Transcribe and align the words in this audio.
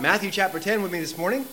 Matthew 0.00 0.30
chapter 0.30 0.60
10 0.60 0.82
with 0.82 0.92
me 0.92 1.00
this 1.00 1.18
morning. 1.18 1.44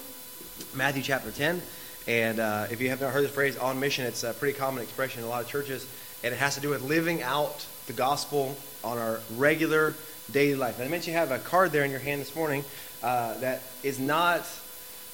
Matthew 0.76 1.02
chapter 1.02 1.32
10. 1.32 1.64
And 2.08 2.40
uh, 2.40 2.68
if 2.70 2.80
you 2.80 2.90
have 2.90 3.02
not 3.02 3.12
heard 3.12 3.24
the 3.24 3.30
phrase 3.30 3.58
on 3.58 3.80
mission, 3.80 4.06
it's 4.06 4.24
a 4.24 4.36
pretty 4.36 4.56
common 4.56 4.84
expression 4.84 5.22
in 5.22 5.26
a 5.26 5.30
lot 5.30 5.42
of 5.42 5.48
churches. 5.50 5.88
And 6.24 6.32
it 6.32 6.38
has 6.38 6.54
to 6.54 6.62
do 6.62 6.70
with 6.70 6.84
living 6.84 7.24
out 7.24 7.66
the 7.88 7.94
gospel 7.94 8.56
on 8.84 9.00
our 9.00 9.20
regular 9.36 9.96
daily 10.32 10.54
life. 10.54 10.78
And 10.78 10.88
I 10.88 10.92
mentioned 10.92 11.16
you 11.16 11.20
have 11.20 11.32
a 11.32 11.40
card 11.40 11.72
there 11.72 11.84
in 11.86 11.90
your 11.90 12.00
hand 12.00 12.22
this 12.22 12.36
morning 12.36 12.64
uh, 13.02 13.36
that 13.40 13.64
is 13.82 13.98
not 13.98 14.48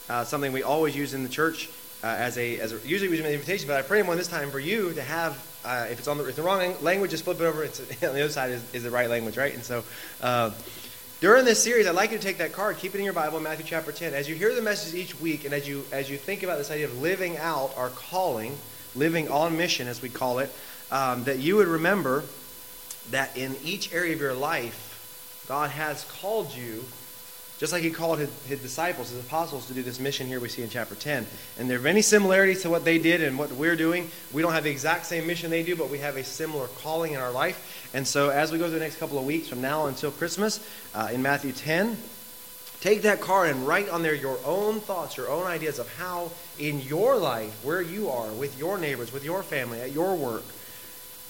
uh, 0.09 0.25
something 0.25 0.52
we 0.52 0.63
always 0.63 0.93
use 0.93 1.13
in 1.13 1.23
the 1.23 1.29
church 1.29 1.70
uh, 2.04 2.07
as, 2.07 2.38
a, 2.38 2.59
as 2.59 2.73
a, 2.73 2.86
usually 2.86 3.07
we 3.07 3.16
use 3.16 3.25
an 3.25 3.32
invitation, 3.32 3.66
but 3.66 3.77
I 3.77 3.82
pray 3.82 4.02
one 4.02 4.18
this 4.18 4.27
time 4.27 4.52
for 4.52 4.59
you 4.59 4.91
to 4.91 5.02
have, 5.02 5.41
uh, 5.63 5.88
if 5.89 6.00
it's 6.00 6.09
on 6.09 6.18
the, 6.18 6.25
if 6.25 6.36
the 6.36 6.41
wrong 6.41 6.75
language, 6.82 7.11
just 7.11 7.23
flip 7.23 7.39
it 7.39 7.45
over. 7.45 7.63
It's, 7.63 7.79
on 8.04 8.13
the 8.13 8.23
other 8.23 8.29
side 8.29 8.52
is, 8.52 8.73
is 8.73 8.84
the 8.84 8.91
right 8.91 9.09
language, 9.09 9.38
right? 9.38 9.54
And 9.54 9.63
so, 9.63 9.86
uh, 10.20 10.52
during 11.21 11.45
this 11.45 11.61
series, 11.61 11.85
I'd 11.85 11.93
like 11.93 12.11
you 12.11 12.17
to 12.17 12.23
take 12.23 12.39
that 12.39 12.51
card, 12.51 12.77
keep 12.77 12.95
it 12.95 12.97
in 12.97 13.03
your 13.03 13.13
Bible, 13.13 13.39
Matthew 13.39 13.63
chapter 13.63 13.91
10. 13.91 14.15
As 14.15 14.27
you 14.27 14.33
hear 14.33 14.55
the 14.55 14.61
message 14.61 14.95
each 14.95 15.20
week, 15.21 15.45
and 15.45 15.53
as 15.53 15.67
you 15.67 15.85
as 15.91 16.09
you 16.09 16.17
think 16.17 16.41
about 16.41 16.57
this 16.57 16.71
idea 16.71 16.88
of 16.88 16.99
living 16.99 17.38
out 17.38 17.77
our 17.77 17.89
calling, 17.89 18.57
living 18.95 19.29
on 19.29 19.55
mission, 19.55 19.88
as 19.88 20.02
we 20.02 20.09
call 20.09 20.39
it, 20.39 20.49
um, 20.89 21.23
that 21.26 21.38
you 21.38 21.57
would 21.57 21.67
remember 21.67 22.23
that 23.12 23.38
in 23.38 23.55
each 23.63 23.93
area 23.93 24.15
of 24.15 24.20
your 24.20 24.34
life, 24.34 25.45
God 25.48 25.70
has 25.70 26.05
called 26.05 26.55
you 26.55 26.84
just 27.61 27.73
like 27.73 27.83
he 27.83 27.91
called 27.91 28.17
his, 28.17 28.45
his, 28.45 28.59
disciples, 28.59 29.11
his 29.11 29.20
apostles, 29.20 29.67
to 29.67 29.75
do 29.75 29.83
this 29.83 29.99
mission 29.99 30.25
here 30.25 30.39
we 30.39 30.49
see 30.49 30.63
in 30.63 30.70
chapter 30.70 30.95
10. 30.95 31.27
And 31.59 31.70
there 31.70 31.77
are 31.77 31.81
many 31.81 32.01
similarities 32.01 32.63
to 32.63 32.71
what 32.71 32.84
they 32.84 32.97
did 32.97 33.21
and 33.21 33.37
what 33.37 33.51
we're 33.51 33.75
doing. 33.75 34.09
We 34.34 34.41
don't 34.41 34.53
have 34.53 34.63
the 34.63 34.71
exact 34.71 35.05
same 35.05 35.27
mission 35.27 35.51
they 35.51 35.61
do, 35.61 35.75
but 35.75 35.91
we 35.91 35.99
have 35.99 36.17
a 36.17 36.23
similar 36.23 36.65
calling 36.81 37.13
in 37.13 37.20
our 37.20 37.29
life. 37.29 37.91
And 37.93 38.07
so 38.07 38.29
as 38.29 38.51
we 38.51 38.57
go 38.57 38.63
through 38.63 38.79
the 38.79 38.84
next 38.84 38.97
couple 38.97 39.20
of 39.20 39.25
weeks 39.25 39.47
from 39.47 39.61
now 39.61 39.85
until 39.85 40.09
Christmas 40.09 40.67
uh, 40.95 41.09
in 41.13 41.21
Matthew 41.21 41.51
10, 41.51 41.97
take 42.79 43.03
that 43.03 43.21
card 43.21 43.51
and 43.51 43.67
write 43.67 43.89
on 43.89 44.01
there 44.01 44.15
your 44.15 44.39
own 44.43 44.79
thoughts, 44.79 45.15
your 45.15 45.29
own 45.29 45.45
ideas 45.45 45.77
of 45.77 45.87
how 45.98 46.31
in 46.57 46.81
your 46.81 47.15
life, 47.15 47.63
where 47.63 47.84
you 47.84 48.09
are, 48.09 48.31
with 48.31 48.57
your 48.57 48.79
neighbors, 48.79 49.13
with 49.13 49.23
your 49.23 49.43
family, 49.43 49.79
at 49.79 49.91
your 49.91 50.15
work, 50.15 50.46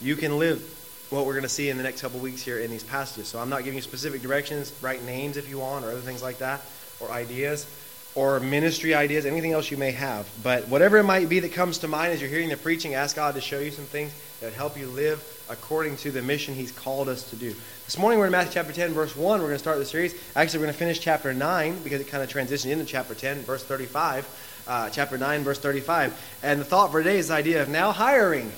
you 0.01 0.15
can 0.15 0.39
live 0.39 0.80
what 1.11 1.25
we're 1.25 1.33
going 1.33 1.43
to 1.43 1.49
see 1.49 1.69
in 1.69 1.75
the 1.77 1.83
next 1.83 2.01
couple 2.01 2.19
weeks 2.19 2.41
here 2.41 2.59
in 2.59 2.71
these 2.71 2.83
passages. 2.83 3.27
So 3.27 3.37
I'm 3.37 3.49
not 3.49 3.65
giving 3.65 3.75
you 3.75 3.81
specific 3.81 4.21
directions, 4.21 4.73
write 4.81 5.03
names 5.03 5.35
if 5.35 5.49
you 5.49 5.59
want, 5.59 5.83
or 5.83 5.89
other 5.89 5.99
things 5.99 6.23
like 6.23 6.37
that, 6.37 6.61
or 7.01 7.11
ideas, 7.11 7.67
or 8.15 8.39
ministry 8.39 8.95
ideas, 8.95 9.25
anything 9.25 9.51
else 9.51 9.69
you 9.69 9.77
may 9.77 9.91
have. 9.91 10.29
But 10.41 10.69
whatever 10.69 10.97
it 10.97 11.03
might 11.03 11.27
be 11.27 11.41
that 11.41 11.51
comes 11.51 11.79
to 11.79 11.89
mind 11.89 12.13
as 12.13 12.21
you're 12.21 12.29
hearing 12.29 12.47
the 12.47 12.55
preaching, 12.55 12.95
ask 12.95 13.17
God 13.17 13.35
to 13.35 13.41
show 13.41 13.59
you 13.59 13.71
some 13.71 13.85
things 13.85 14.13
that 14.39 14.53
help 14.53 14.77
you 14.77 14.87
live 14.87 15.21
according 15.49 15.97
to 15.97 16.11
the 16.11 16.21
mission 16.21 16.53
He's 16.53 16.71
called 16.71 17.09
us 17.09 17.29
to 17.29 17.35
do. 17.35 17.53
This 17.85 17.97
morning 17.97 18.17
we're 18.17 18.27
in 18.27 18.31
Matthew 18.31 18.53
chapter 18.53 18.71
10, 18.71 18.93
verse 18.93 19.13
1. 19.13 19.41
We're 19.41 19.47
going 19.47 19.55
to 19.55 19.59
start 19.59 19.79
the 19.79 19.85
series. 19.85 20.15
Actually, 20.33 20.59
we're 20.59 20.65
going 20.67 20.73
to 20.73 20.79
finish 20.79 20.99
chapter 21.01 21.33
9 21.33 21.83
because 21.83 21.99
it 21.99 22.07
kind 22.07 22.23
of 22.23 22.29
transitioned 22.29 22.71
into 22.71 22.85
chapter 22.85 23.13
10, 23.13 23.39
verse 23.39 23.63
35. 23.65 24.63
Uh, 24.65 24.89
chapter 24.89 25.17
9, 25.17 25.43
verse 25.43 25.59
35. 25.59 26.39
And 26.43 26.61
the 26.61 26.65
thought 26.65 26.91
for 26.91 27.03
today 27.03 27.17
is 27.17 27.27
the 27.27 27.33
idea 27.33 27.61
of 27.61 27.67
now 27.67 27.91
hiring. 27.91 28.51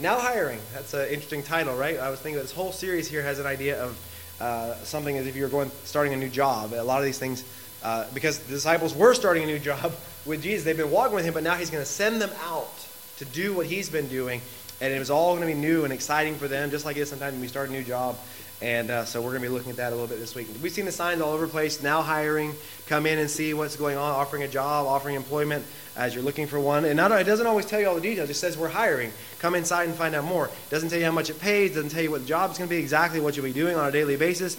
Now 0.00 0.18
hiring. 0.18 0.58
That's 0.74 0.94
an 0.94 1.08
interesting 1.08 1.42
title, 1.42 1.76
right? 1.76 1.98
I 1.98 2.10
was 2.10 2.20
thinking 2.20 2.40
this 2.40 2.52
whole 2.52 2.72
series 2.72 3.08
here 3.08 3.22
has 3.22 3.38
an 3.38 3.46
idea 3.46 3.82
of 3.82 3.98
uh, 4.40 4.74
something 4.84 5.16
as 5.16 5.26
if 5.26 5.36
you're 5.36 5.48
going 5.48 5.70
starting 5.84 6.12
a 6.12 6.16
new 6.16 6.28
job. 6.28 6.72
A 6.72 6.82
lot 6.82 6.98
of 6.98 7.04
these 7.04 7.18
things, 7.18 7.44
uh, 7.82 8.06
because 8.14 8.38
the 8.38 8.52
disciples 8.52 8.94
were 8.94 9.14
starting 9.14 9.44
a 9.44 9.46
new 9.46 9.58
job 9.70 9.92
with 10.26 10.42
Jesus, 10.42 10.64
they've 10.64 10.76
been 10.76 10.90
walking 10.90 11.14
with 11.14 11.24
him, 11.24 11.34
but 11.34 11.42
now 11.42 11.54
he's 11.54 11.70
going 11.70 11.82
to 11.82 11.90
send 11.90 12.20
them 12.20 12.30
out 12.44 12.72
to 13.18 13.24
do 13.24 13.52
what 13.52 13.66
he's 13.66 13.88
been 13.88 14.08
doing, 14.08 14.40
and 14.80 14.92
it 14.92 14.98
was 14.98 15.10
all 15.10 15.36
going 15.36 15.48
to 15.48 15.54
be 15.54 15.58
new 15.58 15.84
and 15.84 15.92
exciting 15.92 16.36
for 16.36 16.48
them, 16.48 16.70
just 16.70 16.84
like 16.84 16.96
it 16.96 17.00
is 17.00 17.08
sometimes 17.08 17.32
when 17.32 17.40
we 17.40 17.48
start 17.48 17.68
a 17.68 17.72
new 17.72 17.82
job. 17.82 18.16
And 18.60 18.90
uh, 18.90 19.04
so 19.04 19.20
we're 19.20 19.30
going 19.30 19.42
to 19.42 19.48
be 19.48 19.54
looking 19.54 19.70
at 19.70 19.76
that 19.76 19.92
a 19.92 19.94
little 19.94 20.08
bit 20.08 20.18
this 20.18 20.34
week. 20.34 20.48
We've 20.60 20.72
seen 20.72 20.84
the 20.84 20.92
signs 20.92 21.20
all 21.20 21.32
over 21.32 21.46
the 21.46 21.52
place. 21.52 21.80
Now 21.80 22.02
hiring, 22.02 22.54
come 22.86 23.06
in 23.06 23.20
and 23.20 23.30
see 23.30 23.54
what's 23.54 23.76
going 23.76 23.96
on, 23.96 24.10
offering 24.12 24.42
a 24.42 24.48
job, 24.48 24.86
offering 24.86 25.14
employment 25.14 25.64
as 25.96 26.12
you're 26.12 26.24
looking 26.24 26.48
for 26.48 26.58
one. 26.58 26.84
And 26.84 26.96
not, 26.96 27.12
it 27.12 27.24
doesn't 27.24 27.46
always 27.46 27.66
tell 27.66 27.80
you 27.80 27.88
all 27.88 27.94
the 27.94 28.00
details. 28.00 28.28
It 28.28 28.32
just 28.32 28.40
says 28.40 28.58
we're 28.58 28.68
hiring. 28.68 29.12
Come 29.38 29.54
inside 29.54 29.88
and 29.88 29.94
find 29.94 30.14
out 30.16 30.24
more. 30.24 30.46
It 30.46 30.70
doesn't 30.70 30.88
tell 30.88 30.98
you 30.98 31.04
how 31.04 31.12
much 31.12 31.30
it 31.30 31.38
pays. 31.38 31.74
Doesn't 31.74 31.90
tell 31.90 32.02
you 32.02 32.10
what 32.10 32.22
the 32.22 32.26
job 32.26 32.50
is 32.50 32.58
going 32.58 32.68
to 32.68 32.74
be, 32.74 32.80
exactly 32.80 33.20
what 33.20 33.36
you'll 33.36 33.46
be 33.46 33.52
doing 33.52 33.76
on 33.76 33.88
a 33.88 33.92
daily 33.92 34.16
basis. 34.16 34.56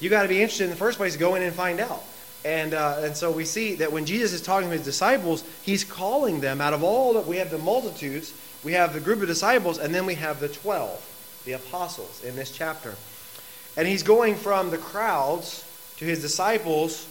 You 0.00 0.08
got 0.08 0.22
to 0.22 0.28
be 0.28 0.40
interested 0.40 0.64
in 0.64 0.70
the 0.70 0.76
first 0.76 0.96
place. 0.96 1.16
Go 1.16 1.34
in 1.34 1.42
and 1.42 1.54
find 1.54 1.78
out. 1.78 2.02
And, 2.44 2.72
uh, 2.74 3.00
and 3.02 3.16
so 3.16 3.30
we 3.30 3.44
see 3.44 3.74
that 3.76 3.92
when 3.92 4.06
Jesus 4.06 4.32
is 4.32 4.42
talking 4.42 4.68
to 4.70 4.76
his 4.76 4.84
disciples, 4.84 5.44
he's 5.62 5.84
calling 5.84 6.40
them 6.40 6.60
out 6.60 6.72
of 6.72 6.82
all 6.82 7.14
that 7.14 7.26
we 7.26 7.36
have 7.36 7.50
the 7.50 7.58
multitudes, 7.58 8.34
we 8.64 8.72
have 8.72 8.94
the 8.94 9.00
group 9.00 9.20
of 9.20 9.28
disciples, 9.28 9.78
and 9.78 9.94
then 9.94 10.06
we 10.06 10.14
have 10.16 10.40
the 10.40 10.48
12, 10.48 11.42
the 11.44 11.52
apostles 11.52 12.24
in 12.24 12.34
this 12.34 12.50
chapter. 12.50 12.96
And 13.76 13.88
he's 13.88 14.02
going 14.02 14.34
from 14.34 14.70
the 14.70 14.78
crowds 14.78 15.64
to 15.96 16.04
his 16.04 16.20
disciples 16.20 17.08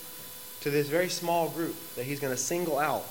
to 0.62 0.70
this 0.70 0.88
very 0.88 1.10
small 1.10 1.50
group 1.50 1.76
that 1.96 2.04
he's 2.04 2.20
going 2.20 2.34
to 2.34 2.38
single 2.42 2.78
out. 2.78 3.04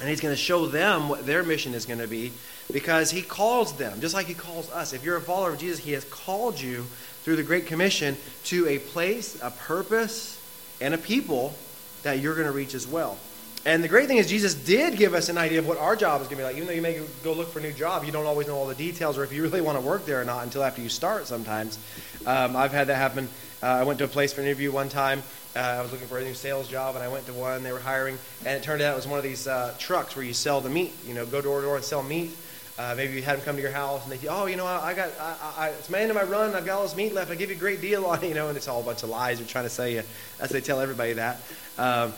And 0.00 0.08
he's 0.08 0.20
going 0.20 0.34
to 0.34 0.40
show 0.40 0.66
them 0.66 1.08
what 1.08 1.26
their 1.26 1.42
mission 1.42 1.74
is 1.74 1.84
going 1.84 1.98
to 1.98 2.08
be 2.08 2.32
because 2.72 3.10
he 3.10 3.22
calls 3.22 3.74
them, 3.74 4.00
just 4.00 4.14
like 4.14 4.26
he 4.26 4.34
calls 4.34 4.70
us. 4.70 4.92
If 4.92 5.04
you're 5.04 5.16
a 5.16 5.20
follower 5.20 5.50
of 5.50 5.58
Jesus, 5.58 5.78
he 5.78 5.92
has 5.92 6.04
called 6.04 6.60
you 6.60 6.84
through 7.22 7.36
the 7.36 7.42
Great 7.42 7.66
Commission 7.66 8.16
to 8.44 8.66
a 8.68 8.78
place, 8.78 9.40
a 9.42 9.50
purpose, 9.50 10.40
and 10.80 10.94
a 10.94 10.98
people 10.98 11.54
that 12.02 12.20
you're 12.20 12.34
going 12.34 12.46
to 12.46 12.52
reach 12.52 12.74
as 12.74 12.86
well. 12.86 13.18
And 13.64 13.84
the 13.84 13.88
great 13.88 14.08
thing 14.08 14.16
is, 14.16 14.28
Jesus 14.28 14.54
did 14.54 14.96
give 14.96 15.14
us 15.14 15.28
an 15.28 15.38
idea 15.38 15.60
of 15.60 15.68
what 15.68 15.78
our 15.78 15.94
job 15.94 16.20
is 16.20 16.26
going 16.26 16.38
to 16.38 16.42
be 16.42 16.44
like. 16.44 16.56
Even 16.56 16.66
though 16.66 16.74
you 16.74 16.82
may 16.82 17.00
go 17.22 17.32
look 17.32 17.52
for 17.52 17.60
a 17.60 17.62
new 17.62 17.72
job, 17.72 18.04
you 18.04 18.10
don't 18.10 18.26
always 18.26 18.48
know 18.48 18.56
all 18.56 18.66
the 18.66 18.74
details 18.74 19.16
or 19.16 19.22
if 19.22 19.32
you 19.32 19.40
really 19.42 19.60
want 19.60 19.78
to 19.78 19.86
work 19.86 20.04
there 20.04 20.20
or 20.20 20.24
not 20.24 20.42
until 20.42 20.64
after 20.64 20.82
you 20.82 20.88
start 20.88 21.28
sometimes. 21.28 21.78
Um, 22.26 22.56
I've 22.56 22.72
had 22.72 22.88
that 22.88 22.96
happen. 22.96 23.28
Uh, 23.62 23.66
I 23.66 23.84
went 23.84 24.00
to 24.00 24.04
a 24.04 24.08
place 24.08 24.32
for 24.32 24.40
an 24.40 24.48
interview 24.48 24.72
one 24.72 24.88
time. 24.88 25.22
Uh, 25.54 25.60
I 25.60 25.82
was 25.82 25.92
looking 25.92 26.08
for 26.08 26.18
a 26.18 26.24
new 26.24 26.34
sales 26.34 26.66
job, 26.66 26.96
and 26.96 27.04
I 27.04 27.08
went 27.08 27.26
to 27.26 27.32
one. 27.34 27.62
They 27.62 27.72
were 27.72 27.78
hiring, 27.78 28.18
and 28.44 28.56
it 28.56 28.64
turned 28.64 28.82
out 28.82 28.94
it 28.94 28.96
was 28.96 29.06
one 29.06 29.18
of 29.18 29.24
these 29.24 29.46
uh, 29.46 29.74
trucks 29.78 30.16
where 30.16 30.24
you 30.24 30.32
sell 30.32 30.60
the 30.60 30.70
meat. 30.70 30.92
You 31.06 31.14
know, 31.14 31.24
go 31.26 31.40
door 31.40 31.60
to 31.60 31.66
door 31.66 31.76
and 31.76 31.84
sell 31.84 32.02
meat. 32.02 32.36
Uh, 32.78 32.94
maybe 32.96 33.12
you 33.12 33.22
had 33.22 33.36
them 33.36 33.44
come 33.44 33.56
to 33.56 33.62
your 33.62 33.70
house, 33.70 34.02
and 34.02 34.10
they, 34.10 34.16
say, 34.16 34.28
oh, 34.28 34.46
you 34.46 34.56
know, 34.56 34.66
I, 34.66 34.88
I 34.88 34.94
got, 34.94 35.10
I, 35.20 35.54
I, 35.58 35.68
it's 35.68 35.90
my 35.90 36.00
end 36.00 36.10
of 36.10 36.16
my 36.16 36.22
run. 36.22 36.54
I've 36.54 36.64
got 36.64 36.78
all 36.78 36.82
this 36.82 36.96
meat 36.96 37.12
left. 37.12 37.30
I 37.30 37.34
give 37.34 37.50
you 37.50 37.56
a 37.56 37.58
great 37.58 37.82
deal 37.82 38.06
on 38.06 38.24
it, 38.24 38.28
you 38.28 38.34
know, 38.34 38.48
and 38.48 38.56
it's 38.56 38.66
all 38.66 38.80
a 38.80 38.84
bunch 38.84 39.02
of 39.02 39.10
lies. 39.10 39.38
They're 39.38 39.46
trying 39.46 39.66
to 39.66 39.70
sell 39.70 39.86
you. 39.86 40.02
That's 40.38 40.52
they 40.52 40.62
tell 40.62 40.80
everybody 40.80 41.12
that. 41.12 41.40
Um, 41.76 42.14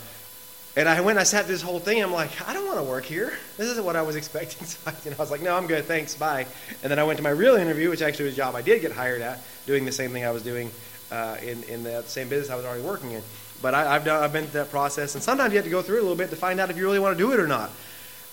and 0.75 0.89
I 0.89 1.01
went 1.01 1.17
I 1.17 1.23
sat 1.23 1.47
this 1.47 1.61
whole 1.61 1.79
thing. 1.79 2.03
I'm 2.03 2.11
like, 2.11 2.29
I 2.47 2.53
don't 2.53 2.65
want 2.65 2.79
to 2.79 2.83
work 2.83 3.05
here. 3.05 3.33
This 3.57 3.67
isn't 3.69 3.85
what 3.85 3.95
I 3.95 4.01
was 4.01 4.15
expecting. 4.21 4.65
So 4.67 4.79
I, 4.85 4.93
you 5.03 5.11
know, 5.11 5.17
I 5.17 5.21
was 5.21 5.31
like, 5.31 5.41
no, 5.41 5.55
I'm 5.55 5.67
good. 5.67 5.85
Thanks. 5.85 6.15
Bye. 6.15 6.45
And 6.83 6.91
then 6.91 6.99
I 6.99 7.03
went 7.03 7.17
to 7.17 7.23
my 7.23 7.29
real 7.29 7.55
interview, 7.55 7.89
which 7.89 8.01
actually 8.01 8.25
was 8.25 8.33
a 8.33 8.37
job 8.37 8.55
I 8.55 8.61
did 8.61 8.81
get 8.81 8.91
hired 8.91 9.21
at, 9.21 9.39
doing 9.65 9.85
the 9.85 9.91
same 9.91 10.11
thing 10.11 10.25
I 10.25 10.31
was 10.31 10.43
doing 10.43 10.71
uh, 11.11 11.37
in, 11.41 11.63
in 11.63 11.83
the 11.83 12.03
same 12.03 12.29
business 12.29 12.49
I 12.49 12.55
was 12.55 12.65
already 12.65 12.83
working 12.83 13.11
in. 13.11 13.23
But 13.61 13.73
I, 13.73 13.93
have 13.93 14.05
done, 14.05 14.21
I've 14.21 14.33
been 14.33 14.45
through 14.45 14.61
that 14.61 14.71
process. 14.71 15.15
And 15.15 15.23
sometimes 15.23 15.53
you 15.53 15.57
have 15.57 15.65
to 15.65 15.71
go 15.71 15.81
through 15.81 15.97
it 15.97 15.99
a 15.99 16.03
little 16.03 16.17
bit 16.17 16.29
to 16.31 16.35
find 16.35 16.59
out 16.59 16.69
if 16.69 16.77
you 16.77 16.83
really 16.83 16.99
want 16.99 17.17
to 17.17 17.23
do 17.23 17.31
it 17.31 17.39
or 17.39 17.47
not. 17.47 17.71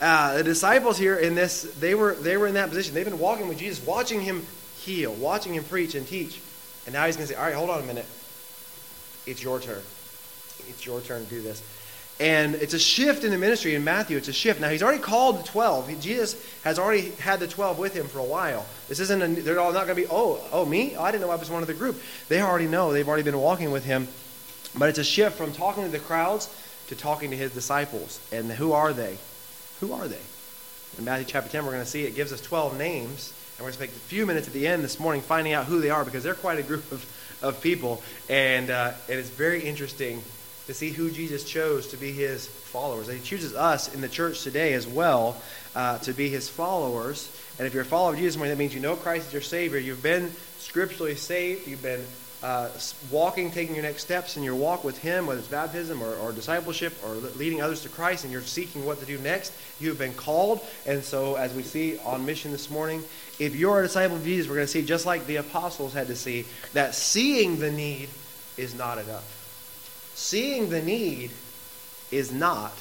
Uh, 0.00 0.38
the 0.38 0.44
disciples 0.44 0.98
here 0.98 1.16
in 1.16 1.36
this, 1.36 1.62
they 1.78 1.94
were, 1.94 2.14
they 2.14 2.36
were 2.36 2.48
in 2.48 2.54
that 2.54 2.70
position. 2.70 2.92
They've 2.92 3.04
been 3.04 3.20
walking 3.20 3.46
with 3.46 3.58
Jesus, 3.58 3.84
watching 3.86 4.20
him 4.20 4.44
heal, 4.78 5.12
watching 5.14 5.54
him 5.54 5.62
preach 5.62 5.94
and 5.94 6.06
teach. 6.06 6.40
And 6.86 6.92
now 6.92 7.06
he's 7.06 7.16
going 7.16 7.28
to 7.28 7.34
say, 7.34 7.38
all 7.38 7.46
right, 7.46 7.54
hold 7.54 7.70
on 7.70 7.80
a 7.80 7.86
minute. 7.86 8.06
It's 9.26 9.42
your 9.42 9.60
turn. 9.60 9.80
It's 10.68 10.84
your 10.84 11.00
turn 11.00 11.24
to 11.24 11.30
do 11.30 11.40
this. 11.40 11.62
And 12.20 12.54
it's 12.54 12.74
a 12.74 12.78
shift 12.78 13.24
in 13.24 13.30
the 13.30 13.38
ministry 13.38 13.74
in 13.74 13.84
Matthew. 13.84 14.16
It's 14.16 14.28
a 14.28 14.32
shift. 14.32 14.60
Now, 14.60 14.68
he's 14.68 14.82
already 14.82 15.00
called 15.00 15.40
the 15.40 15.48
12. 15.48 16.00
Jesus 16.00 16.40
has 16.62 16.78
already 16.78 17.10
had 17.12 17.40
the 17.40 17.48
12 17.48 17.78
with 17.78 17.94
him 17.94 18.06
for 18.06 18.18
a 18.18 18.24
while. 18.24 18.66
This 18.88 19.00
isn't, 19.00 19.22
a, 19.22 19.28
they're 19.40 19.58
all 19.58 19.72
not 19.72 19.86
going 19.86 19.96
to 19.96 20.02
be, 20.02 20.08
oh, 20.08 20.40
oh, 20.52 20.64
me? 20.64 20.94
Oh, 20.94 21.02
I 21.02 21.10
didn't 21.10 21.22
know 21.22 21.30
I 21.30 21.36
was 21.36 21.50
one 21.50 21.62
of 21.62 21.68
the 21.68 21.74
group. 21.74 22.00
They 22.28 22.40
already 22.40 22.68
know. 22.68 22.92
They've 22.92 23.08
already 23.08 23.24
been 23.24 23.38
walking 23.38 23.70
with 23.70 23.84
him. 23.84 24.08
But 24.76 24.88
it's 24.88 24.98
a 24.98 25.04
shift 25.04 25.36
from 25.36 25.52
talking 25.52 25.84
to 25.84 25.90
the 25.90 25.98
crowds 25.98 26.48
to 26.88 26.94
talking 26.94 27.30
to 27.30 27.36
his 27.36 27.52
disciples. 27.52 28.20
And 28.32 28.50
who 28.50 28.72
are 28.72 28.92
they? 28.92 29.18
Who 29.80 29.92
are 29.92 30.06
they? 30.06 30.20
In 30.98 31.04
Matthew 31.04 31.26
chapter 31.26 31.50
10, 31.50 31.64
we're 31.64 31.72
going 31.72 31.84
to 31.84 31.90
see 31.90 32.04
it 32.04 32.14
gives 32.14 32.32
us 32.32 32.40
12 32.40 32.78
names. 32.78 33.32
And 33.56 33.64
we're 33.64 33.72
going 33.72 33.72
to 33.72 33.78
spend 33.78 33.90
a 33.90 33.94
few 33.94 34.26
minutes 34.26 34.46
at 34.46 34.52
the 34.52 34.68
end 34.68 34.84
this 34.84 35.00
morning 35.00 35.22
finding 35.22 35.54
out 35.54 35.64
who 35.64 35.80
they 35.80 35.90
are 35.90 36.04
because 36.04 36.22
they're 36.22 36.34
quite 36.34 36.58
a 36.58 36.62
group 36.62 36.90
of, 36.92 37.04
of 37.42 37.60
people. 37.60 38.02
And, 38.28 38.70
uh, 38.70 38.92
and 39.08 39.18
it's 39.18 39.30
very 39.30 39.62
interesting 39.62 40.22
to 40.72 40.78
see 40.78 40.88
who 40.88 41.10
Jesus 41.10 41.44
chose 41.44 41.88
to 41.88 41.98
be 41.98 42.12
his 42.12 42.46
followers. 42.46 43.08
And 43.08 43.18
he 43.18 43.22
chooses 43.22 43.54
us 43.54 43.94
in 43.94 44.00
the 44.00 44.08
church 44.08 44.42
today 44.42 44.72
as 44.72 44.86
well 44.86 45.36
uh, 45.76 45.98
to 45.98 46.14
be 46.14 46.30
his 46.30 46.48
followers. 46.48 47.30
And 47.58 47.66
if 47.66 47.74
you're 47.74 47.82
a 47.82 47.86
follower 47.86 48.14
of 48.14 48.18
Jesus, 48.18 48.40
that 48.40 48.56
means 48.56 48.74
you 48.74 48.80
know 48.80 48.96
Christ 48.96 49.26
is 49.26 49.32
your 49.34 49.42
Savior. 49.42 49.78
You've 49.78 50.02
been 50.02 50.32
scripturally 50.56 51.14
saved. 51.14 51.68
You've 51.68 51.82
been 51.82 52.02
uh, 52.42 52.70
walking, 53.10 53.50
taking 53.50 53.74
your 53.74 53.84
next 53.84 54.02
steps 54.02 54.38
in 54.38 54.42
your 54.42 54.54
walk 54.54 54.82
with 54.82 54.96
Him, 54.96 55.26
whether 55.26 55.40
it's 55.40 55.48
baptism 55.48 56.02
or, 56.02 56.14
or, 56.16 56.32
discipleship 56.32 56.94
or 57.04 57.16
leading 57.36 57.60
others 57.60 57.82
to 57.82 57.90
Christ, 57.90 58.24
and 58.24 58.32
you're 58.32 58.40
seeking 58.40 58.86
what 58.86 58.98
to 59.00 59.06
do 59.06 59.18
next. 59.18 59.52
You've 59.78 59.98
been 59.98 60.14
called. 60.14 60.60
And 60.86 61.04
so, 61.04 61.34
as 61.34 61.52
we 61.52 61.62
see 61.62 61.98
on 61.98 62.24
mission 62.24 62.50
this 62.50 62.70
morning, 62.70 63.04
if 63.38 63.54
you're 63.54 63.80
a 63.80 63.82
disciple 63.82 64.16
of 64.16 64.24
Jesus, 64.24 64.48
we're 64.48 64.56
going 64.56 64.66
to 64.66 64.72
see, 64.72 64.82
just 64.82 65.04
like 65.04 65.26
the 65.26 65.36
apostles 65.36 65.92
had 65.92 66.06
to 66.06 66.16
see, 66.16 66.46
that 66.72 66.94
seeing 66.94 67.58
the 67.58 67.70
need 67.70 68.08
is 68.56 68.74
not 68.74 68.96
enough. 68.96 69.41
Seeing 70.22 70.70
the 70.70 70.80
need 70.80 71.32
is 72.12 72.30
not 72.30 72.72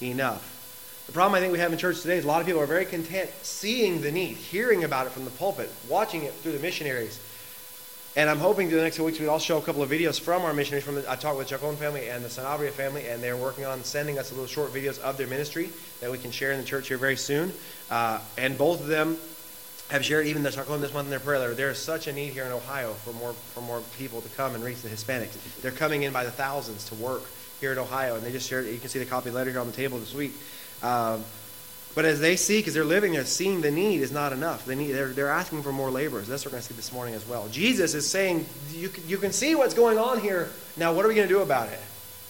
enough. 0.00 1.02
The 1.06 1.12
problem 1.12 1.34
I 1.34 1.40
think 1.40 1.52
we 1.52 1.58
have 1.58 1.72
in 1.72 1.78
church 1.78 2.02
today 2.02 2.18
is 2.18 2.24
a 2.24 2.28
lot 2.28 2.40
of 2.40 2.46
people 2.46 2.62
are 2.62 2.66
very 2.66 2.84
content 2.84 3.30
seeing 3.42 4.00
the 4.00 4.12
need, 4.12 4.36
hearing 4.36 4.84
about 4.84 5.06
it 5.06 5.10
from 5.10 5.24
the 5.24 5.32
pulpit, 5.32 5.70
watching 5.88 6.22
it 6.22 6.32
through 6.34 6.52
the 6.52 6.60
missionaries, 6.60 7.18
And 8.16 8.30
I'm 8.30 8.38
hoping 8.38 8.68
through 8.68 8.78
the 8.78 8.84
next 8.84 8.96
few 8.96 9.04
weeks 9.04 9.18
we'll 9.18 9.38
show 9.38 9.58
a 9.58 9.62
couple 9.62 9.82
of 9.82 9.90
videos 9.90 10.20
from 10.20 10.42
our 10.42 10.52
missionaries. 10.52 10.84
From 10.84 10.94
the, 10.94 11.10
I 11.10 11.16
talked 11.16 11.36
with 11.36 11.48
the 11.48 11.56
Chacon 11.56 11.76
family 11.76 12.08
and 12.08 12.24
the 12.24 12.28
Sanabria 12.28 12.70
family, 12.70 13.08
and 13.08 13.22
they're 13.22 13.36
working 13.36 13.64
on 13.64 13.82
sending 13.82 14.18
us 14.18 14.30
a 14.30 14.34
little 14.34 14.46
short 14.46 14.72
videos 14.72 15.00
of 15.00 15.16
their 15.16 15.26
ministry 15.26 15.70
that 16.00 16.10
we 16.10 16.18
can 16.18 16.30
share 16.30 16.52
in 16.52 16.58
the 16.58 16.64
church 16.64 16.88
here 16.88 16.96
very 16.96 17.16
soon. 17.16 17.52
Uh, 17.90 18.20
and 18.36 18.56
both 18.56 18.80
of 18.80 18.86
them 18.86 19.18
have 19.88 20.04
shared 20.04 20.26
even 20.26 20.42
the 20.42 20.50
Chacon 20.50 20.80
this 20.80 20.92
month 20.92 21.06
in 21.06 21.10
their 21.10 21.20
prayer 21.20 21.38
letter. 21.38 21.54
There 21.54 21.70
is 21.70 21.78
such 21.78 22.06
a 22.06 22.12
need 22.12 22.32
here 22.32 22.44
in 22.44 22.52
Ohio 22.52 22.92
for 22.92 23.12
more 23.14 23.32
for 23.32 23.60
more 23.62 23.82
people 23.98 24.20
to 24.20 24.28
come 24.30 24.54
and 24.54 24.62
reach 24.62 24.82
the 24.82 24.88
Hispanics. 24.88 25.60
They're 25.62 25.70
coming 25.70 26.02
in 26.02 26.12
by 26.12 26.24
the 26.24 26.30
thousands 26.30 26.84
to 26.86 26.94
work 26.96 27.22
here 27.60 27.72
in 27.72 27.78
Ohio, 27.78 28.14
and 28.14 28.24
they 28.24 28.32
just 28.32 28.48
shared. 28.48 28.66
You 28.66 28.78
can 28.78 28.88
see 28.88 28.98
the 28.98 29.06
copy 29.06 29.30
letter 29.30 29.50
here 29.50 29.60
on 29.60 29.66
the 29.66 29.72
table 29.72 29.98
this 29.98 30.14
week. 30.14 30.32
Um, 30.82 31.24
but 31.94 32.04
as 32.04 32.20
they 32.20 32.36
see, 32.36 32.60
because 32.60 32.74
they're 32.74 32.84
living 32.84 33.14
there, 33.14 33.24
seeing 33.24 33.60
the 33.60 33.70
need 33.72 34.02
is 34.02 34.12
not 34.12 34.32
enough. 34.32 34.64
They 34.64 34.76
need, 34.76 34.92
they're, 34.92 35.08
they're 35.08 35.30
asking 35.30 35.62
for 35.62 35.72
more 35.72 35.90
laborers. 35.90 36.28
That's 36.28 36.44
what 36.44 36.52
we're 36.52 36.58
going 36.58 36.62
to 36.62 36.68
see 36.68 36.76
this 36.76 36.92
morning 36.92 37.14
as 37.14 37.26
well. 37.26 37.48
Jesus 37.48 37.94
is 37.94 38.08
saying, 38.08 38.46
you 38.70 38.90
you 39.06 39.16
can 39.16 39.32
see 39.32 39.56
what's 39.56 39.74
going 39.74 39.98
on 39.98 40.20
here. 40.20 40.50
Now, 40.76 40.92
what 40.92 41.04
are 41.04 41.08
we 41.08 41.14
going 41.14 41.26
to 41.26 41.34
do 41.34 41.40
about 41.40 41.68
it? 41.68 41.80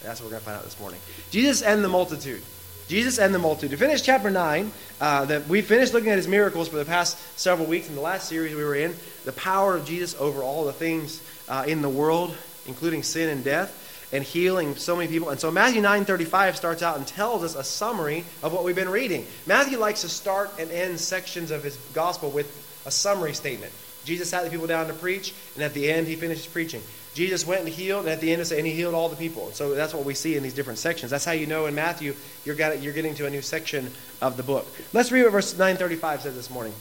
That's 0.01 0.21
what 0.21 0.27
we're 0.27 0.31
going 0.31 0.41
to 0.41 0.45
find 0.45 0.57
out 0.57 0.63
this 0.63 0.79
morning. 0.79 0.99
Jesus 1.29 1.61
and 1.61 1.83
the 1.83 1.89
multitude. 1.89 2.41
Jesus 2.89 3.19
and 3.19 3.33
the 3.33 3.39
multitude. 3.39 3.69
To 3.69 3.77
finish 3.77 4.01
chapter 4.01 4.31
9, 4.31 4.71
uh, 4.99 5.25
that 5.25 5.47
we 5.47 5.61
finished 5.61 5.93
looking 5.93 6.09
at 6.09 6.17
his 6.17 6.27
miracles 6.27 6.67
for 6.67 6.77
the 6.77 6.85
past 6.85 7.17
several 7.39 7.67
weeks 7.67 7.87
in 7.87 7.93
the 7.93 8.01
last 8.01 8.27
series 8.27 8.55
we 8.55 8.63
were 8.63 8.73
in, 8.73 8.95
the 9.25 9.31
power 9.31 9.75
of 9.75 9.85
Jesus 9.85 10.19
over 10.19 10.41
all 10.41 10.65
the 10.65 10.73
things 10.73 11.21
uh, 11.47 11.65
in 11.67 11.83
the 11.83 11.89
world, 11.89 12.35
including 12.65 13.03
sin 13.03 13.29
and 13.29 13.43
death 13.43 13.85
and 14.11 14.23
healing 14.23 14.75
so 14.75 14.95
many 14.95 15.07
people. 15.07 15.29
And 15.29 15.39
so 15.39 15.51
Matthew 15.51 15.83
9:35 15.83 16.55
starts 16.55 16.81
out 16.81 16.97
and 16.97 17.05
tells 17.05 17.43
us 17.43 17.53
a 17.53 17.63
summary 17.63 18.25
of 18.41 18.53
what 18.53 18.63
we've 18.63 18.75
been 18.75 18.89
reading. 18.89 19.27
Matthew 19.45 19.77
likes 19.77 20.01
to 20.01 20.09
start 20.09 20.49
and 20.57 20.71
end 20.71 20.99
sections 20.99 21.51
of 21.51 21.63
his 21.63 21.77
gospel 21.93 22.31
with 22.31 22.47
a 22.87 22.91
summary 22.91 23.35
statement. 23.35 23.71
Jesus 24.09 24.29
sat 24.29 24.43
the 24.43 24.49
people 24.49 24.67
down 24.67 24.87
to 24.87 24.93
preach, 24.93 25.33
and 25.53 25.63
at 25.63 25.75
the 25.75 25.89
end 25.89 26.07
he 26.07 26.15
finishes 26.15 26.47
preaching. 26.47 26.81
Jesus 27.13 27.45
went 27.45 27.61
and 27.61 27.69
healed, 27.69 28.05
and 28.05 28.09
at 28.09 28.21
the 28.21 28.33
end 28.33 28.41
and 28.51 28.65
he 28.65 28.73
healed 28.73 28.95
all 28.95 29.07
the 29.07 29.15
people. 29.15 29.51
So 29.51 29.75
that's 29.75 29.93
what 29.93 30.03
we 30.03 30.15
see 30.15 30.35
in 30.35 30.41
these 30.41 30.53
different 30.53 30.79
sections. 30.79 31.11
That's 31.11 31.25
how 31.25 31.31
you 31.31 31.45
know 31.45 31.67
in 31.67 31.75
Matthew 31.75 32.15
you're, 32.43 32.55
you're 32.55 32.93
getting 32.93 33.13
to 33.15 33.27
a 33.27 33.29
new 33.29 33.43
section 33.43 33.91
of 34.21 34.35
the 34.35 34.43
book. 34.43 34.67
Let's 34.93 35.11
read 35.11 35.23
what 35.23 35.31
verse 35.31 35.53
935 35.53 36.21
says 36.21 36.35
this 36.35 36.49
morning. 36.49 36.73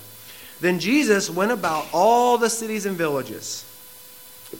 Then 0.60 0.80
Jesus 0.80 1.28
went 1.28 1.52
about 1.52 1.86
all 1.92 2.38
the 2.38 2.50
cities 2.50 2.86
and 2.86 2.96
villages 2.96 3.64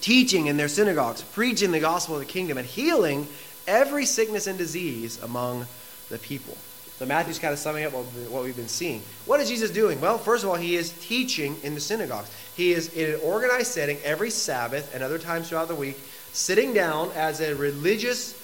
teaching 0.02 0.46
in 0.46 0.58
their 0.58 0.68
synagogues, 0.68 1.22
preaching 1.22 1.72
the 1.72 1.80
gospel 1.80 2.16
of 2.16 2.20
the 2.20 2.26
kingdom, 2.26 2.58
and 2.58 2.66
healing 2.66 3.26
every 3.66 4.04
sickness 4.04 4.46
and 4.46 4.58
disease 4.58 5.20
among 5.22 5.66
the 6.10 6.18
people. 6.18 6.56
So 6.98 7.06
Matthew's 7.06 7.38
kind 7.38 7.52
of 7.52 7.60
summing 7.60 7.84
up 7.84 7.92
what 7.92 8.42
we've 8.42 8.56
been 8.56 8.66
seeing. 8.66 9.02
What 9.24 9.38
is 9.38 9.48
Jesus 9.48 9.70
doing? 9.70 10.00
Well, 10.00 10.18
first 10.18 10.42
of 10.42 10.50
all, 10.50 10.56
he 10.56 10.74
is 10.74 10.90
teaching 11.06 11.56
in 11.62 11.74
the 11.74 11.80
synagogues. 11.80 12.28
He 12.56 12.72
is 12.72 12.92
in 12.92 13.14
an 13.14 13.20
organized 13.22 13.68
setting 13.68 13.98
every 14.02 14.30
Sabbath 14.30 14.92
and 14.92 15.04
other 15.04 15.18
times 15.18 15.48
throughout 15.48 15.68
the 15.68 15.76
week, 15.76 15.96
sitting 16.32 16.74
down 16.74 17.12
as 17.14 17.40
a 17.40 17.54
religious 17.54 18.34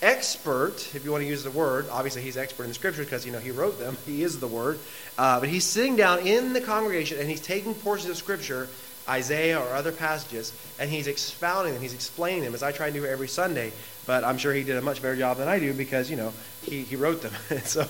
expert, 0.00 0.94
if 0.94 1.04
you 1.04 1.10
want 1.10 1.22
to 1.22 1.28
use 1.28 1.44
the 1.44 1.50
word. 1.50 1.86
Obviously, 1.90 2.22
he's 2.22 2.38
expert 2.38 2.62
in 2.62 2.70
the 2.70 2.74
scriptures 2.74 3.04
because 3.04 3.26
you 3.26 3.32
know 3.32 3.40
he 3.40 3.50
wrote 3.50 3.78
them. 3.78 3.94
He 4.06 4.22
is 4.22 4.40
the 4.40 4.48
word. 4.48 4.78
Uh, 5.18 5.40
but 5.40 5.50
he's 5.50 5.64
sitting 5.64 5.94
down 5.94 6.20
in 6.20 6.54
the 6.54 6.62
congregation 6.62 7.18
and 7.18 7.28
he's 7.28 7.42
taking 7.42 7.74
portions 7.74 8.08
of 8.08 8.16
scripture 8.16 8.68
Isaiah 9.08 9.60
or 9.60 9.74
other 9.74 9.92
passages, 9.92 10.52
and 10.78 10.90
he's 10.90 11.06
expounding 11.06 11.72
them, 11.72 11.82
he's 11.82 11.94
explaining 11.94 12.44
them, 12.44 12.54
as 12.54 12.62
I 12.62 12.72
try 12.72 12.88
to 12.88 12.92
do 12.92 13.06
every 13.06 13.28
Sunday. 13.28 13.72
But 14.06 14.24
I'm 14.24 14.38
sure 14.38 14.54
he 14.54 14.62
did 14.62 14.76
a 14.76 14.82
much 14.82 15.02
better 15.02 15.16
job 15.16 15.36
than 15.36 15.48
I 15.48 15.58
do 15.58 15.74
because, 15.74 16.10
you 16.10 16.16
know, 16.16 16.32
he, 16.62 16.82
he 16.82 16.96
wrote 16.96 17.20
them. 17.20 17.32
so 17.64 17.82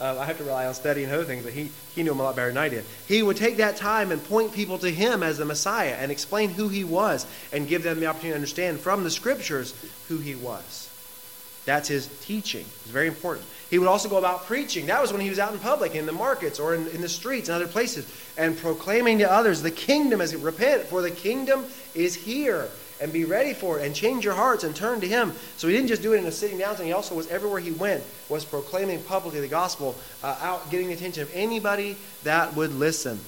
um, 0.00 0.18
I 0.18 0.24
have 0.24 0.38
to 0.38 0.44
rely 0.44 0.66
on 0.66 0.72
studying 0.72 1.10
other 1.10 1.24
things, 1.24 1.44
but 1.44 1.52
he, 1.52 1.70
he 1.94 2.02
knew 2.02 2.10
them 2.10 2.20
a 2.20 2.22
lot 2.22 2.36
better 2.36 2.48
than 2.48 2.56
I 2.56 2.70
did. 2.70 2.86
He 3.06 3.22
would 3.22 3.36
take 3.36 3.58
that 3.58 3.76
time 3.76 4.12
and 4.12 4.24
point 4.24 4.54
people 4.54 4.78
to 4.78 4.90
him 4.90 5.22
as 5.22 5.36
the 5.36 5.44
Messiah 5.44 5.96
and 5.98 6.10
explain 6.10 6.48
who 6.48 6.68
he 6.68 6.84
was 6.84 7.26
and 7.52 7.68
give 7.68 7.82
them 7.82 8.00
the 8.00 8.06
opportunity 8.06 8.30
to 8.30 8.36
understand 8.36 8.80
from 8.80 9.04
the 9.04 9.10
scriptures 9.10 9.74
who 10.08 10.16
he 10.16 10.34
was. 10.34 10.81
That's 11.64 11.88
his 11.88 12.08
teaching. 12.20 12.62
It's 12.62 12.90
very 12.90 13.06
important. 13.06 13.46
He 13.70 13.78
would 13.78 13.88
also 13.88 14.08
go 14.08 14.18
about 14.18 14.44
preaching. 14.46 14.86
That 14.86 15.00
was 15.00 15.12
when 15.12 15.22
he 15.22 15.30
was 15.30 15.38
out 15.38 15.52
in 15.52 15.58
public, 15.58 15.94
in 15.94 16.04
the 16.04 16.12
markets 16.12 16.60
or 16.60 16.74
in, 16.74 16.88
in 16.88 17.00
the 17.00 17.08
streets 17.08 17.48
and 17.48 17.56
other 17.56 17.66
places, 17.66 18.06
and 18.36 18.56
proclaiming 18.58 19.18
to 19.20 19.30
others 19.30 19.62
the 19.62 19.70
kingdom 19.70 20.20
as 20.20 20.32
it 20.32 20.40
repent, 20.40 20.82
for 20.84 21.00
the 21.00 21.10
kingdom 21.10 21.64
is 21.94 22.14
here. 22.14 22.68
And 23.00 23.12
be 23.12 23.24
ready 23.24 23.52
for 23.52 23.80
it 23.80 23.84
and 23.84 23.92
change 23.92 24.24
your 24.24 24.34
hearts 24.34 24.62
and 24.62 24.76
turn 24.76 25.00
to 25.00 25.08
him. 25.08 25.32
So 25.56 25.66
he 25.66 25.74
didn't 25.74 25.88
just 25.88 26.02
do 26.02 26.12
it 26.12 26.18
in 26.18 26.26
a 26.26 26.30
sitting 26.30 26.58
down 26.58 26.76
thing. 26.76 26.86
He 26.86 26.92
also 26.92 27.16
was 27.16 27.26
everywhere 27.28 27.58
he 27.58 27.72
went, 27.72 28.04
was 28.28 28.44
proclaiming 28.44 29.02
publicly 29.02 29.40
the 29.40 29.48
gospel, 29.48 29.96
uh, 30.22 30.38
out 30.40 30.70
getting 30.70 30.86
the 30.86 30.92
attention 30.92 31.24
of 31.24 31.30
anybody 31.34 31.96
that 32.22 32.54
would 32.54 32.72
listen. 32.72 33.18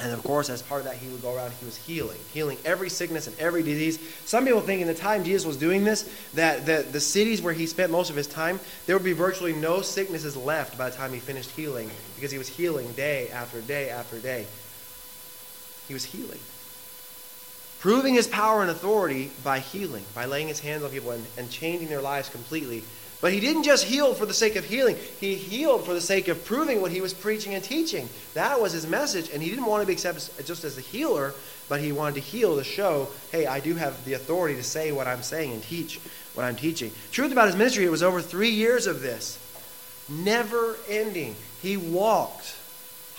And 0.00 0.12
of 0.12 0.22
course, 0.22 0.48
as 0.48 0.62
part 0.62 0.80
of 0.80 0.86
that, 0.86 0.96
he 0.96 1.08
would 1.08 1.22
go 1.22 1.34
around, 1.34 1.52
he 1.52 1.64
was 1.64 1.76
healing, 1.76 2.18
healing 2.32 2.56
every 2.64 2.88
sickness 2.88 3.26
and 3.26 3.38
every 3.38 3.62
disease. 3.62 3.98
Some 4.24 4.44
people 4.44 4.60
think 4.60 4.80
in 4.80 4.86
the 4.86 4.94
time 4.94 5.24
Jesus 5.24 5.44
was 5.46 5.56
doing 5.56 5.84
this, 5.84 6.08
that 6.34 6.66
the, 6.66 6.86
the 6.90 7.00
cities 7.00 7.42
where 7.42 7.52
he 7.52 7.66
spent 7.66 7.90
most 7.90 8.10
of 8.10 8.16
his 8.16 8.26
time, 8.26 8.60
there 8.86 8.96
would 8.96 9.04
be 9.04 9.12
virtually 9.12 9.52
no 9.52 9.82
sicknesses 9.82 10.36
left 10.36 10.78
by 10.78 10.90
the 10.90 10.96
time 10.96 11.12
he 11.12 11.18
finished 11.18 11.50
healing, 11.50 11.90
because 12.14 12.30
he 12.30 12.38
was 12.38 12.48
healing 12.48 12.92
day 12.92 13.28
after 13.30 13.60
day 13.60 13.90
after 13.90 14.18
day. 14.18 14.46
He 15.88 15.94
was 15.94 16.04
healing. 16.04 16.40
Proving 17.80 18.14
his 18.14 18.26
power 18.26 18.62
and 18.62 18.70
authority 18.70 19.30
by 19.44 19.60
healing, 19.60 20.04
by 20.14 20.26
laying 20.26 20.48
his 20.48 20.60
hands 20.60 20.82
on 20.82 20.90
people 20.90 21.12
and, 21.12 21.24
and 21.36 21.50
changing 21.50 21.88
their 21.88 22.02
lives 22.02 22.28
completely 22.28 22.82
but 23.20 23.32
he 23.32 23.40
didn't 23.40 23.64
just 23.64 23.84
heal 23.84 24.14
for 24.14 24.26
the 24.26 24.34
sake 24.34 24.56
of 24.56 24.64
healing, 24.64 24.96
he 25.20 25.34
healed 25.34 25.84
for 25.84 25.94
the 25.94 26.00
sake 26.00 26.28
of 26.28 26.44
proving 26.44 26.80
what 26.80 26.92
he 26.92 27.00
was 27.00 27.12
preaching 27.12 27.54
and 27.54 27.64
teaching. 27.64 28.08
That 28.34 28.60
was 28.60 28.72
his 28.72 28.86
message, 28.86 29.30
and 29.30 29.42
he 29.42 29.50
didn't 29.50 29.66
want 29.66 29.82
to 29.82 29.86
be 29.86 29.92
accepted 29.92 30.46
just 30.46 30.64
as 30.64 30.78
a 30.78 30.82
healer, 30.82 31.34
but 31.68 31.80
he 31.80 31.92
wanted 31.92 32.14
to 32.14 32.20
heal 32.20 32.56
to 32.56 32.64
show, 32.64 33.08
hey, 33.32 33.46
I 33.46 33.60
do 33.60 33.74
have 33.74 34.04
the 34.04 34.14
authority 34.14 34.54
to 34.56 34.62
say 34.62 34.92
what 34.92 35.06
I'm 35.06 35.22
saying 35.22 35.52
and 35.52 35.62
teach 35.62 36.00
what 36.34 36.44
I'm 36.44 36.56
teaching. 36.56 36.92
Truth 37.10 37.32
about 37.32 37.46
his 37.46 37.56
ministry, 37.56 37.84
it 37.84 37.90
was 37.90 38.02
over 38.02 38.22
three 38.22 38.50
years 38.50 38.86
of 38.86 39.02
this, 39.02 39.38
never 40.08 40.76
ending. 40.88 41.34
He 41.60 41.76
walked 41.76 42.54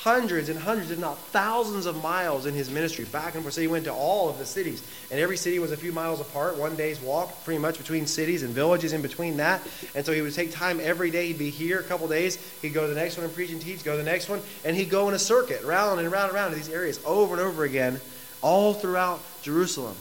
hundreds 0.02 0.48
and 0.48 0.58
hundreds, 0.58 0.92
if 0.92 0.98
not 1.00 1.18
thousands 1.18 1.86
of 1.86 2.02
miles 2.02 2.46
in 2.46 2.54
his 2.54 2.70
ministry, 2.72 3.04
back 3.06 3.36
and 3.36 3.44
forth. 3.44 3.54
So 3.54 3.62
he 3.62 3.68
went 3.68 3.84
to 3.84 3.94
all 3.94 4.30
of 4.30 4.38
the 4.38 4.46
cities, 4.46 4.82
and 5.12 5.20
every 5.20 5.36
city 5.36 5.60
was 5.60 5.74
a 5.74 5.78
few 5.78 5.92
miles 5.92 6.22
apart, 6.22 6.58
one 6.58 6.78
day's 6.78 7.02
walk, 7.02 7.44
pretty 7.44 7.60
much 7.60 7.78
between 7.78 8.08
cities 8.08 8.42
and 8.44 8.54
villages 8.54 8.94
in 8.94 9.02
between 9.02 9.38
that. 9.38 9.62
And 9.96 10.06
so 10.06 10.14
he 10.14 10.22
would 10.22 10.34
take 10.34 10.52
time 10.52 10.80
every 10.82 11.12
day. 11.12 11.28
He'd 11.28 11.38
be 11.38 11.50
here 11.50 11.80
a 11.80 11.84
couple 11.84 12.08
days. 12.08 12.38
He'd 12.62 12.74
go 12.74 12.88
to 12.88 12.94
the 12.94 13.00
next 13.00 13.18
one 13.18 13.26
and 13.26 13.36
preach 13.36 13.52
and 13.52 13.62
teach, 13.62 13.84
go 13.84 13.92
to 13.92 13.98
the 13.98 14.10
next 14.10 14.30
one, 14.30 14.42
and 14.64 14.76
he'd 14.76 14.90
go 14.90 15.10
in 15.10 15.16
a 15.16 15.20
circuit, 15.20 15.64
round 15.64 16.00
and 16.00 16.10
round 16.10 16.30
and 16.30 16.36
round 16.36 16.54
to 16.54 16.58
these 16.58 16.70
areas 16.70 17.02
over 17.06 17.34
and 17.34 17.44
over 17.44 17.66
again, 17.66 18.00
all 18.42 18.74
throughout 18.74 19.20
Jerusalem. 19.42 19.98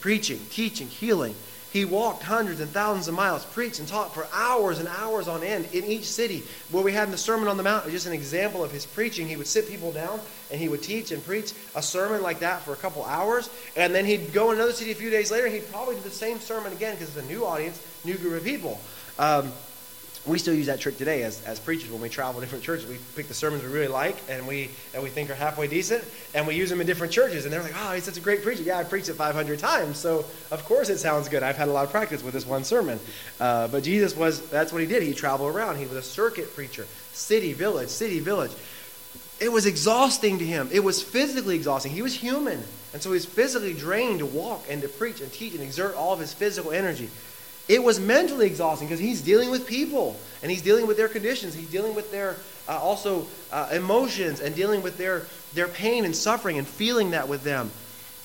Preaching, 0.00 0.40
teaching, 0.50 0.86
healing, 0.86 1.34
he 1.76 1.84
walked 1.84 2.22
hundreds 2.22 2.60
and 2.60 2.70
thousands 2.70 3.06
of 3.06 3.14
miles, 3.14 3.44
preached 3.44 3.80
and 3.80 3.86
taught 3.86 4.14
for 4.14 4.26
hours 4.32 4.78
and 4.78 4.88
hours 4.88 5.28
on 5.28 5.42
end 5.42 5.68
in 5.72 5.84
each 5.84 6.04
city. 6.04 6.42
Where 6.70 6.82
we 6.82 6.92
had 6.92 7.04
in 7.04 7.10
the 7.10 7.18
Sermon 7.18 7.48
on 7.48 7.58
the 7.58 7.62
Mount, 7.62 7.84
was 7.84 7.92
just 7.92 8.06
an 8.06 8.14
example 8.14 8.64
of 8.64 8.72
his 8.72 8.86
preaching. 8.86 9.28
He 9.28 9.36
would 9.36 9.46
sit 9.46 9.68
people 9.68 9.92
down 9.92 10.18
and 10.50 10.58
he 10.58 10.70
would 10.70 10.82
teach 10.82 11.10
and 11.10 11.22
preach 11.22 11.52
a 11.74 11.82
sermon 11.82 12.22
like 12.22 12.38
that 12.40 12.62
for 12.62 12.72
a 12.72 12.76
couple 12.76 13.04
hours. 13.04 13.50
And 13.76 13.94
then 13.94 14.06
he'd 14.06 14.32
go 14.32 14.50
in 14.50 14.56
another 14.56 14.72
city 14.72 14.90
a 14.90 14.94
few 14.94 15.10
days 15.10 15.30
later 15.30 15.46
and 15.46 15.54
he'd 15.54 15.70
probably 15.70 15.96
do 15.96 16.00
the 16.00 16.10
same 16.10 16.40
sermon 16.40 16.72
again 16.72 16.94
because 16.94 17.14
it's 17.14 17.26
a 17.26 17.30
new 17.30 17.44
audience, 17.44 17.84
new 18.04 18.16
group 18.16 18.38
of 18.38 18.44
people. 18.44 18.80
Um, 19.18 19.52
we 20.26 20.38
still 20.38 20.54
use 20.54 20.66
that 20.66 20.80
trick 20.80 20.98
today 20.98 21.22
as, 21.22 21.42
as 21.44 21.60
preachers 21.60 21.90
when 21.90 22.00
we 22.00 22.08
travel 22.08 22.40
different 22.40 22.64
churches. 22.64 22.88
We 22.88 22.98
pick 23.14 23.28
the 23.28 23.34
sermons 23.34 23.62
we 23.62 23.68
really 23.68 23.88
like 23.88 24.16
and 24.28 24.46
we 24.46 24.70
and 24.92 25.02
we 25.02 25.08
think 25.08 25.30
are 25.30 25.34
halfway 25.34 25.68
decent, 25.68 26.04
and 26.34 26.46
we 26.46 26.54
use 26.54 26.68
them 26.68 26.80
in 26.80 26.86
different 26.86 27.12
churches. 27.12 27.44
And 27.44 27.52
they're 27.52 27.62
like, 27.62 27.74
"Oh, 27.76 27.92
he's 27.92 28.04
such 28.04 28.16
a 28.16 28.20
great 28.20 28.42
preacher." 28.42 28.62
Yeah, 28.62 28.78
I 28.78 28.84
preached 28.84 29.08
it 29.08 29.14
500 29.14 29.58
times, 29.58 29.98
so 29.98 30.24
of 30.50 30.64
course 30.64 30.88
it 30.88 30.98
sounds 30.98 31.28
good. 31.28 31.42
I've 31.42 31.56
had 31.56 31.68
a 31.68 31.72
lot 31.72 31.84
of 31.84 31.90
practice 31.90 32.22
with 32.22 32.34
this 32.34 32.46
one 32.46 32.64
sermon. 32.64 32.98
Uh, 33.38 33.68
but 33.68 33.82
Jesus 33.82 34.16
was 34.16 34.48
that's 34.48 34.72
what 34.72 34.80
he 34.80 34.86
did. 34.86 35.02
He 35.02 35.14
traveled 35.14 35.54
around. 35.54 35.76
He 35.76 35.86
was 35.86 35.96
a 35.96 36.02
circuit 36.02 36.54
preacher, 36.54 36.86
city, 37.12 37.52
village, 37.52 37.88
city, 37.88 38.18
village. 38.18 38.52
It 39.38 39.52
was 39.52 39.66
exhausting 39.66 40.38
to 40.38 40.46
him. 40.46 40.70
It 40.72 40.80
was 40.80 41.02
physically 41.02 41.56
exhausting. 41.56 41.92
He 41.92 42.02
was 42.02 42.14
human, 42.14 42.62
and 42.92 43.02
so 43.02 43.10
he 43.10 43.14
was 43.14 43.26
physically 43.26 43.74
drained 43.74 44.20
to 44.20 44.26
walk 44.26 44.64
and 44.68 44.82
to 44.82 44.88
preach 44.88 45.20
and 45.20 45.32
teach 45.32 45.52
and 45.54 45.62
exert 45.62 45.94
all 45.94 46.14
of 46.14 46.20
his 46.20 46.32
physical 46.32 46.72
energy. 46.72 47.10
It 47.68 47.82
was 47.82 47.98
mentally 47.98 48.46
exhausting 48.46 48.86
because 48.86 49.00
he's 49.00 49.22
dealing 49.22 49.50
with 49.50 49.66
people 49.66 50.16
and 50.42 50.50
he's 50.50 50.62
dealing 50.62 50.86
with 50.86 50.96
their 50.96 51.08
conditions. 51.08 51.54
He's 51.54 51.70
dealing 51.70 51.94
with 51.94 52.12
their 52.12 52.36
uh, 52.68 52.78
also 52.78 53.26
uh, 53.52 53.70
emotions 53.72 54.40
and 54.40 54.54
dealing 54.54 54.82
with 54.82 54.98
their, 54.98 55.22
their 55.54 55.68
pain 55.68 56.04
and 56.04 56.14
suffering 56.14 56.58
and 56.58 56.66
feeling 56.66 57.10
that 57.10 57.28
with 57.28 57.42
them. 57.42 57.70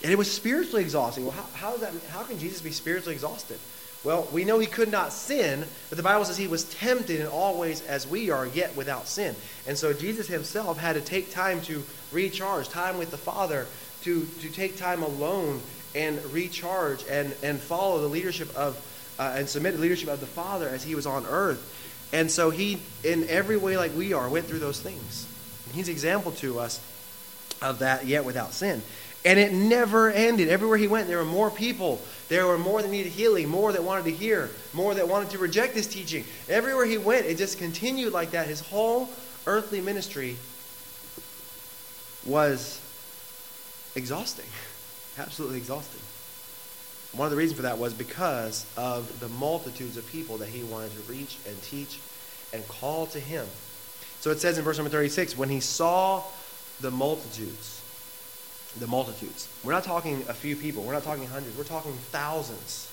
And 0.04 0.12
it 0.12 0.18
was 0.18 0.32
spiritually 0.32 0.82
exhausting. 0.82 1.26
Well, 1.26 1.34
how, 1.34 1.72
how, 1.72 1.78
that, 1.78 1.94
how 2.10 2.24
can 2.24 2.40
Jesus 2.40 2.62
be 2.62 2.72
spiritually 2.72 3.14
exhausted? 3.16 3.60
Well, 4.04 4.28
we 4.32 4.46
know 4.46 4.58
he 4.58 4.66
could 4.66 4.92
not 4.92 5.14
sin, 5.14 5.64
but 5.90 5.96
the 5.96 6.04
Bible 6.04 6.26
says 6.26 6.36
he 6.36 6.48
was 6.48 6.64
tempted 6.64 7.20
in 7.20 7.28
all 7.28 7.60
ways 7.60 7.84
as 7.84 8.08
we 8.08 8.32
are, 8.32 8.48
yet 8.48 8.76
without 8.76 9.08
sin. 9.08 9.36
And 9.68 9.78
so 9.78 9.94
Jesus 9.94 10.28
himself 10.28 10.80
had 10.80 10.94
to 10.94 11.02
take 11.02 11.32
time 11.32 11.62
to 11.62 11.84
recharge, 12.12 12.68
time 12.68 12.98
with 12.98 13.12
the 13.12 13.18
Father, 13.18 13.68
to, 14.04 14.26
to 14.26 14.50
take 14.50 14.76
time 14.76 15.04
alone 15.04 15.62
and 15.94 16.24
recharge 16.34 17.06
and, 17.10 17.32
and 17.44 17.60
follow 17.60 18.02
the 18.02 18.08
leadership 18.08 18.56
of 18.56 18.76
uh, 19.22 19.36
and 19.38 19.48
submit 19.48 19.80
leadership 19.80 20.10
of 20.10 20.20
the 20.20 20.26
Father 20.26 20.68
as 20.68 20.84
he 20.84 20.96
was 20.96 21.06
on 21.06 21.28
earth. 21.28 21.78
And 22.12 22.30
so 22.30 22.50
he, 22.50 22.82
in 23.04 23.30
every 23.30 23.56
way 23.56 23.78
like 23.78 23.96
we 23.96 24.14
are, 24.14 24.28
went 24.28 24.48
through 24.48 24.60
those 24.60 24.82
things. 24.82 25.28
And 25.68 25.76
he's 25.76 25.90
example 25.90 26.32
to 26.34 26.60
us 26.60 26.82
of 27.62 27.80
that, 27.80 28.08
yet 28.08 28.26
without 28.26 28.52
sin. 28.52 28.82
And 29.24 29.38
it 29.38 29.54
never 29.54 30.10
ended. 30.10 30.50
Everywhere 30.50 30.80
he 30.80 30.88
went, 30.88 31.08
there 31.08 31.20
were 31.20 31.26
more 31.26 31.52
people. 31.52 32.02
There 32.30 32.48
were 32.48 32.58
more 32.58 32.82
that 32.82 32.90
needed 32.90 33.12
healing, 33.12 33.48
more 33.48 33.72
that 33.72 33.84
wanted 33.84 34.06
to 34.06 34.12
hear, 34.12 34.50
more 34.74 34.96
that 34.96 35.08
wanted 35.08 35.30
to 35.30 35.38
reject 35.38 35.76
his 35.76 35.86
teaching. 35.86 36.26
Everywhere 36.50 36.88
he 36.88 36.98
went, 36.98 37.28
it 37.28 37.38
just 37.38 37.60
continued 37.60 38.14
like 38.14 38.32
that. 38.32 38.48
His 38.48 38.62
whole 38.62 39.08
earthly 39.46 39.82
ministry 39.82 40.36
was 42.26 42.82
exhausting. 43.96 44.48
Absolutely 45.20 45.60
exhausting. 45.60 46.01
One 47.14 47.26
of 47.26 47.32
the 47.32 47.38
reasons 47.38 47.58
for 47.58 47.64
that 47.64 47.78
was 47.78 47.94
because 47.94 48.66
of 48.78 49.20
the 49.20 49.28
multitudes 49.28 49.98
of 49.98 50.08
people 50.08 50.38
that 50.38 50.48
he 50.48 50.64
wanted 50.64 50.92
to 50.94 51.12
reach 51.12 51.38
and 51.48 51.62
teach 51.64 52.00
and 52.54 52.66
call 52.68 53.06
to 53.08 53.20
him. 53.20 53.46
So 54.22 54.32
it 54.32 54.40
says 54.40 54.58
in 54.58 54.64
verse 54.64 54.78
number 54.78 54.90
36 54.90 55.38
when 55.38 55.50
he 55.50 55.60
saw 55.60 56.24
the 56.80 56.92
multitudes, 56.92 57.82
the 58.80 58.88
multitudes. 58.88 59.50
We're 59.64 59.74
not 59.74 59.84
talking 59.84 60.24
a 60.30 60.34
few 60.34 60.56
people, 60.56 60.84
we're 60.84 60.94
not 60.94 61.04
talking 61.04 61.28
hundreds, 61.28 61.58
we're 61.58 61.64
talking 61.64 61.94
thousands. 62.12 62.88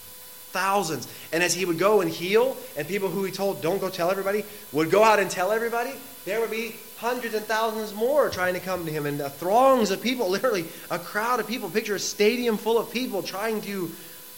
Thousands. 0.51 1.07
And 1.33 1.43
as 1.43 1.53
he 1.53 1.67
would 1.67 1.79
go 1.79 2.01
and 2.01 2.11
heal, 2.11 2.57
and 2.77 2.89
people 2.89 3.11
who 3.11 3.23
he 3.23 3.31
told, 3.31 3.61
don't 3.61 3.81
go 3.81 3.91
tell 3.91 4.11
everybody, 4.11 4.45
would 4.73 4.91
go 4.91 5.05
out 5.05 5.19
and 5.19 5.31
tell 5.31 5.53
everybody, 5.53 5.93
there 6.25 6.41
would 6.41 6.51
be 6.51 6.75
hundreds 6.97 7.35
and 7.35 7.45
thousands 7.45 7.95
more 7.95 8.31
trying 8.31 8.55
to 8.55 8.61
come 8.61 8.87
to 8.87 8.91
him. 8.91 9.05
And 9.05 9.21
throngs 9.35 9.91
of 9.91 10.01
people, 10.01 10.29
literally 10.31 10.65
a 10.91 10.99
crowd 10.99 11.39
of 11.39 11.47
people. 11.47 11.69
Picture 11.69 11.95
a 11.95 12.01
stadium 12.01 12.57
full 12.57 12.79
of 12.79 12.91
people 12.91 13.23
trying 13.23 13.61
to 13.63 13.91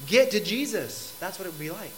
get 0.07 0.33
to 0.33 0.40
Jesus. 0.40 1.16
That's 1.21 1.38
what 1.38 1.47
it 1.47 1.52
would 1.52 1.61
be 1.61 1.71
like. 1.71 1.92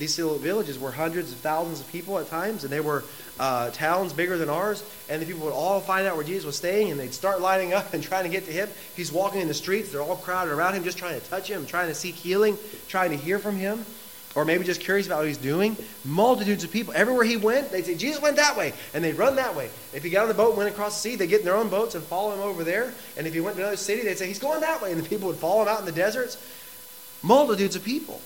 These 0.00 0.18
little 0.18 0.38
villages 0.38 0.78
were 0.78 0.90
hundreds 0.90 1.30
of 1.30 1.38
thousands 1.40 1.80
of 1.80 1.88
people 1.92 2.18
at 2.18 2.30
times, 2.30 2.64
and 2.64 2.72
they 2.72 2.80
were 2.80 3.04
uh, 3.38 3.68
towns 3.70 4.14
bigger 4.14 4.38
than 4.38 4.48
ours. 4.48 4.82
And 5.10 5.20
the 5.20 5.26
people 5.26 5.44
would 5.44 5.52
all 5.52 5.78
find 5.80 6.06
out 6.06 6.16
where 6.16 6.24
Jesus 6.24 6.46
was 6.46 6.56
staying, 6.56 6.90
and 6.90 6.98
they'd 6.98 7.12
start 7.12 7.42
lining 7.42 7.74
up 7.74 7.92
and 7.94 8.02
trying 8.02 8.24
to 8.24 8.30
get 8.30 8.46
to 8.46 8.50
him. 8.50 8.70
He's 8.96 9.12
walking 9.12 9.42
in 9.42 9.48
the 9.48 9.54
streets, 9.54 9.92
they're 9.92 10.00
all 10.00 10.16
crowded 10.16 10.54
around 10.54 10.74
him, 10.74 10.84
just 10.84 10.96
trying 10.96 11.20
to 11.20 11.26
touch 11.28 11.48
him, 11.48 11.66
trying 11.66 11.88
to 11.88 11.94
seek 11.94 12.14
healing, 12.14 12.56
trying 12.88 13.10
to 13.10 13.16
hear 13.18 13.38
from 13.38 13.56
him, 13.56 13.84
or 14.34 14.46
maybe 14.46 14.64
just 14.64 14.80
curious 14.80 15.06
about 15.06 15.18
what 15.18 15.28
he's 15.28 15.36
doing. 15.36 15.76
Multitudes 16.06 16.64
of 16.64 16.70
people. 16.70 16.94
Everywhere 16.96 17.24
he 17.24 17.36
went, 17.36 17.70
they'd 17.70 17.84
say, 17.84 17.94
Jesus 17.94 18.22
went 18.22 18.36
that 18.36 18.56
way, 18.56 18.72
and 18.94 19.04
they'd 19.04 19.18
run 19.18 19.36
that 19.36 19.54
way. 19.54 19.68
If 19.92 20.02
he 20.02 20.08
got 20.08 20.22
on 20.22 20.28
the 20.28 20.34
boat 20.34 20.50
and 20.50 20.58
went 20.58 20.70
across 20.70 20.94
the 20.94 21.10
sea, 21.10 21.16
they'd 21.16 21.26
get 21.26 21.40
in 21.40 21.44
their 21.44 21.56
own 21.56 21.68
boats 21.68 21.94
and 21.94 22.02
follow 22.02 22.32
him 22.32 22.40
over 22.40 22.64
there. 22.64 22.94
And 23.18 23.26
if 23.26 23.34
he 23.34 23.40
went 23.40 23.56
to 23.56 23.62
another 23.62 23.76
city, 23.76 24.02
they'd 24.02 24.16
say, 24.16 24.28
He's 24.28 24.38
going 24.38 24.62
that 24.62 24.80
way. 24.80 24.92
And 24.92 25.02
the 25.02 25.06
people 25.06 25.28
would 25.28 25.36
follow 25.36 25.60
him 25.60 25.68
out 25.68 25.80
in 25.80 25.84
the 25.84 25.92
deserts 25.92 26.38
multitudes 27.22 27.76
of 27.76 27.84
people. 27.84 28.20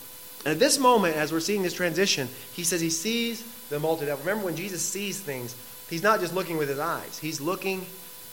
And 0.44 0.52
at 0.52 0.58
this 0.58 0.78
moment, 0.78 1.16
as 1.16 1.32
we're 1.32 1.40
seeing 1.40 1.62
this 1.62 1.72
transition, 1.72 2.28
he 2.52 2.64
says 2.64 2.80
he 2.80 2.90
sees 2.90 3.42
the 3.70 3.80
multitude. 3.80 4.16
Remember, 4.20 4.44
when 4.44 4.56
Jesus 4.56 4.82
sees 4.82 5.20
things, 5.20 5.56
he's 5.88 6.02
not 6.02 6.20
just 6.20 6.34
looking 6.34 6.58
with 6.58 6.68
his 6.68 6.78
eyes, 6.78 7.18
he's 7.18 7.40
looking 7.40 7.86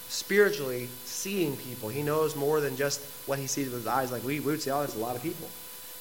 spiritually, 0.10 0.90
seeing 1.06 1.56
people. 1.56 1.88
He 1.88 2.04
knows 2.04 2.36
more 2.36 2.60
than 2.60 2.76
just 2.76 3.02
what 3.28 3.40
he 3.40 3.48
sees 3.48 3.68
with 3.68 3.76
his 3.76 3.88
eyes. 3.88 4.12
Like 4.12 4.24
we, 4.24 4.42
we 4.42 4.52
would 4.52 4.62
say, 4.62 4.72
oh, 4.72 4.82
that's 4.82 4.96
a 4.96 5.00
lot 5.00 5.16
of 5.16 5.24
people. 5.24 5.48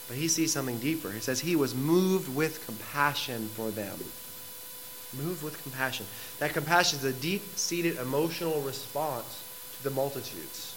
But 0.08 0.16
he 0.16 0.26
sees 0.26 0.52
something 0.52 0.78
deeper. 0.78 1.12
He 1.12 1.20
says 1.20 1.38
he 1.38 1.54
was 1.54 1.72
moved 1.72 2.34
with 2.34 2.66
compassion 2.66 3.48
for 3.54 3.70
them. 3.70 3.96
Moved 5.16 5.44
with 5.44 5.62
compassion. 5.62 6.06
That 6.40 6.52
compassion 6.52 6.98
is 6.98 7.04
a 7.04 7.12
deep 7.12 7.42
seated 7.56 7.96
emotional 7.98 8.60
response 8.62 9.44
to 9.76 9.84
the 9.84 9.90
multitudes. 9.90 10.74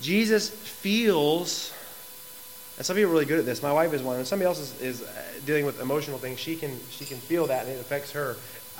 Jesus 0.00 0.48
feels, 0.50 1.72
and 2.76 2.86
some 2.86 2.96
people 2.96 3.10
are 3.10 3.14
really 3.14 3.26
good 3.26 3.38
at 3.38 3.44
this. 3.44 3.62
My 3.62 3.72
wife 3.72 3.92
is 3.92 4.02
one, 4.02 4.16
and 4.16 4.26
somebody 4.26 4.46
else 4.46 4.58
is, 4.58 4.80
is 4.80 5.02
uh, 5.02 5.22
dealing 5.44 5.66
with 5.66 5.80
emotional 5.80 6.18
things. 6.18 6.38
She 6.38 6.56
can 6.56 6.78
she 6.90 7.04
can 7.04 7.18
feel 7.18 7.46
that, 7.46 7.66
and 7.66 7.74
it 7.74 7.80
affects 7.80 8.12
her. 8.12 8.36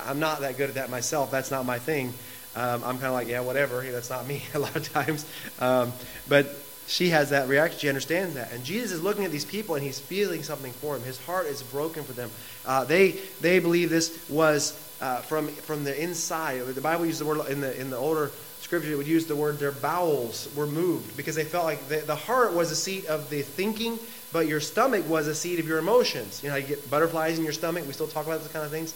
I'm 0.07 0.19
not 0.19 0.41
that 0.41 0.57
good 0.57 0.71
at 0.71 0.75
that 0.77 0.91
myself. 0.91 1.31
That's 1.31 1.51
not 1.51 1.67
my 1.67 1.79
thing. 1.79 2.13
Um, 2.55 2.83
I'm 2.85 2.99
kind 2.99 3.07
of 3.07 3.13
like, 3.13 3.29
yeah, 3.29 3.41
whatever. 3.41 3.83
That's 3.93 4.11
not 4.11 4.27
me 4.27 4.43
a 4.55 4.59
lot 4.59 4.77
of 4.77 4.91
times. 4.93 5.27
Um, 5.61 5.93
but 6.29 6.55
she 6.87 7.11
has 7.11 7.31
that 7.31 7.49
reaction. 7.49 7.79
She 7.79 7.89
understands 7.89 8.35
that. 8.35 8.53
And 8.53 8.65
Jesus 8.65 8.93
is 8.93 9.03
looking 9.03 9.25
at 9.25 9.31
these 9.31 9.45
people 9.45 9.77
and 9.77 9.85
he's 9.85 10.01
feeling 10.01 10.43
something 10.43 10.73
for 10.73 10.97
them. 10.97 11.07
His 11.07 11.25
heart 11.25 11.47
is 11.47 11.63
broken 11.63 12.03
for 12.03 12.13
them. 12.13 12.31
Uh, 12.67 12.85
they, 12.85 13.13
they 13.41 13.61
believe 13.61 13.89
this 13.89 14.29
was 14.29 14.73
uh, 15.01 15.19
from, 15.19 15.49
from 15.49 15.85
the 15.85 16.03
inside. 16.03 16.61
The 16.67 16.81
Bible 16.81 17.07
uses 17.07 17.21
the 17.21 17.27
word 17.27 17.49
in 17.49 17.61
the, 17.61 17.81
in 17.81 17.91
the 17.91 17.97
older 17.97 18.31
scripture, 18.73 18.97
would 18.97 19.07
use 19.07 19.26
the 19.26 19.37
word 19.37 19.59
their 19.59 19.71
bowels 19.71 20.49
were 20.57 20.67
moved 20.67 21.14
because 21.14 21.35
they 21.35 21.45
felt 21.45 21.67
like 21.67 21.88
the, 21.88 21.99
the 21.99 22.17
heart 22.17 22.55
was 22.55 22.71
a 22.71 22.75
seat 22.75 23.05
of 23.05 23.29
the 23.29 23.43
thinking, 23.43 23.99
but 24.33 24.47
your 24.47 24.61
stomach 24.61 25.07
was 25.11 25.26
a 25.26 25.35
seat 25.35 25.59
of 25.59 25.69
your 25.69 25.76
emotions. 25.76 26.43
You 26.43 26.49
know, 26.49 26.57
you 26.57 26.67
get 26.67 26.91
butterflies 26.91 27.37
in 27.37 27.45
your 27.45 27.52
stomach. 27.52 27.87
We 27.87 27.93
still 27.93 28.07
talk 28.07 28.25
about 28.25 28.41
those 28.41 28.50
kind 28.50 28.64
of 28.64 28.71
things. 28.71 28.95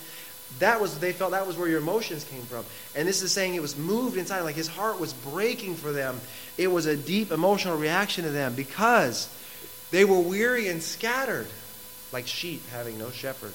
That 0.60 0.80
was 0.80 0.98
they 0.98 1.12
felt 1.12 1.32
that 1.32 1.46
was 1.46 1.58
where 1.58 1.68
your 1.68 1.80
emotions 1.80 2.24
came 2.24 2.40
from. 2.40 2.64
And 2.94 3.06
this 3.06 3.20
is 3.20 3.32
saying 3.32 3.54
it 3.54 3.60
was 3.60 3.76
moved 3.76 4.16
inside, 4.16 4.40
like 4.40 4.54
his 4.54 4.66
heart 4.68 4.98
was 4.98 5.12
breaking 5.12 5.74
for 5.74 5.92
them. 5.92 6.22
It 6.56 6.68
was 6.68 6.86
a 6.86 6.96
deep 6.96 7.30
emotional 7.30 7.76
reaction 7.76 8.24
to 8.24 8.30
them 8.30 8.54
because 8.54 9.28
they 9.90 10.06
were 10.06 10.20
weary 10.20 10.68
and 10.68 10.82
scattered, 10.82 11.48
like 12.14 12.26
sheep 12.26 12.66
having 12.70 12.98
no 12.98 13.10
shepherd 13.10 13.52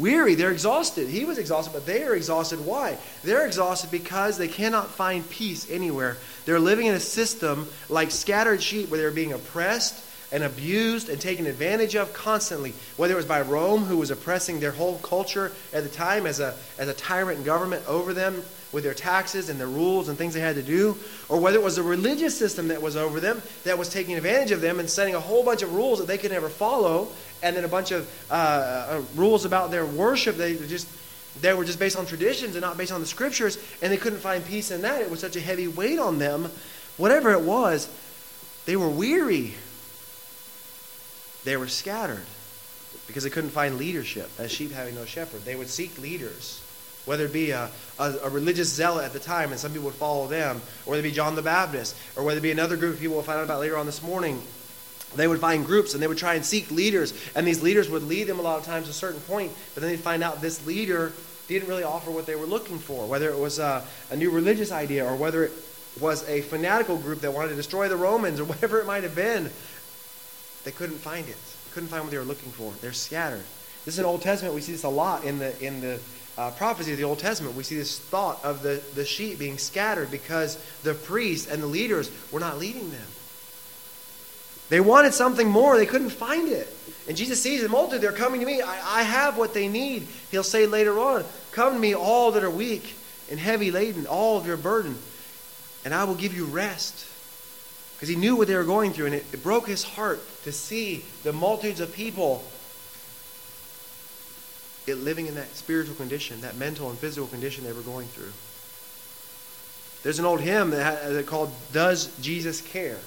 weary. 0.00 0.34
They're 0.34 0.50
exhausted. 0.52 1.08
He 1.08 1.24
was 1.24 1.38
exhausted, 1.38 1.72
but 1.72 1.86
they 1.86 2.02
are 2.04 2.14
exhausted. 2.14 2.64
Why? 2.64 2.98
They're 3.22 3.46
exhausted 3.46 3.90
because 3.90 4.38
they 4.38 4.48
cannot 4.48 4.90
find 4.90 5.28
peace 5.28 5.70
anywhere. 5.70 6.16
They're 6.44 6.60
living 6.60 6.86
in 6.86 6.94
a 6.94 7.00
system 7.00 7.68
like 7.88 8.10
scattered 8.10 8.62
sheep 8.62 8.90
where 8.90 8.98
they're 9.00 9.10
being 9.10 9.32
oppressed 9.32 10.04
and 10.30 10.44
abused 10.44 11.08
and 11.08 11.20
taken 11.20 11.46
advantage 11.46 11.96
of 11.96 12.12
constantly, 12.12 12.74
whether 12.96 13.14
it 13.14 13.16
was 13.16 13.26
by 13.26 13.40
Rome, 13.40 13.84
who 13.84 13.96
was 13.96 14.10
oppressing 14.10 14.60
their 14.60 14.72
whole 14.72 14.98
culture 14.98 15.52
at 15.72 15.82
the 15.82 15.88
time 15.88 16.26
as 16.26 16.40
a, 16.40 16.54
as 16.78 16.88
a 16.88 16.94
tyrant 16.94 17.44
government 17.44 17.82
over 17.88 18.12
them 18.12 18.42
with 18.72 18.84
their 18.84 18.94
taxes 18.94 19.48
and 19.48 19.58
their 19.58 19.66
rules 19.66 20.08
and 20.08 20.18
things 20.18 20.34
they 20.34 20.40
had 20.40 20.56
to 20.56 20.62
do, 20.62 20.96
or 21.28 21.40
whether 21.40 21.56
it 21.56 21.62
was 21.62 21.76
the 21.76 21.82
religious 21.82 22.36
system 22.36 22.68
that 22.68 22.82
was 22.82 22.96
over 22.96 23.20
them 23.20 23.40
that 23.64 23.78
was 23.78 23.88
taking 23.88 24.16
advantage 24.16 24.50
of 24.50 24.60
them 24.60 24.78
and 24.78 24.90
setting 24.90 25.14
a 25.14 25.20
whole 25.20 25.42
bunch 25.42 25.62
of 25.62 25.74
rules 25.74 25.98
that 25.98 26.06
they 26.06 26.18
could 26.18 26.30
never 26.30 26.48
follow, 26.48 27.08
and 27.42 27.56
then 27.56 27.64
a 27.64 27.68
bunch 27.68 27.90
of 27.92 28.08
uh, 28.30 28.34
uh, 28.34 29.02
rules 29.16 29.44
about 29.44 29.70
their 29.70 29.86
worship. 29.86 30.36
They 30.36 30.56
just 30.56 30.86
they 31.40 31.54
were 31.54 31.64
just 31.64 31.78
based 31.78 31.96
on 31.96 32.04
traditions 32.04 32.56
and 32.56 32.62
not 32.62 32.76
based 32.76 32.92
on 32.92 33.00
the 33.00 33.06
scriptures, 33.06 33.58
and 33.80 33.92
they 33.92 33.96
couldn't 33.96 34.18
find 34.18 34.44
peace 34.44 34.70
in 34.70 34.82
that. 34.82 35.00
It 35.00 35.10
was 35.10 35.20
such 35.20 35.36
a 35.36 35.40
heavy 35.40 35.68
weight 35.68 35.98
on 35.98 36.18
them. 36.18 36.50
Whatever 36.96 37.32
it 37.32 37.42
was, 37.42 37.88
they 38.66 38.76
were 38.76 38.88
weary. 38.88 39.54
They 41.44 41.56
were 41.56 41.68
scattered 41.68 42.26
because 43.06 43.24
they 43.24 43.30
couldn't 43.30 43.50
find 43.50 43.78
leadership 43.78 44.30
as 44.38 44.50
sheep 44.52 44.72
having 44.72 44.94
no 44.94 45.04
shepherd. 45.04 45.44
They 45.44 45.56
would 45.56 45.68
seek 45.68 45.98
leaders 45.98 46.62
whether 47.08 47.24
it 47.24 47.32
be 47.32 47.50
a, 47.52 47.70
a, 47.98 48.14
a, 48.24 48.28
religious 48.28 48.68
zealot 48.68 49.02
at 49.02 49.14
the 49.14 49.18
time, 49.18 49.50
and 49.50 49.58
some 49.58 49.72
people 49.72 49.86
would 49.86 49.94
follow 49.94 50.26
them, 50.26 50.60
or 50.84 50.90
whether 50.90 51.00
it 51.00 51.04
be 51.04 51.10
John 51.10 51.34
the 51.34 51.42
Baptist, 51.42 51.96
or 52.16 52.22
whether 52.22 52.36
it 52.38 52.42
be 52.42 52.50
another 52.50 52.76
group 52.76 52.94
of 52.94 53.00
people 53.00 53.14
we'll 53.14 53.24
find 53.24 53.38
out 53.38 53.44
about 53.44 53.60
later 53.60 53.78
on 53.78 53.86
this 53.86 54.02
morning. 54.02 54.42
They 55.16 55.26
would 55.26 55.40
find 55.40 55.64
groups 55.64 55.94
and 55.94 56.02
they 56.02 56.06
would 56.06 56.18
try 56.18 56.34
and 56.34 56.44
seek 56.44 56.70
leaders, 56.70 57.14
and 57.34 57.46
these 57.46 57.62
leaders 57.62 57.88
would 57.88 58.02
lead 58.02 58.26
them 58.26 58.38
a 58.38 58.42
lot 58.42 58.58
of 58.58 58.66
times 58.66 58.84
to 58.84 58.90
a 58.90 58.94
certain 58.94 59.22
point, 59.22 59.52
but 59.74 59.80
then 59.80 59.90
they'd 59.90 60.00
find 60.00 60.22
out 60.22 60.42
this 60.42 60.66
leader 60.66 61.14
didn't 61.48 61.66
really 61.66 61.82
offer 61.82 62.10
what 62.10 62.26
they 62.26 62.36
were 62.36 62.44
looking 62.44 62.78
for, 62.78 63.06
whether 63.06 63.30
it 63.30 63.38
was 63.38 63.58
a, 63.58 63.82
a 64.10 64.16
new 64.16 64.30
religious 64.30 64.70
idea 64.70 65.06
or 65.06 65.16
whether 65.16 65.44
it 65.44 65.52
was 65.98 66.28
a 66.28 66.42
fanatical 66.42 66.98
group 66.98 67.22
that 67.22 67.32
wanted 67.32 67.48
to 67.48 67.56
destroy 67.56 67.88
the 67.88 67.96
Romans 67.96 68.38
or 68.38 68.44
whatever 68.52 68.80
it 68.80 68.86
might 68.86 69.02
have 69.02 69.14
been. 69.14 69.50
They 70.68 70.72
couldn't 70.72 70.98
find 70.98 71.26
it. 71.26 71.36
Couldn't 71.72 71.88
find 71.88 72.02
what 72.02 72.10
they 72.10 72.18
were 72.18 72.24
looking 72.24 72.52
for. 72.52 72.74
They're 72.82 72.92
scattered. 72.92 73.44
This 73.86 73.94
is 73.94 74.00
an 74.00 74.04
Old 74.04 74.20
Testament. 74.20 74.54
We 74.54 74.60
see 74.60 74.72
this 74.72 74.84
a 74.84 74.90
lot 74.90 75.24
in 75.24 75.38
the 75.38 75.58
in 75.64 75.80
the 75.80 75.98
uh, 76.36 76.50
prophecy 76.50 76.92
of 76.92 76.98
the 76.98 77.04
Old 77.04 77.18
Testament, 77.18 77.56
we 77.56 77.64
see 77.64 77.76
this 77.76 77.98
thought 77.98 78.44
of 78.44 78.62
the, 78.62 78.82
the 78.94 79.06
sheep 79.06 79.38
being 79.38 79.56
scattered 79.56 80.10
because 80.10 80.62
the 80.82 80.92
priests 80.92 81.50
and 81.50 81.62
the 81.62 81.66
leaders 81.66 82.10
were 82.30 82.38
not 82.38 82.58
leading 82.58 82.90
them. 82.90 83.06
They 84.68 84.80
wanted 84.80 85.14
something 85.14 85.48
more, 85.48 85.78
they 85.78 85.86
couldn't 85.86 86.10
find 86.10 86.48
it. 86.48 86.68
And 87.08 87.16
Jesus 87.16 87.42
sees 87.42 87.62
the 87.62 87.70
multitude, 87.70 88.02
they're 88.02 88.12
coming 88.12 88.40
to 88.40 88.46
me. 88.46 88.60
I, 88.60 89.00
I 89.00 89.02
have 89.04 89.38
what 89.38 89.54
they 89.54 89.68
need. 89.68 90.06
He'll 90.30 90.44
say 90.44 90.66
later 90.66 90.98
on, 90.98 91.24
Come 91.52 91.72
to 91.72 91.78
me, 91.80 91.94
all 91.94 92.32
that 92.32 92.44
are 92.44 92.50
weak 92.50 92.94
and 93.30 93.40
heavy 93.40 93.70
laden, 93.70 94.06
all 94.06 94.36
of 94.36 94.46
your 94.46 94.58
burden, 94.58 94.98
and 95.86 95.94
I 95.94 96.04
will 96.04 96.14
give 96.14 96.36
you 96.36 96.44
rest. 96.44 97.07
Because 97.98 98.08
he 98.08 98.16
knew 98.16 98.36
what 98.36 98.46
they 98.46 98.54
were 98.54 98.62
going 98.62 98.92
through, 98.92 99.06
and 99.06 99.14
it, 99.16 99.26
it 99.32 99.42
broke 99.42 99.66
his 99.66 99.82
heart 99.82 100.20
to 100.44 100.52
see 100.52 101.04
the 101.24 101.32
multitudes 101.32 101.80
of 101.80 101.92
people 101.92 102.44
it 104.86 104.94
living 104.96 105.26
in 105.26 105.34
that 105.34 105.54
spiritual 105.54 105.96
condition, 105.96 106.40
that 106.40 106.56
mental 106.56 106.88
and 106.88 106.98
physical 106.98 107.26
condition 107.26 107.64
they 107.64 107.72
were 107.72 107.82
going 107.82 108.06
through. 108.06 108.32
There's 110.02 110.18
an 110.18 110.24
old 110.24 110.40
hymn 110.40 110.70
that, 110.70 111.10
that 111.10 111.26
called 111.26 111.52
Does 111.72 112.16
Jesus 112.20 112.60
Care? 112.60 112.98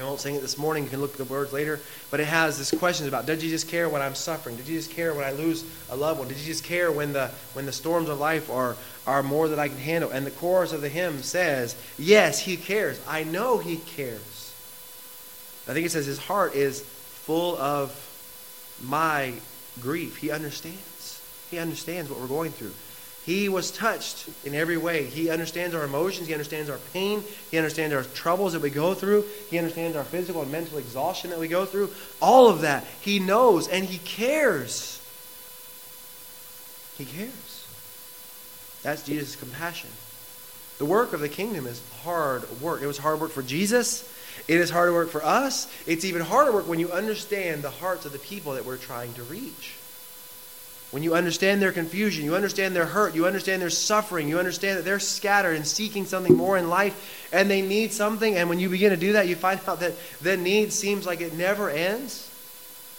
I 0.00 0.04
won't 0.04 0.20
sing 0.20 0.34
it 0.34 0.40
this 0.40 0.56
morning. 0.56 0.84
You 0.84 0.90
can 0.90 1.00
look 1.00 1.12
at 1.12 1.18
the 1.18 1.24
words 1.24 1.52
later. 1.52 1.78
But 2.10 2.20
it 2.20 2.26
has 2.26 2.58
this 2.58 2.70
question 2.78 3.06
about 3.06 3.26
Does 3.26 3.40
Jesus 3.40 3.64
care 3.64 3.88
when 3.88 4.02
I'm 4.02 4.14
suffering? 4.14 4.56
Does 4.56 4.66
Jesus 4.66 4.92
care 4.92 5.14
when 5.14 5.24
I 5.24 5.32
lose 5.32 5.64
a 5.90 5.96
loved 5.96 6.18
one? 6.18 6.28
Does 6.28 6.38
Jesus 6.38 6.60
care 6.60 6.90
when 6.90 7.12
the, 7.12 7.28
when 7.52 7.66
the 7.66 7.72
storms 7.72 8.08
of 8.08 8.18
life 8.18 8.50
are, 8.50 8.76
are 9.06 9.22
more 9.22 9.48
than 9.48 9.58
I 9.58 9.68
can 9.68 9.78
handle? 9.78 10.10
And 10.10 10.26
the 10.26 10.30
chorus 10.30 10.72
of 10.72 10.80
the 10.80 10.88
hymn 10.88 11.22
says, 11.22 11.76
Yes, 11.98 12.38
He 12.40 12.56
cares. 12.56 13.00
I 13.06 13.24
know 13.24 13.58
He 13.58 13.76
cares. 13.76 14.54
I 15.68 15.74
think 15.74 15.86
it 15.86 15.90
says 15.90 16.06
His 16.06 16.18
heart 16.18 16.54
is 16.54 16.80
full 16.80 17.56
of 17.58 17.94
my 18.82 19.34
grief. 19.80 20.16
He 20.16 20.30
understands. 20.30 21.20
He 21.50 21.58
understands 21.58 22.10
what 22.10 22.20
we're 22.20 22.26
going 22.26 22.52
through. 22.52 22.72
He 23.26 23.48
was 23.48 23.70
touched 23.70 24.28
in 24.44 24.54
every 24.54 24.76
way. 24.76 25.04
He 25.04 25.28
understands 25.28 25.74
our 25.74 25.84
emotions. 25.84 26.26
He 26.26 26.32
understands 26.32 26.70
our 26.70 26.78
pain. 26.92 27.22
He 27.50 27.58
understands 27.58 27.94
our 27.94 28.02
troubles 28.02 28.54
that 28.54 28.62
we 28.62 28.70
go 28.70 28.94
through. 28.94 29.24
He 29.50 29.58
understands 29.58 29.96
our 29.96 30.04
physical 30.04 30.42
and 30.42 30.50
mental 30.50 30.78
exhaustion 30.78 31.30
that 31.30 31.38
we 31.38 31.48
go 31.48 31.66
through. 31.66 31.90
All 32.20 32.48
of 32.48 32.62
that. 32.62 32.84
He 33.02 33.18
knows 33.18 33.68
and 33.68 33.84
He 33.84 33.98
cares. 33.98 35.00
He 36.96 37.04
cares. 37.04 37.66
That's 38.82 39.02
Jesus' 39.02 39.36
compassion. 39.36 39.90
The 40.78 40.86
work 40.86 41.12
of 41.12 41.20
the 41.20 41.28
kingdom 41.28 41.66
is 41.66 41.82
hard 42.02 42.44
work. 42.62 42.80
It 42.80 42.86
was 42.86 42.96
hard 42.96 43.20
work 43.20 43.32
for 43.32 43.42
Jesus. 43.42 44.10
It 44.48 44.58
is 44.58 44.70
hard 44.70 44.90
work 44.92 45.10
for 45.10 45.22
us. 45.22 45.70
It's 45.86 46.06
even 46.06 46.22
harder 46.22 46.52
work 46.52 46.66
when 46.66 46.80
you 46.80 46.90
understand 46.90 47.62
the 47.62 47.70
hearts 47.70 48.06
of 48.06 48.12
the 48.12 48.18
people 48.18 48.54
that 48.54 48.64
we're 48.64 48.78
trying 48.78 49.12
to 49.14 49.22
reach. 49.24 49.74
When 50.90 51.04
you 51.04 51.14
understand 51.14 51.62
their 51.62 51.70
confusion, 51.70 52.24
you 52.24 52.34
understand 52.34 52.74
their 52.74 52.86
hurt, 52.86 53.14
you 53.14 53.24
understand 53.26 53.62
their 53.62 53.70
suffering, 53.70 54.28
you 54.28 54.40
understand 54.40 54.78
that 54.78 54.84
they're 54.84 54.98
scattered 54.98 55.54
and 55.54 55.64
seeking 55.64 56.04
something 56.04 56.36
more 56.36 56.58
in 56.58 56.68
life 56.68 57.28
and 57.32 57.48
they 57.48 57.62
need 57.62 57.92
something. 57.92 58.36
And 58.36 58.48
when 58.48 58.58
you 58.58 58.68
begin 58.68 58.90
to 58.90 58.96
do 58.96 59.12
that, 59.12 59.28
you 59.28 59.36
find 59.36 59.60
out 59.68 59.80
that 59.80 59.94
the 60.20 60.36
need 60.36 60.72
seems 60.72 61.06
like 61.06 61.20
it 61.20 61.34
never 61.34 61.70
ends. 61.70 62.26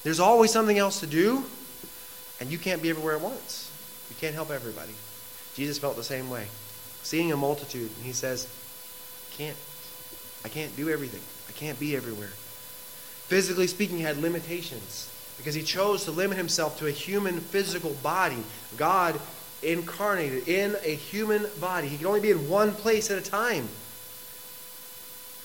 There's 0.04 0.22
always 0.22 0.52
something 0.52 0.78
else 0.78 1.02
to 1.02 1.08
do, 1.08 1.44
and 2.40 2.50
you 2.50 2.58
can't 2.58 2.82
be 2.82 2.90
everywhere 2.90 3.18
at 3.18 3.22
once. 3.22 3.70
You 4.10 4.16
can't 4.20 4.34
help 4.34 4.50
everybody. 4.50 4.94
Jesus 5.54 5.78
felt 5.78 5.96
the 5.96 6.04
same 6.04 6.30
way. 6.30 6.48
Seeing 7.04 7.32
a 7.32 7.38
multitude, 7.38 7.92
and 7.98 8.06
he 8.06 8.14
says, 8.14 8.48
Can't. 9.38 9.58
I 10.44 10.50
can't 10.50 10.76
do 10.76 10.90
everything. 10.90 11.22
I 11.50 11.52
can't 11.52 11.80
be 11.80 11.96
everywhere. 11.96 12.32
Physically 13.28 13.68
speaking, 13.68 13.98
he 13.98 14.04
had 14.04 14.18
limitations 14.18 15.10
because 15.42 15.56
he 15.56 15.64
chose 15.64 16.06
to 16.06 16.12
limit 16.12 16.38
himself 16.38 16.78
to 16.78 16.86
a 16.86 16.92
human 16.92 17.40
physical 17.40 17.96
body. 18.04 18.44
God 18.78 19.20
incarnated 19.64 20.48
in 20.48 20.76
a 20.84 20.94
human 20.94 21.48
body. 21.60 21.88
He 21.88 21.98
could 21.98 22.06
only 22.06 22.20
be 22.20 22.30
in 22.30 22.48
one 22.48 22.74
place 22.74 23.10
at 23.10 23.18
a 23.18 23.22
time. 23.22 23.68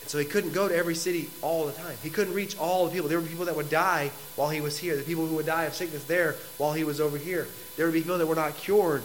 And 0.02 0.10
so 0.10 0.18
he 0.18 0.26
couldn't 0.26 0.52
go 0.52 0.68
to 0.68 0.76
every 0.76 0.94
city 0.94 1.30
all 1.40 1.66
the 1.66 1.72
time. 1.72 1.96
He 2.02 2.10
couldn't 2.10 2.34
reach 2.34 2.58
all 2.58 2.84
the 2.84 2.92
people. 2.92 3.08
There 3.08 3.18
were 3.18 3.26
people 3.26 3.46
that 3.46 3.56
would 3.56 3.70
die 3.70 4.10
while 4.36 4.50
he 4.50 4.60
was 4.60 4.76
here. 4.76 4.96
The 4.96 5.02
people 5.02 5.26
who 5.26 5.36
would 5.36 5.46
die 5.46 5.64
of 5.64 5.74
sickness 5.74 6.04
there 6.04 6.36
while 6.58 6.74
he 6.74 6.84
was 6.84 7.00
over 7.00 7.16
here. 7.16 7.48
There 7.76 7.86
would 7.86 7.94
be 7.94 8.02
people 8.02 8.18
that 8.18 8.26
were 8.26 8.34
not 8.34 8.54
cured. 8.56 9.02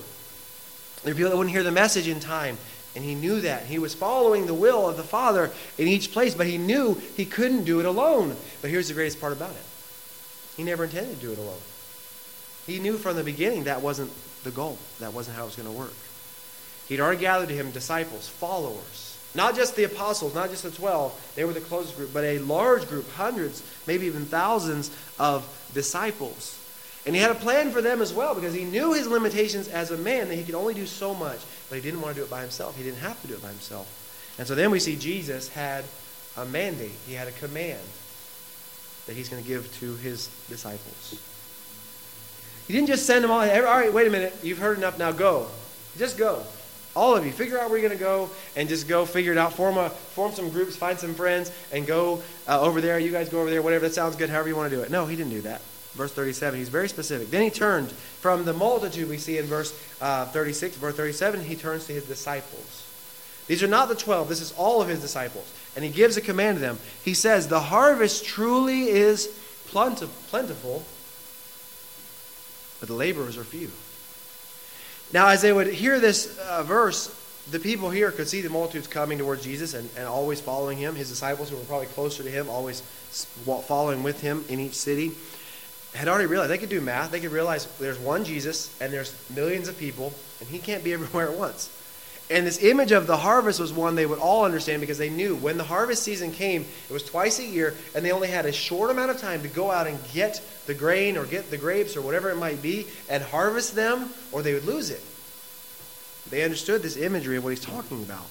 There 1.04 1.14
were 1.14 1.18
people 1.18 1.32
that 1.32 1.38
wouldn't 1.38 1.56
hear 1.56 1.64
the 1.64 1.72
message 1.72 2.10
in 2.10 2.20
time. 2.20 2.58
And 2.98 3.06
he 3.06 3.16
knew 3.16 3.40
that. 3.40 3.64
He 3.68 3.80
was 3.80 3.94
following 3.94 4.46
the 4.46 4.54
will 4.54 4.90
of 4.90 4.98
the 4.98 5.04
Father 5.04 5.52
in 5.78 5.88
each 5.88 6.12
place, 6.12 6.36
but 6.36 6.48
he 6.48 6.58
knew 6.58 7.02
he 7.16 7.26
couldn't 7.26 7.64
do 7.64 7.80
it 7.80 7.86
alone. 7.86 8.36
But 8.62 8.70
here's 8.70 8.90
the 8.90 8.94
greatest 8.94 9.22
part 9.22 9.32
about 9.32 9.52
it 9.52 9.64
he 10.62 10.66
never 10.66 10.84
intended 10.84 11.16
to 11.16 11.26
do 11.26 11.32
it 11.32 11.40
alone. 11.40 11.60
He 12.68 12.78
knew 12.78 12.96
from 12.98 13.16
the 13.16 13.24
beginning 13.24 13.64
that 13.64 13.82
wasn't 13.82 14.12
the 14.44 14.52
goal, 14.52 14.78
that 15.00 15.12
wasn't 15.12 15.36
how 15.36 15.44
it 15.44 15.48
was 15.48 15.56
going 15.56 15.68
to 15.68 15.76
work. 15.76 15.94
He'd 16.88 17.00
already 17.00 17.20
gathered 17.20 17.50
to 17.50 17.56
him 17.56 17.72
disciples, 17.72 18.30
followers. 18.30 19.18
Not 19.34 19.56
just 19.56 19.76
the 19.76 19.86
apostles, 19.86 20.36
not 20.36 20.52
just 20.52 20.62
the 20.62 20.70
12, 20.70 21.34
they 21.36 21.46
were 21.46 21.54
the 21.54 21.62
closest 21.62 21.98
group, 21.98 22.14
but 22.14 22.24
a 22.24 22.38
large 22.40 22.88
group, 22.88 23.10
hundreds, 23.14 23.64
maybe 23.88 24.06
even 24.06 24.26
thousands 24.26 24.92
of 25.18 25.48
disciples. 25.74 26.60
And 27.08 27.16
he 27.16 27.22
had 27.22 27.32
a 27.32 27.36
plan 27.36 27.72
for 27.72 27.82
them 27.82 28.00
as 28.00 28.14
well 28.14 28.36
because 28.36 28.54
he 28.54 28.64
knew 28.64 28.94
his 28.94 29.08
limitations 29.08 29.68
as 29.68 29.90
a 29.90 29.98
man, 29.98 30.28
that 30.28 30.36
he 30.36 30.44
could 30.44 30.54
only 30.54 30.76
do 30.76 30.86
so 30.86 31.16
much, 31.16 31.40
but 31.70 31.76
he 31.76 31.82
didn't 31.82 32.02
want 32.02 32.14
to 32.14 32.22
do 32.22 32.26
it 32.26 32.30
by 32.30 32.42
himself. 32.42 32.78
He 32.78 32.84
didn't 32.84 33.00
have 33.00 33.20
to 33.24 33.28
do 33.28 33.34
it 33.34 33.42
by 33.42 33.50
himself. 33.50 34.36
And 34.38 34.48
so 34.48 34.54
then 34.54 34.70
we 34.70 34.80
see 34.80 34.96
Jesus 34.96 35.48
had 35.50 35.86
a 36.38 36.46
mandate, 36.46 36.92
he 37.08 37.14
had 37.14 37.28
a 37.28 37.32
command 37.32 37.80
that 39.12 39.18
he's 39.18 39.28
going 39.28 39.44
to 39.44 39.48
give 39.48 39.70
to 39.82 39.94
his 39.98 40.30
disciples. 40.48 41.22
He 42.66 42.72
didn't 42.72 42.88
just 42.88 43.06
send 43.06 43.26
them 43.26 43.32
all. 43.32 43.42
All 43.42 43.62
right, 43.62 43.92
wait 43.92 44.08
a 44.08 44.10
minute. 44.10 44.34
You've 44.42 44.60
heard 44.60 44.78
enough. 44.78 44.98
Now 44.98 45.12
go. 45.12 45.48
Just 45.98 46.18
go. 46.18 46.42
All 46.96 47.18
of 47.18 47.26
you, 47.26 47.34
figure 47.34 47.60
out 47.60 47.70
where 47.70 47.78
you're 47.78 47.90
going 47.90 47.98
to 47.98 48.04
go 48.04 48.30
and 48.56 48.70
just 48.70 48.88
go 48.88 49.06
figure 49.06 49.34
it 49.34 49.38
out. 49.38 49.52
Form, 49.52 49.78
a, 49.78 49.90
form 49.90 50.32
some 50.32 50.50
groups, 50.50 50.78
find 50.78 50.98
some 50.98 51.14
friends, 51.14 51.52
and 51.74 51.86
go 51.86 52.24
uh, 52.48 52.62
over 52.62 52.80
there. 52.80 53.00
You 53.00 53.12
guys 53.12 53.28
go 53.28 53.42
over 53.42 53.50
there, 53.50 53.62
whatever. 53.62 53.90
That 53.90 53.94
sounds 53.94 54.16
good, 54.16 54.30
however 54.30 54.48
you 54.48 54.56
want 54.56 54.70
to 54.70 54.78
do 54.78 54.82
it. 54.82 54.90
No, 54.90 55.06
he 55.06 55.18
didn't 55.18 55.32
do 55.32 55.42
that. 55.42 55.60
Verse 55.92 56.14
37, 56.14 56.58
he's 56.58 56.70
very 56.70 56.88
specific. 56.88 57.32
Then 57.32 57.42
he 57.42 57.50
turned 57.50 57.92
from 57.92 58.46
the 58.46 58.54
multitude 58.54 59.10
we 59.10 59.18
see 59.18 59.40
in 59.40 59.46
verse 59.46 59.78
uh, 60.00 60.26
36, 60.28 60.78
verse 60.78 60.96
37, 60.96 61.44
he 61.44 61.58
turns 61.58 61.86
to 61.88 61.94
his 61.94 62.06
disciples. 62.06 62.88
These 63.48 63.64
are 63.64 63.68
not 63.68 63.90
the 63.90 63.96
12, 63.96 64.30
this 64.30 64.42
is 64.42 64.54
all 64.54 64.82
of 64.82 64.88
his 64.88 65.02
disciples 65.02 65.52
and 65.76 65.86
he 65.86 65.92
gives 65.92 66.18
a 66.18 66.22
command 66.22 66.58
to 66.58 66.62
them. 66.62 66.80
He 67.04 67.14
says, 67.14 67.48
The 67.48 67.60
harvest 67.60 68.26
truly 68.26 68.90
is 68.90 69.28
plentiful, 69.68 70.84
but 72.80 72.90
the 72.90 72.96
laborers 72.96 73.38
are 73.38 73.44
few. 73.44 73.72
Now, 75.14 75.28
as 75.28 75.42
they 75.42 75.54
would 75.54 75.68
hear 75.68 76.00
this 76.00 76.38
uh, 76.40 76.64
verse, 76.64 77.18
the 77.50 77.60
people 77.60 77.90
here 77.90 78.12
could 78.12 78.28
see 78.28 78.42
the 78.42 78.50
multitudes 78.50 78.88
coming 78.88 79.18
towards 79.18 79.44
Jesus 79.44 79.74
and, 79.74 79.90
and 79.98 80.06
always 80.08 80.40
following 80.40 80.78
him. 80.78 80.96
His 80.96 81.10
disciples, 81.10 81.50
who 81.50 81.58
were 81.58 81.64
probably 81.64 81.88
closer 81.88 82.24
to 82.24 82.30
him, 82.30 82.50
always 82.50 82.82
following 83.66 84.04
with 84.04 84.22
him 84.22 84.46
in 84.48 84.60
each 84.60 84.76
city, 84.76 85.12
had 85.94 86.08
already 86.08 86.28
realized 86.28 86.52
they 86.52 86.58
could 86.58 86.70
do 86.70 86.80
math. 86.80 87.12
They 87.12 87.20
could 87.20 87.32
realize 87.32 87.66
there's 87.78 88.00
one 88.00 88.24
Jesus 88.24 88.78
and 88.82 88.92
there's 88.94 89.14
millions 89.34 89.68
of 89.68 89.78
people, 89.78 90.14
and 90.40 90.48
he 90.48 90.60
can't 90.60 90.84
be 90.84 90.94
everywhere 90.94 91.30
at 91.30 91.38
once. 91.38 91.70
And 92.32 92.48
this 92.48 92.64
image 92.64 92.94
of 92.94 93.08
the 93.08 93.18
harvest 93.18 93.60
was 93.60 93.74
one 93.74 93.96
they 93.96 94.06
would 94.06 94.20
all 94.20 94.46
understand 94.46 94.80
because 94.80 94.98
they 94.98 95.10
knew 95.10 95.36
when 95.36 95.58
the 95.58 95.66
harvest 95.66 96.04
season 96.04 96.32
came, 96.32 96.62
it 96.90 96.94
was 96.94 97.04
twice 97.04 97.40
a 97.40 97.46
year, 97.46 97.76
and 97.94 98.06
they 98.06 98.12
only 98.12 98.30
had 98.30 98.46
a 98.46 98.54
short 98.54 98.90
amount 98.90 99.12
of 99.12 99.20
time 99.20 99.42
to 99.42 99.50
go 99.50 99.70
out 99.70 99.86
and 99.86 100.00
get 100.14 100.42
the 100.66 100.74
grain 100.74 101.18
or 101.18 101.26
get 101.26 101.52
the 101.52 101.58
grapes 101.58 101.98
or 101.98 102.02
whatever 102.02 102.30
it 102.30 102.38
might 102.38 102.62
be 102.62 102.88
and 103.10 103.22
harvest 103.22 103.76
them, 103.76 104.10
or 104.32 104.42
they 104.42 104.54
would 104.54 104.66
lose 104.66 104.90
it. 104.90 105.02
They 106.30 106.44
understood 106.44 106.82
this 106.82 106.96
imagery 106.96 107.36
of 107.36 107.44
what 107.44 107.50
he's 107.50 107.60
talking 107.60 108.02
about. 108.02 108.26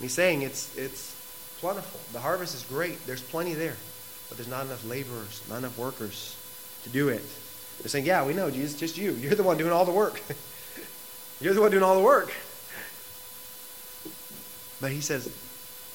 He's 0.00 0.14
saying 0.14 0.40
it's, 0.40 0.74
it's 0.76 1.14
plentiful. 1.60 2.00
The 2.12 2.20
harvest 2.20 2.54
is 2.54 2.62
great, 2.62 3.06
there's 3.06 3.20
plenty 3.20 3.52
there, 3.52 3.76
but 4.28 4.38
there's 4.38 4.48
not 4.48 4.64
enough 4.64 4.84
laborers, 4.88 5.42
not 5.50 5.58
enough 5.58 5.76
workers 5.76 6.36
to 6.84 6.88
do 6.88 7.08
it. 7.08 7.22
They're 7.80 7.88
saying, 7.88 8.06
Yeah, 8.06 8.24
we 8.24 8.32
know, 8.32 8.50
Jesus, 8.50 8.78
just 8.78 8.96
you. 8.96 9.12
You're 9.12 9.34
the 9.34 9.42
one 9.42 9.58
doing 9.58 9.72
all 9.72 9.84
the 9.84 9.92
work. 9.92 10.22
You're 11.40 11.54
the 11.54 11.60
one 11.60 11.70
doing 11.70 11.82
all 11.82 11.96
the 11.96 12.04
work. 12.04 12.32
But 14.84 14.92
he 14.92 15.00
says, 15.00 15.32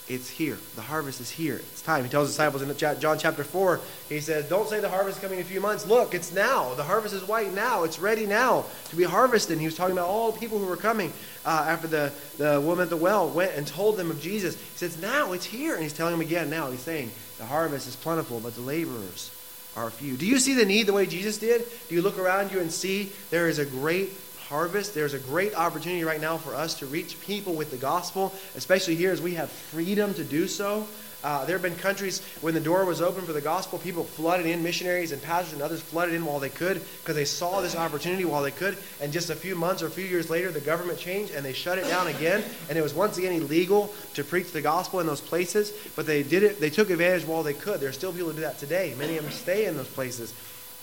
it's 0.07 0.31
here. 0.31 0.57
The 0.75 0.81
harvest 0.81 1.21
is 1.21 1.29
here. 1.29 1.57
It's 1.57 1.83
time. 1.83 2.03
He 2.03 2.09
tells 2.09 2.27
his 2.27 2.35
disciples 2.35 2.63
in 2.63 2.99
John 2.99 3.19
chapter 3.19 3.43
4, 3.43 3.79
he 4.09 4.19
says, 4.19 4.49
Don't 4.49 4.67
say 4.67 4.79
the 4.79 4.89
harvest 4.89 5.17
is 5.17 5.21
coming 5.21 5.37
in 5.37 5.45
a 5.45 5.47
few 5.47 5.61
months. 5.61 5.85
Look, 5.85 6.15
it's 6.15 6.33
now. 6.33 6.73
The 6.73 6.81
harvest 6.81 7.13
is 7.13 7.21
white 7.27 7.53
now. 7.53 7.83
It's 7.83 7.99
ready 7.99 8.25
now 8.25 8.65
to 8.85 8.95
be 8.95 9.03
harvested. 9.03 9.51
And 9.51 9.61
he 9.61 9.67
was 9.67 9.75
talking 9.75 9.91
about 9.91 10.07
all 10.07 10.31
the 10.31 10.39
people 10.39 10.57
who 10.57 10.65
were 10.65 10.75
coming 10.75 11.13
uh, 11.45 11.67
after 11.69 11.87
the, 11.87 12.11
the 12.39 12.59
woman 12.59 12.81
at 12.81 12.89
the 12.89 12.97
well 12.97 13.29
went 13.29 13.51
and 13.55 13.67
told 13.67 13.95
them 13.95 14.09
of 14.09 14.19
Jesus. 14.19 14.55
He 14.55 14.77
says, 14.79 14.99
Now 14.99 15.33
it's 15.33 15.45
here. 15.45 15.75
And 15.75 15.83
he's 15.83 15.93
telling 15.93 16.13
them 16.13 16.21
again 16.21 16.49
now. 16.49 16.71
He's 16.71 16.79
saying, 16.79 17.11
The 17.37 17.45
harvest 17.45 17.87
is 17.87 17.95
plentiful, 17.95 18.39
but 18.39 18.55
the 18.55 18.61
laborers 18.61 19.29
are 19.75 19.91
few. 19.91 20.17
Do 20.17 20.25
you 20.25 20.39
see 20.39 20.55
the 20.55 20.65
need 20.65 20.87
the 20.87 20.93
way 20.93 21.05
Jesus 21.05 21.37
did? 21.37 21.63
Do 21.89 21.93
you 21.93 22.01
look 22.01 22.17
around 22.17 22.51
you 22.51 22.59
and 22.59 22.71
see 22.71 23.11
there 23.29 23.49
is 23.49 23.59
a 23.59 23.65
great 23.65 24.09
harvest. 24.49 24.95
There's 24.95 25.13
a 25.13 25.19
great 25.19 25.55
opportunity 25.55 26.03
right 26.03 26.19
now 26.19 26.37
for 26.37 26.55
us 26.55 26.73
to 26.79 26.87
reach 26.87 27.21
people 27.21 27.53
with 27.53 27.69
the 27.69 27.77
gospel, 27.77 28.33
especially 28.55 28.95
here 28.95 29.11
as 29.11 29.21
we 29.21 29.35
have 29.35 29.49
freedom 29.49 30.13
to 30.15 30.23
do 30.23 30.47
so. 30.47 30.87
Uh, 31.21 31.45
there 31.45 31.55
have 31.55 31.61
been 31.61 31.75
countries 31.75 32.21
when 32.41 32.53
the 32.53 32.59
door 32.59 32.85
was 32.85 33.01
open 33.01 33.25
for 33.25 33.33
the 33.33 33.41
gospel, 33.41 33.77
people 33.77 34.05
flooded 34.05 34.45
in, 34.45 34.63
missionaries 34.63 35.11
and 35.11 35.21
pastors 35.21 35.53
and 35.53 35.61
others 35.61 35.81
flooded 35.81 36.15
in 36.15 36.25
while 36.25 36.39
they 36.39 36.49
could 36.49 36.81
because 37.01 37.15
they 37.15 37.25
saw 37.25 37.59
this 37.59 37.75
opportunity 37.75 38.23
while 38.23 38.41
they 38.41 38.51
could. 38.51 38.77
And 39.01 39.11
just 39.11 39.29
a 39.29 39.35
few 39.35 39.53
months 39.53 39.83
or 39.83 39.87
a 39.87 39.91
few 39.91 40.05
years 40.05 40.29
later, 40.29 40.49
the 40.49 40.61
government 40.61 40.97
changed 40.97 41.33
and 41.33 41.45
they 41.45 41.53
shut 41.53 41.77
it 41.77 41.87
down 41.87 42.07
again. 42.07 42.41
And 42.69 42.77
it 42.77 42.81
was 42.81 42.93
once 42.93 43.17
again 43.17 43.33
illegal 43.33 43.93
to 44.13 44.23
preach 44.23 44.51
the 44.51 44.61
gospel 44.61 45.01
in 45.01 45.07
those 45.07 45.21
places. 45.21 45.73
But 45.95 46.07
they 46.07 46.23
did 46.23 46.41
it, 46.41 46.59
they 46.59 46.69
took 46.69 46.89
advantage 46.89 47.27
while 47.27 47.43
they 47.43 47.53
could. 47.53 47.81
There 47.81 47.89
are 47.89 47.93
still 47.93 48.13
people 48.13 48.29
who 48.29 48.35
do 48.35 48.41
that 48.41 48.57
today. 48.57 48.95
Many 48.97 49.17
of 49.17 49.25
them 49.25 49.33
stay 49.33 49.65
in 49.65 49.75
those 49.75 49.89
places. 49.89 50.33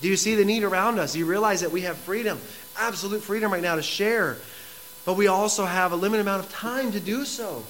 Do 0.00 0.08
you 0.08 0.16
see 0.16 0.34
the 0.34 0.44
need 0.44 0.62
around 0.62 0.98
us? 0.98 1.14
Do 1.14 1.18
you 1.18 1.26
realize 1.26 1.62
that 1.62 1.72
we 1.72 1.82
have 1.82 1.96
freedom 1.96 2.38
absolute 2.78 3.22
freedom 3.22 3.52
right 3.52 3.62
now 3.62 3.76
to 3.76 3.82
share. 3.82 4.36
But 5.04 5.14
we 5.14 5.28
also 5.28 5.64
have 5.64 5.92
a 5.92 5.96
limited 5.96 6.22
amount 6.22 6.44
of 6.44 6.52
time 6.52 6.92
to 6.92 7.00
do 7.00 7.24
so. 7.24 7.62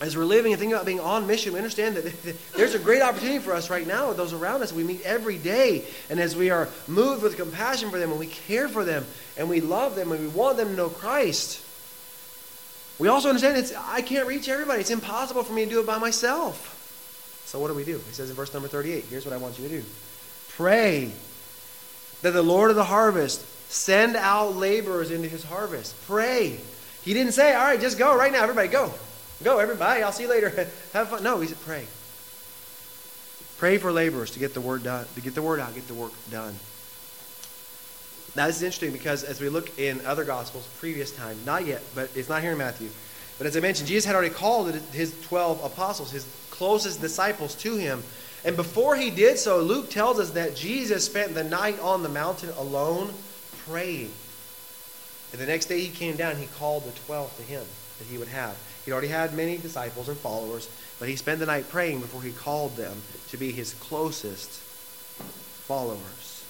As 0.00 0.16
we're 0.16 0.24
living 0.24 0.52
and 0.52 0.58
thinking 0.58 0.74
about 0.74 0.84
being 0.84 1.00
on 1.00 1.26
mission, 1.26 1.52
we 1.52 1.58
understand 1.58 1.96
that 1.96 2.36
there's 2.56 2.74
a 2.74 2.78
great 2.78 3.02
opportunity 3.02 3.38
for 3.38 3.54
us 3.54 3.70
right 3.70 3.86
now 3.86 4.08
with 4.08 4.16
those 4.16 4.32
around 4.32 4.62
us. 4.62 4.72
We 4.72 4.82
meet 4.82 5.02
every 5.02 5.38
day. 5.38 5.84
And 6.10 6.18
as 6.18 6.34
we 6.34 6.50
are 6.50 6.68
moved 6.88 7.22
with 7.22 7.36
compassion 7.36 7.90
for 7.90 7.98
them 7.98 8.10
and 8.10 8.18
we 8.18 8.26
care 8.26 8.68
for 8.68 8.84
them 8.84 9.06
and 9.38 9.48
we 9.48 9.60
love 9.60 9.94
them 9.94 10.12
and 10.12 10.20
we 10.20 10.28
want 10.28 10.56
them 10.56 10.68
to 10.68 10.74
know 10.74 10.88
Christ, 10.88 11.64
we 12.98 13.08
also 13.08 13.28
understand 13.28 13.56
it's, 13.56 13.72
I 13.74 14.02
can't 14.02 14.26
reach 14.26 14.48
everybody. 14.48 14.80
It's 14.80 14.90
impossible 14.90 15.44
for 15.44 15.52
me 15.52 15.64
to 15.64 15.70
do 15.70 15.80
it 15.80 15.86
by 15.86 15.98
myself. 15.98 16.78
So 17.46 17.58
what 17.58 17.68
do 17.68 17.74
we 17.74 17.84
do? 17.84 17.98
He 17.98 18.12
says 18.12 18.28
in 18.28 18.36
verse 18.36 18.52
number 18.52 18.68
38, 18.68 19.04
here's 19.04 19.24
what 19.24 19.34
I 19.34 19.36
want 19.36 19.58
you 19.58 19.68
to 19.68 19.80
do. 19.80 19.84
Pray 20.50 21.12
that 22.22 22.32
the 22.32 22.42
Lord 22.42 22.70
of 22.70 22.76
the 22.76 22.84
harvest 22.84 23.44
Send 23.72 24.16
out 24.16 24.54
laborers 24.54 25.10
into 25.10 25.28
his 25.28 25.42
harvest. 25.42 25.94
Pray. 26.06 26.60
He 27.04 27.14
didn't 27.14 27.32
say, 27.32 27.54
all 27.54 27.64
right, 27.64 27.80
just 27.80 27.98
go 27.98 28.14
right 28.14 28.30
now. 28.30 28.42
Everybody 28.42 28.68
go. 28.68 28.92
Go, 29.42 29.60
everybody. 29.60 30.02
I'll 30.02 30.12
see 30.12 30.24
you 30.24 30.28
later. 30.28 30.50
Have 30.92 31.08
fun. 31.08 31.22
No, 31.22 31.40
he 31.40 31.48
said, 31.48 31.58
pray. 31.62 31.86
Pray 33.56 33.78
for 33.78 33.90
laborers 33.90 34.32
to 34.32 34.38
get 34.38 34.52
the 34.52 34.60
word 34.60 34.82
done, 34.82 35.06
to 35.14 35.20
get 35.22 35.34
the 35.34 35.40
word 35.40 35.58
out, 35.58 35.74
get 35.74 35.88
the 35.88 35.94
work 35.94 36.12
done. 36.30 36.54
Now, 38.36 38.46
this 38.46 38.56
is 38.56 38.62
interesting 38.62 38.92
because 38.92 39.24
as 39.24 39.40
we 39.40 39.48
look 39.48 39.78
in 39.78 40.04
other 40.04 40.24
Gospels, 40.24 40.68
previous 40.78 41.10
time, 41.10 41.38
not 41.46 41.64
yet, 41.64 41.82
but 41.94 42.10
it's 42.14 42.28
not 42.28 42.42
here 42.42 42.52
in 42.52 42.58
Matthew. 42.58 42.90
But 43.38 43.46
as 43.46 43.56
I 43.56 43.60
mentioned, 43.60 43.88
Jesus 43.88 44.04
had 44.04 44.14
already 44.14 44.34
called 44.34 44.74
his 44.92 45.18
12 45.22 45.64
apostles, 45.64 46.10
his 46.10 46.26
closest 46.50 47.00
disciples 47.00 47.54
to 47.56 47.76
him. 47.76 48.02
And 48.44 48.56
before 48.56 48.96
he 48.96 49.10
did 49.10 49.38
so, 49.38 49.60
Luke 49.60 49.90
tells 49.90 50.18
us 50.18 50.30
that 50.30 50.56
Jesus 50.56 51.04
spent 51.04 51.34
the 51.34 51.44
night 51.44 51.78
on 51.80 52.02
the 52.02 52.08
mountain 52.08 52.50
alone 52.50 53.12
praying. 53.66 54.10
And 55.32 55.40
the 55.40 55.46
next 55.46 55.66
day 55.66 55.80
he 55.80 55.88
came 55.88 56.16
down, 56.16 56.36
he 56.36 56.46
called 56.58 56.84
the 56.84 56.98
12 57.06 57.36
to 57.36 57.42
him 57.42 57.64
that 57.98 58.06
he 58.06 58.18
would 58.18 58.28
have. 58.28 58.56
He'd 58.84 58.92
already 58.92 59.08
had 59.08 59.32
many 59.34 59.56
disciples 59.58 60.08
and 60.08 60.18
followers, 60.18 60.68
but 60.98 61.08
he 61.08 61.14
spent 61.14 61.38
the 61.38 61.46
night 61.46 61.70
praying 61.70 62.00
before 62.00 62.20
he 62.20 62.32
called 62.32 62.76
them 62.76 63.00
to 63.28 63.36
be 63.36 63.52
his 63.52 63.74
closest 63.74 64.50
followers. 64.50 66.44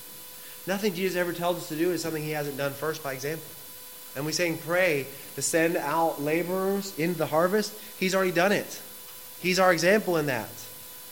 Nothing 0.67 0.95
Jesus 0.95 1.17
ever 1.17 1.33
tells 1.33 1.59
us 1.59 1.69
to 1.69 1.77
do 1.77 1.91
is 1.91 2.03
something 2.03 2.23
he 2.23 2.31
hasn't 2.31 2.57
done 2.57 2.73
first 2.73 3.03
by 3.03 3.13
example. 3.13 3.45
And 4.17 4.25
we 4.25 4.33
saying 4.33 4.59
pray 4.59 5.07
to 5.35 5.43
send 5.43 5.77
out 5.77 6.23
laborers 6.23 6.99
into 6.99 7.19
the 7.19 7.27
harvest. 7.27 7.75
He's 7.99 8.15
already 8.15 8.33
done 8.33 8.53
it. 8.53 8.81
He's 9.41 9.59
our 9.59 9.73
example 9.73 10.17
in 10.17 10.27
that 10.27 10.49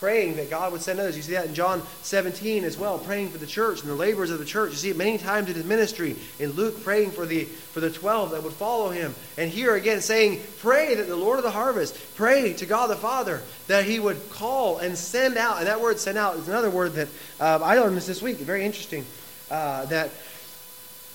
praying 0.00 0.36
that 0.36 0.48
God 0.48 0.72
would 0.72 0.80
send 0.80 0.98
others. 0.98 1.14
You 1.14 1.22
see 1.22 1.34
that 1.34 1.46
in 1.46 1.54
John 1.54 1.82
17 2.02 2.64
as 2.64 2.78
well, 2.78 2.98
praying 2.98 3.28
for 3.28 3.38
the 3.38 3.46
church 3.46 3.82
and 3.82 3.90
the 3.90 3.94
labors 3.94 4.30
of 4.30 4.38
the 4.38 4.46
church. 4.46 4.70
You 4.70 4.76
see 4.76 4.88
it 4.88 4.96
many 4.96 5.18
times 5.18 5.48
in 5.50 5.54
his 5.54 5.64
ministry. 5.64 6.16
In 6.38 6.52
Luke, 6.52 6.82
praying 6.82 7.10
for 7.10 7.26
the 7.26 7.44
for 7.44 7.80
the 7.80 7.90
12 7.90 8.30
that 8.30 8.42
would 8.42 8.54
follow 8.54 8.88
him. 8.88 9.14
And 9.36 9.50
here 9.50 9.74
again, 9.74 10.00
saying, 10.00 10.40
pray 10.58 10.94
that 10.94 11.06
the 11.06 11.16
Lord 11.16 11.38
of 11.38 11.44
the 11.44 11.50
harvest, 11.50 11.96
pray 12.16 12.54
to 12.54 12.66
God 12.66 12.88
the 12.88 12.96
Father 12.96 13.42
that 13.66 13.84
he 13.84 14.00
would 14.00 14.30
call 14.30 14.78
and 14.78 14.96
send 14.96 15.36
out. 15.36 15.58
And 15.58 15.66
that 15.66 15.82
word 15.82 15.98
send 15.98 16.16
out 16.16 16.36
is 16.36 16.48
another 16.48 16.70
word 16.70 16.94
that 16.94 17.08
uh, 17.38 17.60
I 17.62 17.78
learned 17.78 17.96
this 17.96 18.06
this 18.06 18.22
week. 18.22 18.38
Very 18.38 18.64
interesting. 18.64 19.04
Uh, 19.50 19.84
that 19.86 20.10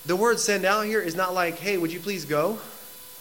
the 0.06 0.14
word 0.14 0.38
send 0.38 0.64
out 0.64 0.86
here 0.86 1.00
is 1.00 1.16
not 1.16 1.34
like, 1.34 1.58
hey, 1.58 1.76
would 1.76 1.92
you 1.92 1.98
please 1.98 2.24
go? 2.24 2.60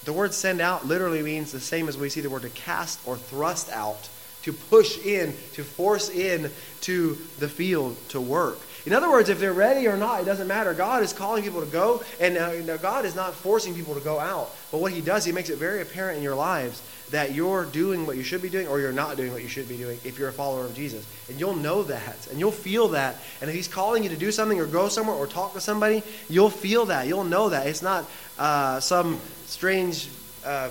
The 0.04 0.14
word 0.14 0.36
send 0.36 0.62
out 0.62 0.86
literally 0.86 1.24
means 1.24 1.52
the 1.52 1.60
same 1.60 1.90
as 1.90 1.98
we 1.98 2.10
see 2.10 2.22
the 2.22 2.30
word 2.30 2.44
to 2.44 2.50
cast 2.50 3.00
or 3.08 3.18
thrust 3.18 3.72
out 3.72 4.10
to 4.46 4.54
push 4.54 5.04
in, 5.04 5.34
to 5.54 5.64
force 5.64 6.10
in 6.10 6.52
to 6.82 7.18
the 7.40 7.50
field 7.50 7.98
to 8.10 8.22
work. 8.22 8.60
In 8.86 8.94
other 8.94 9.10
words, 9.10 9.30
if 9.30 9.40
they're 9.40 9.54
ready 9.54 9.88
or 9.88 9.98
not, 9.98 10.22
it 10.22 10.26
doesn't 10.26 10.48
matter. 10.48 10.72
God 10.76 11.02
is 11.02 11.14
calling 11.14 11.44
people 11.44 11.62
to 11.62 11.72
go, 11.72 12.04
and 12.20 12.38
uh, 12.38 12.78
God 12.78 13.06
is 13.06 13.16
not 13.16 13.34
forcing 13.34 13.74
people 13.74 13.96
to 13.96 14.00
go 14.02 14.20
out. 14.20 14.56
But 14.72 14.82
what 14.82 14.92
He 14.92 15.02
does, 15.02 15.26
He 15.26 15.32
makes 15.32 15.50
it 15.50 15.58
very 15.58 15.82
apparent 15.82 16.18
in 16.18 16.24
your 16.24 16.36
lives 16.36 16.84
that 17.10 17.34
you're 17.34 17.66
doing 17.66 18.06
what 18.06 18.18
you 18.18 18.24
should 18.24 18.44
be 18.44 18.50
doing 18.50 18.68
or 18.68 18.80
you're 18.80 18.92
not 18.92 19.18
doing 19.18 19.32
what 19.32 19.42
you 19.42 19.48
should 19.48 19.68
be 19.68 19.78
doing 19.78 20.00
if 20.04 20.20
you're 20.20 20.30
a 20.30 20.34
follower 20.34 20.66
of 20.66 20.76
Jesus. 20.76 21.04
And 21.28 21.40
you'll 21.40 21.56
know 21.56 21.82
that, 21.82 22.28
and 22.30 22.40
you'll 22.40 22.52
feel 22.52 22.90
that. 22.90 23.16
And 23.42 23.50
if 23.50 23.56
He's 23.56 23.68
calling 23.68 24.04
you 24.04 24.10
to 24.10 24.18
do 24.18 24.32
something 24.32 24.60
or 24.60 24.68
go 24.68 24.90
somewhere 24.90 25.16
or 25.16 25.26
talk 25.26 25.54
to 25.54 25.62
somebody, 25.62 26.04
you'll 26.30 26.52
feel 26.52 26.86
that. 26.86 27.08
You'll 27.08 27.24
know 27.24 27.50
that. 27.50 27.66
It's 27.66 27.82
not 27.82 28.06
uh, 28.38 28.80
some 28.80 29.20
strange, 29.48 30.10
uh, 30.46 30.70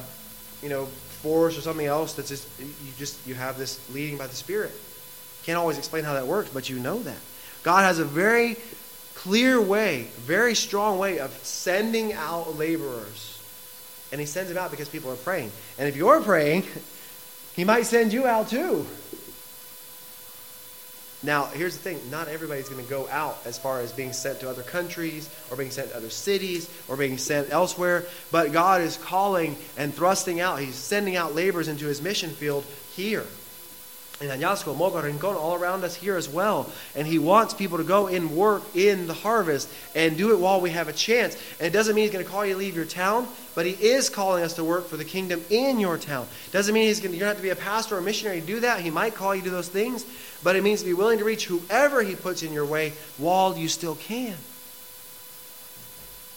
you 0.62 0.68
know, 0.68 0.86
force 1.24 1.56
or 1.56 1.62
something 1.62 1.86
else 1.86 2.12
that's 2.12 2.28
just 2.28 2.46
you 2.60 2.92
just 2.98 3.26
you 3.26 3.34
have 3.34 3.56
this 3.56 3.80
leading 3.94 4.18
by 4.18 4.26
the 4.26 4.36
Spirit. 4.36 4.72
Can't 5.44 5.58
always 5.58 5.78
explain 5.78 6.04
how 6.04 6.12
that 6.12 6.26
works, 6.26 6.50
but 6.50 6.68
you 6.68 6.78
know 6.78 7.02
that. 7.02 7.16
God 7.62 7.80
has 7.80 7.98
a 7.98 8.04
very 8.04 8.56
clear 9.14 9.58
way, 9.60 10.08
very 10.18 10.54
strong 10.54 10.98
way 10.98 11.18
of 11.18 11.30
sending 11.42 12.12
out 12.12 12.58
laborers. 12.58 13.40
And 14.12 14.20
he 14.20 14.26
sends 14.26 14.50
them 14.50 14.58
out 14.58 14.70
because 14.70 14.88
people 14.88 15.10
are 15.10 15.16
praying. 15.16 15.50
And 15.78 15.88
if 15.88 15.96
you're 15.96 16.20
praying, 16.20 16.64
he 17.56 17.64
might 17.64 17.86
send 17.86 18.12
you 18.12 18.26
out 18.26 18.48
too. 18.48 18.86
Now, 21.24 21.46
here's 21.46 21.74
the 21.76 21.82
thing 21.82 22.10
not 22.10 22.28
everybody's 22.28 22.68
going 22.68 22.84
to 22.84 22.90
go 22.90 23.08
out 23.08 23.38
as 23.46 23.58
far 23.58 23.80
as 23.80 23.92
being 23.92 24.12
sent 24.12 24.40
to 24.40 24.50
other 24.50 24.62
countries 24.62 25.30
or 25.50 25.56
being 25.56 25.70
sent 25.70 25.90
to 25.90 25.96
other 25.96 26.10
cities 26.10 26.68
or 26.86 26.98
being 26.98 27.16
sent 27.16 27.50
elsewhere, 27.50 28.04
but 28.30 28.52
God 28.52 28.82
is 28.82 28.98
calling 28.98 29.56
and 29.78 29.94
thrusting 29.94 30.40
out. 30.40 30.60
He's 30.60 30.74
sending 30.74 31.16
out 31.16 31.34
laborers 31.34 31.66
into 31.66 31.86
his 31.86 32.02
mission 32.02 32.30
field 32.30 32.64
here. 32.94 33.24
In 34.20 34.28
Añasco, 34.28 34.76
Moca, 34.76 35.02
Rincon, 35.02 35.34
all 35.34 35.54
around 35.54 35.82
us 35.82 35.96
here 35.96 36.16
as 36.16 36.28
well. 36.28 36.70
And 36.94 37.04
he 37.04 37.18
wants 37.18 37.52
people 37.52 37.78
to 37.78 37.84
go 37.84 38.06
and 38.06 38.30
work 38.30 38.62
in 38.76 39.08
the 39.08 39.14
harvest 39.14 39.68
and 39.94 40.16
do 40.16 40.32
it 40.32 40.38
while 40.38 40.60
we 40.60 40.70
have 40.70 40.86
a 40.86 40.92
chance. 40.92 41.36
And 41.58 41.66
it 41.66 41.72
doesn't 41.72 41.96
mean 41.96 42.04
he's 42.04 42.12
going 42.12 42.24
to 42.24 42.30
call 42.30 42.46
you 42.46 42.52
to 42.52 42.58
leave 42.58 42.76
your 42.76 42.84
town, 42.84 43.26
but 43.56 43.66
he 43.66 43.72
is 43.72 44.08
calling 44.08 44.44
us 44.44 44.54
to 44.54 44.62
work 44.62 44.86
for 44.86 44.96
the 44.96 45.04
kingdom 45.04 45.44
in 45.50 45.80
your 45.80 45.98
town. 45.98 46.28
Doesn't 46.52 46.72
mean 46.72 46.86
he's 46.86 47.00
going 47.00 47.10
to, 47.10 47.16
you 47.16 47.20
don't 47.20 47.30
have 47.30 47.38
to 47.38 47.42
be 47.42 47.50
a 47.50 47.56
pastor 47.56 47.96
or 47.96 47.98
a 47.98 48.02
missionary 48.02 48.40
to 48.40 48.46
do 48.46 48.60
that. 48.60 48.80
He 48.80 48.90
might 48.90 49.16
call 49.16 49.34
you 49.34 49.42
to 49.42 49.50
those 49.50 49.68
things, 49.68 50.06
but 50.44 50.54
it 50.54 50.62
means 50.62 50.80
to 50.80 50.86
be 50.86 50.94
willing 50.94 51.18
to 51.18 51.24
reach 51.24 51.46
whoever 51.46 52.00
He 52.02 52.14
puts 52.14 52.44
in 52.44 52.52
your 52.52 52.66
way 52.66 52.92
while 53.18 53.58
you 53.58 53.66
still 53.66 53.96
can. 53.96 54.36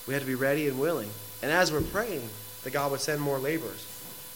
We 0.07 0.15
have 0.15 0.23
to 0.23 0.27
be 0.27 0.35
ready 0.35 0.67
and 0.67 0.79
willing. 0.79 1.11
And 1.43 1.51
as 1.51 1.71
we're 1.71 1.81
praying, 1.81 2.27
that 2.63 2.73
God 2.73 2.89
would 2.89 3.01
send 3.01 3.21
more 3.21 3.37
laborers. 3.37 3.85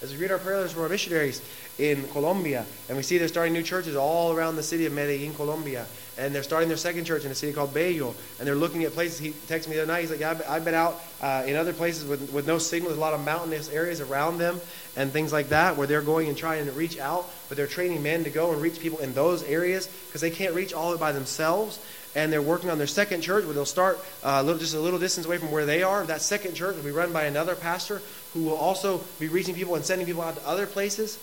As 0.01 0.11
we 0.11 0.17
read 0.17 0.31
our 0.31 0.39
prayers 0.39 0.71
for 0.71 0.81
our 0.81 0.89
missionaries 0.89 1.43
in 1.77 2.07
Colombia, 2.07 2.65
and 2.89 2.97
we 2.97 3.03
see 3.03 3.19
they're 3.19 3.27
starting 3.27 3.53
new 3.53 3.61
churches 3.61 3.95
all 3.95 4.33
around 4.33 4.55
the 4.55 4.63
city 4.63 4.87
of 4.87 4.93
Medellin, 4.93 5.31
Colombia, 5.35 5.85
and 6.17 6.33
they're 6.33 6.41
starting 6.41 6.69
their 6.69 6.77
second 6.77 7.05
church 7.05 7.23
in 7.23 7.29
a 7.29 7.35
city 7.35 7.53
called 7.53 7.71
Bello, 7.71 8.15
and 8.39 8.47
they're 8.47 8.55
looking 8.55 8.83
at 8.83 8.93
places. 8.93 9.19
He 9.19 9.29
texted 9.29 9.67
me 9.67 9.75
the 9.75 9.83
other 9.83 9.91
night. 9.91 10.01
He's 10.01 10.09
like, 10.09 10.19
yeah, 10.19 10.39
I've 10.49 10.65
been 10.65 10.73
out 10.73 10.99
uh, 11.21 11.43
in 11.45 11.55
other 11.55 11.71
places 11.71 12.05
with, 12.05 12.31
with 12.31 12.47
no 12.47 12.57
signal. 12.57 12.89
There's 12.89 12.97
a 12.97 13.01
lot 13.01 13.13
of 13.13 13.23
mountainous 13.23 13.69
areas 13.69 14.01
around 14.01 14.39
them 14.39 14.59
and 14.97 15.11
things 15.11 15.31
like 15.31 15.49
that 15.49 15.77
where 15.77 15.85
they're 15.85 16.01
going 16.01 16.29
and 16.29 16.37
trying 16.37 16.65
to 16.65 16.71
reach 16.71 16.97
out, 16.97 17.29
but 17.47 17.55
they're 17.55 17.67
training 17.67 18.01
men 18.01 18.23
to 18.23 18.31
go 18.31 18.53
and 18.53 18.59
reach 18.59 18.79
people 18.79 18.97
in 18.99 19.13
those 19.13 19.43
areas 19.43 19.85
because 20.07 20.21
they 20.21 20.31
can't 20.31 20.55
reach 20.55 20.73
all 20.73 20.97
by 20.97 21.11
themselves 21.11 21.79
and 22.15 22.31
they're 22.31 22.41
working 22.41 22.69
on 22.69 22.77
their 22.77 22.87
second 22.87 23.21
church 23.21 23.45
where 23.45 23.53
they'll 23.53 23.65
start 23.65 23.99
uh, 24.23 24.39
a 24.41 24.43
little, 24.43 24.59
just 24.59 24.75
a 24.75 24.79
little 24.79 24.99
distance 24.99 25.25
away 25.25 25.37
from 25.37 25.51
where 25.51 25.65
they 25.65 25.83
are. 25.83 26.03
That 26.05 26.21
second 26.21 26.55
church 26.55 26.75
will 26.75 26.83
be 26.83 26.91
run 26.91 27.13
by 27.13 27.23
another 27.23 27.55
pastor 27.55 28.01
who 28.33 28.43
will 28.43 28.57
also 28.57 29.01
be 29.19 29.27
reaching 29.27 29.55
people 29.55 29.75
and 29.75 29.85
sending 29.85 30.07
people 30.07 30.21
out 30.21 30.35
to 30.35 30.47
other 30.47 30.65
places. 30.65 31.19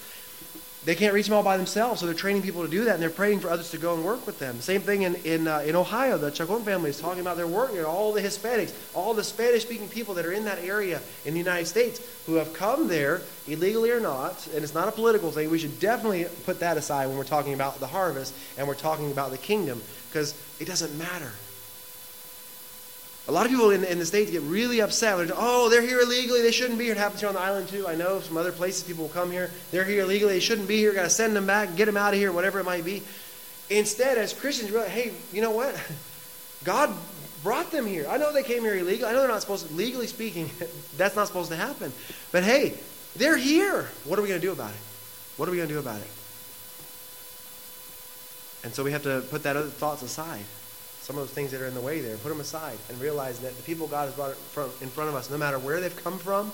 They 0.84 0.94
can't 0.94 1.12
reach 1.12 1.26
them 1.26 1.34
all 1.34 1.42
by 1.42 1.56
themselves, 1.56 2.00
so 2.00 2.06
they're 2.06 2.14
training 2.14 2.42
people 2.42 2.64
to 2.64 2.70
do 2.70 2.84
that, 2.84 2.94
and 2.94 3.02
they're 3.02 3.10
praying 3.10 3.40
for 3.40 3.50
others 3.50 3.72
to 3.72 3.78
go 3.78 3.94
and 3.94 4.04
work 4.04 4.24
with 4.26 4.38
them. 4.38 4.60
Same 4.60 4.80
thing 4.80 5.02
in 5.02 5.16
in, 5.16 5.48
uh, 5.48 5.58
in 5.58 5.74
Ohio. 5.74 6.16
The 6.16 6.30
Chacon 6.30 6.62
family 6.62 6.88
is 6.88 7.00
talking 7.00 7.20
about 7.20 7.36
their 7.36 7.48
work 7.48 7.72
here. 7.72 7.84
All 7.84 8.12
the 8.12 8.22
Hispanics, 8.22 8.72
all 8.94 9.12
the 9.12 9.24
Spanish-speaking 9.24 9.88
people 9.88 10.14
that 10.14 10.24
are 10.24 10.32
in 10.32 10.44
that 10.44 10.60
area 10.60 11.00
in 11.26 11.34
the 11.34 11.40
United 11.40 11.66
States 11.66 12.00
who 12.26 12.36
have 12.36 12.54
come 12.54 12.88
there, 12.88 13.22
illegally 13.48 13.90
or 13.90 14.00
not, 14.00 14.46
and 14.54 14.62
it's 14.62 14.72
not 14.72 14.88
a 14.88 14.92
political 14.92 15.32
thing. 15.32 15.50
We 15.50 15.58
should 15.58 15.80
definitely 15.80 16.26
put 16.44 16.60
that 16.60 16.76
aside 16.76 17.08
when 17.08 17.18
we're 17.18 17.24
talking 17.24 17.54
about 17.54 17.80
the 17.80 17.88
harvest 17.88 18.32
and 18.56 18.66
we're 18.68 18.74
talking 18.74 19.10
about 19.10 19.30
the 19.32 19.38
kingdom, 19.38 19.82
because 20.08 20.34
it 20.58 20.66
doesn't 20.66 20.96
matter. 20.98 21.32
A 23.28 23.32
lot 23.32 23.44
of 23.44 23.52
people 23.52 23.70
in, 23.70 23.84
in 23.84 23.98
the 23.98 24.06
States 24.06 24.30
get 24.30 24.40
really 24.42 24.80
upset. 24.80 25.18
When, 25.18 25.30
oh, 25.36 25.68
they're 25.68 25.82
here 25.82 26.00
illegally. 26.00 26.40
They 26.40 26.50
shouldn't 26.50 26.78
be 26.78 26.86
here. 26.86 26.94
It 26.94 26.98
happens 26.98 27.20
here 27.20 27.28
on 27.28 27.34
the 27.34 27.40
island, 27.40 27.68
too. 27.68 27.86
I 27.86 27.94
know 27.94 28.20
some 28.20 28.38
other 28.38 28.52
places 28.52 28.84
people 28.84 29.04
will 29.04 29.12
come 29.12 29.30
here. 29.30 29.50
They're 29.70 29.84
here 29.84 30.02
illegally. 30.02 30.32
They 30.32 30.40
shouldn't 30.40 30.66
be 30.66 30.78
here. 30.78 30.94
Got 30.94 31.02
to 31.02 31.10
send 31.10 31.36
them 31.36 31.44
back, 31.46 31.76
get 31.76 31.84
them 31.84 31.98
out 31.98 32.14
of 32.14 32.18
here, 32.18 32.32
whatever 32.32 32.58
it 32.58 32.64
might 32.64 32.86
be. 32.86 33.02
Instead, 33.68 34.16
as 34.16 34.32
Christians, 34.32 34.72
we're 34.72 34.80
like, 34.80 34.88
hey, 34.88 35.12
you 35.30 35.42
know 35.42 35.50
what? 35.50 35.78
God 36.64 36.90
brought 37.42 37.70
them 37.70 37.86
here. 37.86 38.06
I 38.08 38.16
know 38.16 38.32
they 38.32 38.42
came 38.42 38.62
here 38.62 38.76
illegally. 38.76 39.04
I 39.04 39.12
know 39.12 39.20
they're 39.20 39.28
not 39.28 39.42
supposed 39.42 39.68
to, 39.68 39.74
legally 39.74 40.06
speaking, 40.06 40.50
that's 40.96 41.14
not 41.14 41.26
supposed 41.26 41.50
to 41.50 41.56
happen. 41.56 41.92
But 42.32 42.44
hey, 42.44 42.78
they're 43.14 43.36
here. 43.36 43.88
What 44.04 44.18
are 44.18 44.22
we 44.22 44.28
going 44.28 44.40
to 44.40 44.46
do 44.46 44.52
about 44.52 44.70
it? 44.70 44.80
What 45.36 45.48
are 45.48 45.52
we 45.52 45.58
going 45.58 45.68
to 45.68 45.74
do 45.74 45.80
about 45.80 46.00
it? 46.00 46.08
And 48.64 48.74
so 48.74 48.82
we 48.84 48.92
have 48.92 49.02
to 49.04 49.22
put 49.30 49.44
that 49.44 49.56
other 49.56 49.68
thoughts 49.68 50.02
aside 50.02 50.44
some 51.08 51.16
of 51.16 51.22
those 51.22 51.34
things 51.34 51.52
that 51.52 51.62
are 51.62 51.66
in 51.66 51.72
the 51.72 51.80
way 51.80 52.02
there, 52.02 52.18
put 52.18 52.28
them 52.28 52.38
aside, 52.38 52.76
and 52.90 53.00
realize 53.00 53.38
that 53.38 53.56
the 53.56 53.62
people 53.62 53.86
God 53.86 54.12
has 54.12 54.14
brought 54.14 54.70
in 54.82 54.88
front 54.88 55.08
of 55.08 55.14
us, 55.14 55.30
no 55.30 55.38
matter 55.38 55.58
where 55.58 55.80
they've 55.80 56.04
come 56.04 56.18
from, 56.18 56.52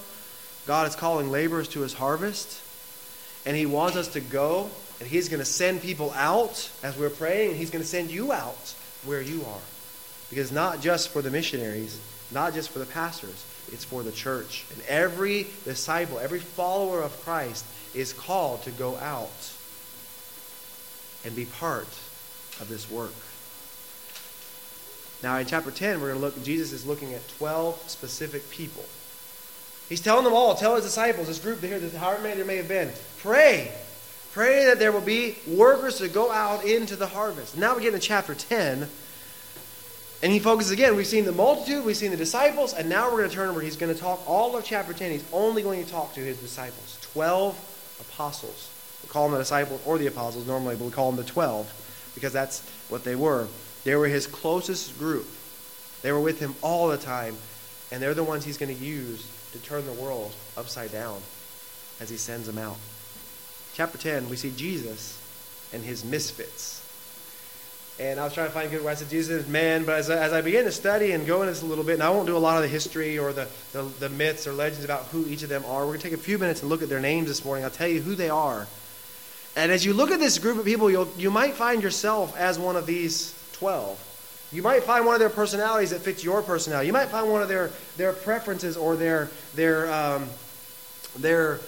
God 0.65 0.87
is 0.87 0.95
calling 0.95 1.33
laborers 1.33 1.67
to 1.71 1.81
his 1.81 1.93
harvest, 1.93 2.63
and 3.45 3.57
he 3.57 3.67
wants 3.67 3.97
us 3.97 4.07
to 4.13 4.21
go, 4.21 4.71
and 5.01 5.09
he's 5.09 5.29
going 5.29 5.41
to 5.41 5.45
send 5.45 5.83
people 5.83 6.13
out 6.13 6.71
as 6.85 6.97
we're 6.97 7.11
praying, 7.11 7.51
and 7.51 7.59
he's 7.59 7.71
going 7.71 7.83
to 7.83 7.89
send 7.89 8.13
you 8.13 8.31
out 8.31 8.77
where 9.05 9.21
you 9.21 9.45
are. 9.45 9.61
Because 10.31 10.53
not 10.53 10.81
just 10.81 11.09
for 11.09 11.21
the 11.21 11.33
missionaries, 11.33 12.01
not 12.31 12.55
just 12.55 12.71
for 12.71 12.79
the 12.79 12.87
pastors, 12.87 13.45
it's 13.73 13.85
for 13.85 14.05
the 14.05 14.13
church. 14.13 14.67
And 14.73 14.81
every 14.87 15.49
disciple, 15.65 16.21
every 16.21 16.39
follower 16.39 17.03
of 17.03 17.21
Christ 17.25 17.65
is 17.93 18.13
called 18.13 18.63
to 18.63 18.71
go 18.71 18.97
out 18.99 19.53
and 21.25 21.35
be 21.35 21.45
part 21.45 21.89
of 22.61 22.69
this 22.69 22.91
work. 22.91 23.13
Now, 25.23 25.39
in 25.39 25.47
chapter 25.47 25.71
10, 25.71 26.01
we're 26.01 26.09
going 26.09 26.21
to 26.21 26.27
look, 26.27 26.43
Jesus 26.45 26.73
is 26.73 26.87
looking 26.87 27.15
at 27.15 27.27
12 27.39 27.89
specific 27.89 28.49
people. 28.51 28.85
He's 29.89 30.01
telling 30.01 30.25
them 30.25 30.35
all, 30.35 30.55
tell 30.55 30.77
his 30.77 30.85
disciples, 30.85 31.29
this 31.29 31.39
group 31.39 31.63
here, 31.63 31.81
however 31.99 32.23
many 32.23 32.37
there 32.37 32.45
may 32.45 32.57
have 32.57 32.69
been, 32.69 32.91
pray. 33.19 33.73
Pray 34.33 34.65
that 34.67 34.79
there 34.79 34.93
will 34.93 35.01
be 35.01 35.37
workers 35.47 35.99
to 35.99 36.09
go 36.09 36.31
out 36.31 36.65
into 36.65 36.97
the 36.97 37.07
harvest. 37.07 37.57
Now 37.57 37.77
we 37.77 37.83
get 37.83 37.95
into 37.95 38.07
chapter 38.07 38.35
10, 38.35 38.89
and 40.23 40.33
he 40.33 40.39
focuses 40.39 40.73
again. 40.73 40.97
We've 40.97 41.07
seen 41.07 41.25
the 41.25 41.33
multitude, 41.33 41.85
we've 41.85 41.97
seen 41.97 42.11
the 42.11 42.17
disciples, 42.17 42.75
and 42.75 42.89
now 42.89 43.11
we're 43.11 43.19
going 43.19 43.31
to 43.31 43.35
turn 43.35 43.55
where 43.55 43.63
he's 43.63 43.77
going 43.77 43.95
to 43.95 44.01
talk 44.01 44.29
all 44.29 44.57
of 44.57 44.65
chapter 44.65 44.93
10. 44.93 45.11
He's 45.11 45.25
only 45.33 45.63
going 45.63 45.85
to 45.85 45.91
talk 45.91 46.15
to 46.15 46.21
his 46.21 46.39
disciples 46.39 46.99
12 47.13 47.99
apostles. 48.01 48.74
We 49.05 49.11
call 49.11 49.25
them 49.25 49.33
the 49.33 49.39
disciples 49.39 49.83
or 49.85 49.99
the 49.99 50.07
apostles 50.07 50.47
normally, 50.47 50.77
but 50.77 50.87
we 50.87 50.91
call 50.91 51.13
them 51.13 51.23
the 51.23 51.31
12 51.31 52.13
because 52.15 52.33
that's 52.33 52.67
what 52.89 53.05
they 53.05 53.15
were. 53.15 53.47
They 53.85 53.95
were 53.97 54.09
his 54.09 54.27
closest 54.27 54.99
group. 54.99 55.27
They 56.01 56.11
were 56.11 56.21
with 56.21 56.41
him 56.41 56.55
all 56.63 56.89
the 56.89 56.97
time, 56.97 57.37
and 57.93 58.03
they're 58.03 58.15
the 58.15 58.25
ones 58.25 58.45
he's 58.45 58.57
going 58.57 58.75
to 58.75 58.83
use 58.83 59.31
to 59.53 59.59
turn 59.59 59.85
the 59.85 59.93
world 59.93 60.35
upside 60.57 60.91
down 60.91 61.21
as 62.01 62.09
he 62.09 62.17
sends 62.17 62.47
them 62.47 62.57
out. 62.57 62.77
Chapter 63.75 63.99
10, 63.99 64.31
we 64.31 64.37
see 64.37 64.53
Jesus 64.57 65.21
and 65.75 65.83
his 65.83 66.03
misfits. 66.03 66.81
And 68.01 68.19
I 68.19 68.25
was 68.25 68.33
trying 68.33 68.49
to 68.49 68.53
find 68.53 68.71
good 68.71 68.83
where 68.83 68.91
I 68.91 68.95
said 68.95 69.11
Jesus 69.11 69.43
is 69.43 69.49
man, 69.49 69.85
but 69.85 69.97
as 69.97 70.11
I, 70.11 70.17
as 70.17 70.33
I 70.33 70.41
began 70.41 70.65
to 70.65 70.73
study 70.73 71.13
and 71.13 71.27
go 71.27 71.43
into 71.43 71.53
this 71.53 71.63
a 71.63 71.67
little 71.67 71.85
bit, 71.85 71.95
and 71.95 72.03
I 72.03 72.11
won't 72.11 72.27
do 72.27 72.37
a 72.37 72.39
lot 72.39 72.57
of 72.57 72.63
the 72.63 72.69
history 72.69 73.19
or 73.19 73.33
the, 73.33 73.47
the, 73.73 73.83
the 73.83 74.09
myths 74.09 74.47
or 74.47 74.53
legends 74.53 74.85
about 74.85 75.05
who 75.07 75.27
each 75.27 75.45
of 75.45 75.49
them 75.49 75.65
are. 75.67 75.81
We're 75.83 75.93
going 75.93 76.01
to 76.01 76.11
take 76.11 76.19
a 76.19 76.23
few 76.23 76.39
minutes 76.39 76.63
and 76.63 76.71
look 76.71 76.83
at 76.83 76.89
their 76.89 77.01
names 77.01 77.29
this 77.29 77.45
morning. 77.45 77.65
I'll 77.65 77.71
tell 77.71 77.87
you 77.87 78.01
who 78.01 78.17
they 78.17 78.31
are. 78.31 78.67
And 79.57 79.71
as 79.71 79.85
you 79.85 79.93
look 79.93 80.11
at 80.11 80.19
this 80.19 80.39
group 80.39 80.59
of 80.59 80.65
people, 80.65 80.91
you'll, 80.91 81.09
you 81.17 81.31
might 81.31 81.55
find 81.55 81.83
yourself 81.83 82.37
as 82.37 82.59
one 82.59 82.77
of 82.77 82.87
these 82.87 83.35
12. 83.53 84.51
You 84.53 84.63
might 84.63 84.83
find 84.85 85.05
one 85.05 85.15
of 85.15 85.21
their 85.21 85.31
personalities 85.31 85.91
that 85.91 86.01
fits 86.01 86.23
your 86.23 86.43
personality. 86.43 86.87
You 86.87 86.93
might 86.93 87.09
find 87.09 87.31
one 87.31 87.43
of 87.43 87.49
their, 87.49 87.71
their 87.97 88.13
preferences 88.13 88.77
or 88.77 88.97
their, 88.97 89.31
their, 89.55 89.93
um, 89.93 90.29
their 91.19 91.61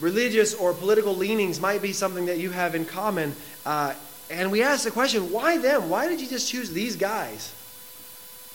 religious 0.00 0.54
or 0.54 0.72
political 0.72 1.14
leanings 1.14 1.60
might 1.60 1.82
be 1.82 1.92
something 1.92 2.26
that 2.26 2.38
you 2.38 2.50
have 2.50 2.74
in 2.74 2.84
common. 2.84 3.34
Uh, 3.64 3.94
and 4.30 4.50
we 4.50 4.62
ask 4.62 4.84
the 4.84 4.90
question, 4.90 5.30
why 5.30 5.58
them? 5.58 5.88
Why 5.88 6.08
did 6.08 6.20
you 6.20 6.26
just 6.26 6.50
choose 6.50 6.70
these 6.72 6.96
guys? 6.96 7.52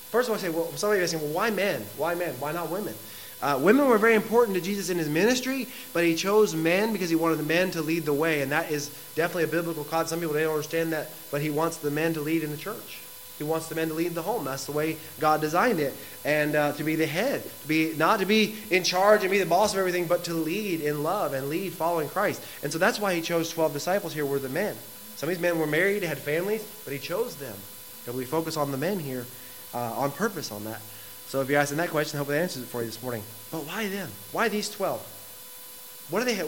First 0.09 0.27
of 0.27 0.33
all, 0.33 0.39
I 0.39 0.41
say, 0.41 0.49
well, 0.49 0.71
somebody 0.75 1.01
asking, 1.01 1.21
well, 1.21 1.31
why 1.31 1.49
men? 1.49 1.81
Why 1.97 2.15
men? 2.15 2.35
Why 2.39 2.51
not 2.51 2.69
women? 2.69 2.93
Uh, 3.41 3.57
women 3.59 3.87
were 3.87 3.97
very 3.97 4.13
important 4.13 4.55
to 4.55 4.61
Jesus 4.61 4.89
in 4.89 4.97
his 4.97 5.09
ministry, 5.09 5.67
but 5.93 6.03
he 6.03 6.15
chose 6.15 6.53
men 6.53 6.93
because 6.93 7.09
he 7.09 7.15
wanted 7.15 7.37
the 7.37 7.43
men 7.43 7.71
to 7.71 7.81
lead 7.81 8.05
the 8.05 8.13
way, 8.13 8.41
and 8.41 8.51
that 8.51 8.69
is 8.69 8.89
definitely 9.15 9.45
a 9.45 9.47
biblical 9.47 9.83
concept. 9.83 10.09
Some 10.09 10.19
people 10.19 10.35
don't 10.35 10.47
understand 10.47 10.93
that, 10.93 11.09
but 11.31 11.41
he 11.41 11.49
wants 11.49 11.77
the 11.77 11.89
men 11.89 12.13
to 12.13 12.21
lead 12.21 12.43
in 12.43 12.51
the 12.51 12.57
church. 12.57 12.99
He 13.39 13.43
wants 13.43 13.67
the 13.67 13.73
men 13.73 13.87
to 13.87 13.95
lead 13.95 14.13
the 14.13 14.21
home. 14.21 14.45
That's 14.45 14.65
the 14.65 14.71
way 14.71 14.97
God 15.19 15.41
designed 15.41 15.79
it, 15.79 15.95
and 16.23 16.55
uh, 16.55 16.73
to 16.73 16.83
be 16.83 16.95
the 16.95 17.07
head, 17.07 17.41
to 17.63 17.67
be 17.67 17.95
not 17.97 18.19
to 18.19 18.27
be 18.27 18.55
in 18.69 18.83
charge 18.83 19.21
and 19.21 19.31
be 19.31 19.39
the 19.39 19.47
boss 19.47 19.73
of 19.73 19.79
everything, 19.79 20.05
but 20.05 20.25
to 20.25 20.35
lead 20.35 20.81
in 20.81 21.01
love 21.01 21.33
and 21.33 21.49
lead 21.49 21.73
following 21.73 22.09
Christ. 22.09 22.43
And 22.61 22.71
so 22.71 22.77
that's 22.77 22.99
why 22.99 23.15
he 23.15 23.21
chose 23.21 23.49
twelve 23.49 23.73
disciples. 23.73 24.13
Here 24.13 24.27
were 24.27 24.37
the 24.37 24.49
men. 24.49 24.75
Some 25.15 25.29
of 25.29 25.35
these 25.35 25.41
men 25.41 25.57
were 25.57 25.65
married, 25.65 26.03
had 26.03 26.19
families, 26.19 26.63
but 26.83 26.93
he 26.93 26.99
chose 26.99 27.35
them. 27.37 27.55
And 28.05 28.15
we 28.15 28.25
focus 28.25 28.57
on 28.57 28.69
the 28.69 28.77
men 28.77 28.99
here 28.99 29.25
uh, 29.73 29.93
on 29.93 30.11
purpose 30.11 30.51
on 30.51 30.63
that. 30.65 30.81
So 31.31 31.39
if 31.39 31.49
you're 31.49 31.61
asking 31.61 31.77
that 31.77 31.91
question, 31.91 32.17
I 32.17 32.19
hope 32.19 32.27
that 32.27 32.41
answers 32.41 32.63
it 32.63 32.65
for 32.65 32.81
you 32.81 32.87
this 32.87 33.01
morning. 33.01 33.23
But 33.51 33.65
why 33.65 33.87
them? 33.87 34.09
Why 34.33 34.49
these 34.49 34.69
12? 34.69 36.07
What 36.09 36.19
do 36.19 36.25
they? 36.25 36.41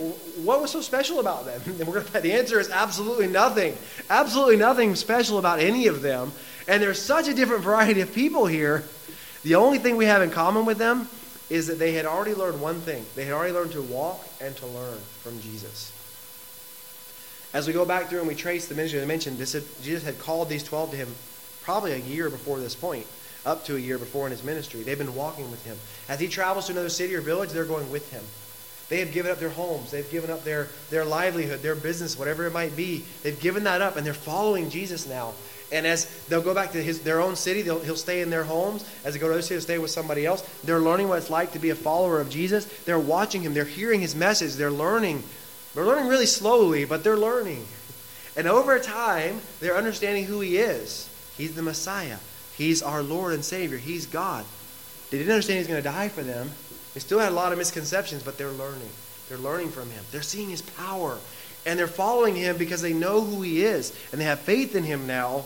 What 0.44 0.62
was 0.62 0.72
so 0.72 0.82
special 0.82 1.22
about 1.22 1.46
them? 1.46 1.62
And 1.80 1.88
we're 1.88 2.02
gonna, 2.02 2.20
the 2.20 2.34
answer 2.34 2.60
is 2.60 2.70
absolutely 2.70 3.28
nothing. 3.28 3.78
Absolutely 4.10 4.58
nothing 4.58 4.96
special 4.96 5.38
about 5.38 5.62
any 5.62 5.88
of 5.88 6.02
them. 6.02 6.34
And 6.68 6.84
there's 6.84 7.02
such 7.02 7.30
a 7.30 7.34
different 7.34 7.64
variety 7.64 8.02
of 8.02 8.14
people 8.14 8.46
here. 8.46 8.84
The 9.44 9.56
only 9.56 9.78
thing 9.78 9.96
we 9.96 10.04
have 10.04 10.22
in 10.22 10.32
common 10.32 10.66
with 10.66 10.80
them 10.80 11.08
is 11.50 11.68
that 11.68 11.80
they 11.80 11.94
had 11.94 12.06
already 12.06 12.34
learned 12.34 12.60
one 12.60 12.82
thing. 12.82 13.06
They 13.16 13.24
had 13.24 13.34
already 13.34 13.54
learned 13.54 13.72
to 13.72 13.82
walk 13.82 14.28
and 14.42 14.54
to 14.58 14.68
learn 14.68 14.98
from 15.22 15.40
Jesus. 15.40 15.94
As 17.54 17.68
we 17.68 17.72
go 17.72 17.86
back 17.86 18.10
through 18.10 18.20
and 18.20 18.28
we 18.28 18.36
trace 18.36 18.68
the 18.68 18.76
ministry, 18.76 19.02
I 19.02 19.06
mentioned 19.06 19.38
this, 19.38 19.54
Jesus 19.82 20.04
had 20.04 20.20
called 20.20 20.50
these 20.50 20.64
12 20.66 20.92
to 20.92 20.98
him 20.98 21.16
probably 21.62 21.94
a 21.94 22.00
year 22.00 22.30
before 22.30 22.60
this 22.60 22.76
point, 22.76 23.08
up 23.46 23.66
to 23.66 23.76
a 23.76 23.80
year 23.80 23.98
before 23.98 24.26
in 24.26 24.32
his 24.32 24.44
ministry. 24.44 24.84
They've 24.84 24.98
been 24.98 25.16
walking 25.16 25.50
with 25.52 25.64
him. 25.66 25.78
As 26.10 26.20
he 26.20 26.28
travels 26.28 26.68
to 26.68 26.72
another 26.72 26.90
city 26.90 27.16
or 27.16 27.22
village, 27.22 27.50
they're 27.50 27.66
going 27.66 27.92
with 27.92 28.12
him. 28.12 28.24
They 28.90 29.00
have 29.00 29.12
given 29.12 29.32
up 29.32 29.40
their 29.40 29.50
homes. 29.50 29.92
They've 29.92 30.10
given 30.10 30.30
up 30.30 30.44
their, 30.44 30.68
their 30.90 31.06
livelihood, 31.06 31.62
their 31.62 31.76
business, 31.76 32.18
whatever 32.18 32.46
it 32.46 32.54
might 32.54 32.76
be. 32.76 33.04
They've 33.24 33.40
given 33.40 33.64
that 33.64 33.82
up, 33.82 33.96
and 33.96 34.06
they're 34.06 34.14
following 34.14 34.70
Jesus 34.70 35.08
now. 35.08 35.34
And 35.72 35.88
as 35.88 36.06
they'll 36.28 36.42
go 36.42 36.54
back 36.54 36.74
to 36.74 36.84
his, 36.84 37.02
their 37.02 37.20
own 37.20 37.36
city, 37.36 37.64
he'll 37.64 37.96
stay 37.96 38.22
in 38.22 38.30
their 38.30 38.44
homes. 38.44 38.86
As 39.04 39.14
they 39.14 39.20
go 39.20 39.28
to 39.28 39.34
other 39.34 39.42
city, 39.42 39.56
they'll 39.56 39.62
stay 39.64 39.78
with 39.80 39.92
somebody 39.92 40.26
else. 40.26 40.42
They're 40.64 40.80
learning 40.80 41.08
what 41.08 41.18
it's 41.18 41.30
like 41.30 41.54
to 41.54 41.60
be 41.60 41.72
a 41.72 41.76
follower 41.76 42.22
of 42.22 42.30
Jesus. 42.30 42.66
They're 42.84 43.00
watching 43.00 43.42
him. 43.42 43.54
They're 43.54 43.66
hearing 43.66 44.02
his 44.02 44.16
message. 44.16 44.54
They're 44.54 44.70
learning 44.70 45.24
they're 45.74 45.86
learning 45.86 46.08
really 46.08 46.28
slowly, 46.28 46.86
but 46.86 47.04
they're 47.04 47.18
learning. 47.18 47.66
And 48.36 48.48
over 48.48 48.78
time, 48.80 49.42
they're 49.60 49.76
understanding 49.76 50.26
who 50.26 50.40
He 50.40 50.58
is. 50.58 51.10
He's 51.38 51.56
the 51.56 51.62
Messiah. 51.64 52.18
He's 52.58 52.82
our 52.82 53.02
Lord 53.02 53.34
and 53.34 53.44
Savior. 53.44 53.78
He's 53.78 54.06
God. 54.06 54.46
They 55.10 55.18
didn't 55.18 55.32
understand 55.32 55.60
He's 55.60 55.68
going 55.68 55.82
to 55.82 55.90
die 55.90 56.10
for 56.10 56.24
them. 56.24 56.52
They 56.94 57.00
still 57.00 57.20
had 57.20 57.32
a 57.32 57.36
lot 57.36 57.52
of 57.52 57.58
misconceptions, 57.58 58.24
but 58.24 58.38
they're 58.38 58.50
learning. 58.50 58.90
They're 59.30 59.38
learning 59.38 59.70
from 59.70 59.90
Him. 59.90 60.04
They're 60.12 60.22
seeing 60.22 60.50
His 60.50 60.62
power. 60.62 61.18
And 61.66 61.80
they're 61.80 61.88
following 61.88 62.36
Him 62.36 62.58
because 62.58 62.82
they 62.82 62.94
know 62.94 63.22
who 63.22 63.42
He 63.42 63.64
is. 63.64 63.98
And 64.12 64.20
they 64.20 64.26
have 64.26 64.40
faith 64.40 64.76
in 64.76 64.84
Him 64.84 65.08
now. 65.08 65.46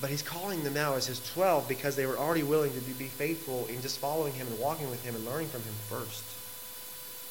But 0.00 0.10
He's 0.10 0.22
calling 0.22 0.62
them 0.62 0.74
now 0.74 0.94
as 0.94 1.06
His 1.06 1.32
12 1.32 1.68
because 1.68 1.96
they 1.96 2.06
were 2.06 2.18
already 2.18 2.42
willing 2.42 2.72
to 2.72 2.80
be 2.80 3.06
faithful 3.06 3.66
in 3.68 3.82
just 3.82 3.98
following 3.98 4.34
Him 4.34 4.46
and 4.46 4.58
walking 4.58 4.90
with 4.90 5.04
Him 5.04 5.14
and 5.14 5.24
learning 5.24 5.48
from 5.48 5.62
Him 5.62 5.74
first. 5.88 6.24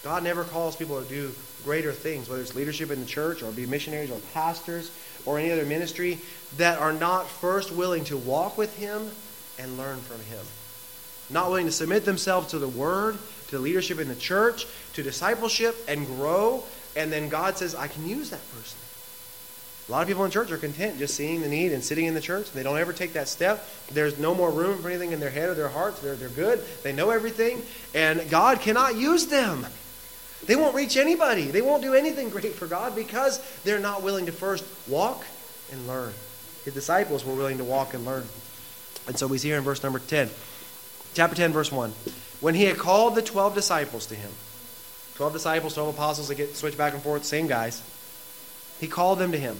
God 0.03 0.23
never 0.23 0.43
calls 0.43 0.75
people 0.75 1.01
to 1.01 1.09
do 1.09 1.33
greater 1.63 1.91
things, 1.91 2.29
whether 2.29 2.41
it's 2.41 2.53
leadership 2.53 2.91
in 2.91 2.99
the 2.99 3.07
church 3.07 3.41
or 3.41 3.51
be 3.51 3.65
missionaries 3.65 4.11
or 4.11 4.19
pastors 4.33 4.91
or 5.25 5.39
any 5.39 5.51
other 5.51 5.65
ministry, 5.65 6.19
that 6.57 6.79
are 6.79 6.93
not 6.93 7.27
first 7.27 7.71
willing 7.71 8.03
to 8.05 8.17
walk 8.17 8.57
with 8.57 8.75
Him 8.77 9.09
and 9.59 9.77
learn 9.77 9.99
from 9.99 10.21
Him. 10.25 10.45
Not 11.29 11.49
willing 11.49 11.65
to 11.65 11.71
submit 11.71 12.05
themselves 12.05 12.49
to 12.49 12.59
the 12.59 12.67
Word, 12.67 13.17
to 13.47 13.59
leadership 13.59 13.99
in 13.99 14.07
the 14.07 14.15
church, 14.15 14.65
to 14.93 15.03
discipleship, 15.03 15.75
and 15.87 16.05
grow. 16.05 16.63
And 16.95 17.11
then 17.11 17.29
God 17.29 17.57
says, 17.57 17.75
I 17.75 17.87
can 17.87 18.07
use 18.07 18.29
that 18.29 18.51
person. 18.53 18.79
A 19.87 19.91
lot 19.91 20.01
of 20.01 20.07
people 20.07 20.25
in 20.25 20.31
church 20.31 20.51
are 20.51 20.57
content 20.57 20.97
just 20.97 21.13
seeing 21.13 21.41
the 21.41 21.47
need 21.47 21.71
and 21.71 21.83
sitting 21.83 22.05
in 22.05 22.15
the 22.15 22.21
church. 22.21 22.51
They 22.51 22.63
don't 22.63 22.77
ever 22.77 22.91
take 22.91 23.13
that 23.13 23.27
step. 23.27 23.67
There's 23.91 24.17
no 24.17 24.33
more 24.33 24.49
room 24.49 24.81
for 24.81 24.89
anything 24.89 25.11
in 25.11 25.19
their 25.19 25.29
head 25.29 25.47
or 25.47 25.53
their 25.53 25.69
hearts. 25.69 25.99
They're, 25.99 26.15
they're 26.15 26.29
good. 26.29 26.63
They 26.81 26.91
know 26.91 27.11
everything. 27.11 27.61
And 27.93 28.27
God 28.31 28.61
cannot 28.61 28.95
use 28.95 29.27
them. 29.27 29.67
They 30.45 30.55
won't 30.55 30.75
reach 30.75 30.97
anybody. 30.97 31.45
They 31.45 31.61
won't 31.61 31.81
do 31.81 31.93
anything 31.93 32.29
great 32.35 32.53
for 32.53 32.67
God 32.67 32.95
because 32.95 33.39
they're 33.63 33.79
not 33.79 34.03
willing 34.03 34.25
to 34.27 34.31
first 34.31 34.63
walk 34.87 35.25
and 35.71 35.87
learn. 35.87 36.13
His 36.63 36.73
disciples 36.73 37.25
were 37.25 37.35
willing 37.35 37.57
to 37.57 37.63
walk 37.63 37.93
and 37.93 38.05
learn. 38.05 38.25
And 39.07 39.17
so 39.17 39.27
we 39.27 39.37
see 39.37 39.49
here 39.49 39.57
in 39.57 39.63
verse 39.63 39.83
number 39.83 39.99
10, 39.99 40.29
chapter 41.13 41.35
10, 41.35 41.53
verse 41.53 41.71
1. 41.71 41.93
When 42.41 42.55
he 42.55 42.65
had 42.65 42.77
called 42.77 43.15
the 43.15 43.21
12 43.21 43.53
disciples 43.53 44.07
to 44.07 44.15
him, 44.15 44.31
12 45.15 45.33
disciples, 45.33 45.73
12 45.75 45.95
apostles, 45.95 46.27
they 46.27 46.35
get 46.35 46.55
switched 46.55 46.77
back 46.77 46.93
and 46.93 47.01
forth, 47.01 47.23
same 47.23 47.47
guys. 47.47 47.81
He 48.79 48.87
called 48.87 49.19
them 49.19 49.31
to 49.31 49.37
him. 49.37 49.59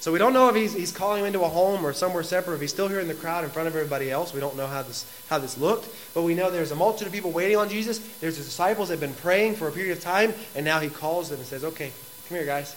So 0.00 0.12
we 0.12 0.18
don't 0.18 0.32
know 0.32 0.48
if 0.48 0.54
he's, 0.54 0.72
he's 0.74 0.92
calling 0.92 1.20
him 1.20 1.26
into 1.26 1.40
a 1.40 1.48
home 1.48 1.84
or 1.84 1.92
somewhere 1.92 2.22
separate, 2.22 2.54
if 2.54 2.60
he's 2.60 2.70
still 2.70 2.86
here 2.86 3.00
in 3.00 3.08
the 3.08 3.14
crowd 3.14 3.42
in 3.42 3.50
front 3.50 3.66
of 3.66 3.74
everybody 3.74 4.10
else. 4.10 4.32
We 4.32 4.38
don't 4.38 4.56
know 4.56 4.66
how 4.66 4.82
this, 4.82 5.04
how 5.28 5.38
this 5.38 5.58
looked. 5.58 5.88
But 6.14 6.22
we 6.22 6.34
know 6.34 6.50
there's 6.50 6.70
a 6.70 6.76
multitude 6.76 7.08
of 7.08 7.12
people 7.12 7.32
waiting 7.32 7.56
on 7.56 7.68
Jesus. 7.68 7.98
There's 8.20 8.38
the 8.38 8.44
disciples 8.44 8.88
that 8.88 8.94
have 8.94 9.00
been 9.00 9.20
praying 9.20 9.56
for 9.56 9.66
a 9.66 9.72
period 9.72 9.96
of 9.96 10.02
time, 10.02 10.34
and 10.54 10.64
now 10.64 10.78
he 10.78 10.88
calls 10.88 11.30
them 11.30 11.38
and 11.38 11.46
says, 11.46 11.64
Okay, 11.64 11.90
come 12.28 12.38
here, 12.38 12.46
guys. 12.46 12.76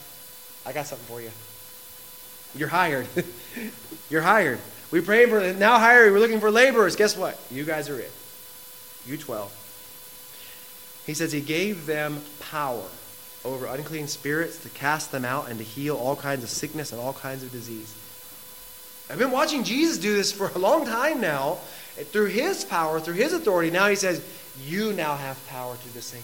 I 0.66 0.74
got 0.74 0.88
something 0.88 1.08
for 1.08 1.22
you. 1.22 1.32
You're 2.56 2.70
hired. 2.70 3.08
You're 4.10 4.22
hired. 4.22 4.60
We 4.90 5.02
prayed 5.02 5.30
for 5.30 5.54
now 5.54 5.80
hiring. 5.80 6.14
We're 6.14 6.20
looking 6.20 6.40
for 6.40 6.52
laborers. 6.52 6.96
Guess 6.96 7.16
what? 7.16 7.40
You 7.50 7.64
guys 7.64 7.88
are 7.88 8.00
it. 8.00 8.12
You 9.06 9.18
12. 9.18 11.04
He 11.06 11.14
says 11.14 11.32
he 11.32 11.42
gave 11.42 11.86
them 11.86 12.22
power 12.40 12.84
over 13.44 13.66
unclean 13.66 14.08
spirits 14.08 14.62
to 14.64 14.70
cast 14.70 15.12
them 15.12 15.26
out 15.26 15.50
and 15.50 15.58
to 15.58 15.64
heal 15.64 15.98
all 15.98 16.16
kinds 16.16 16.44
of 16.44 16.50
sickness 16.50 16.92
and 16.92 17.02
all 17.02 17.14
kinds 17.14 17.44
of 17.44 17.52
disease. 17.52 17.96
I've 19.10 19.18
been 19.18 19.32
watching 19.32 19.64
Jesus 19.64 19.98
do 19.98 20.16
this 20.16 20.32
for 20.32 20.50
a 20.50 20.58
long 20.58 20.86
time 20.86 21.20
now. 21.20 21.58
Through 22.12 22.28
his 22.28 22.64
power, 22.64 23.00
through 23.00 23.16
his 23.16 23.34
authority, 23.34 23.70
now 23.70 23.88
he 23.88 23.96
says, 23.96 24.24
You 24.64 24.94
now 24.94 25.16
have 25.16 25.46
power 25.48 25.76
to 25.76 25.84
do 25.84 25.90
the 25.92 26.02
same. 26.02 26.22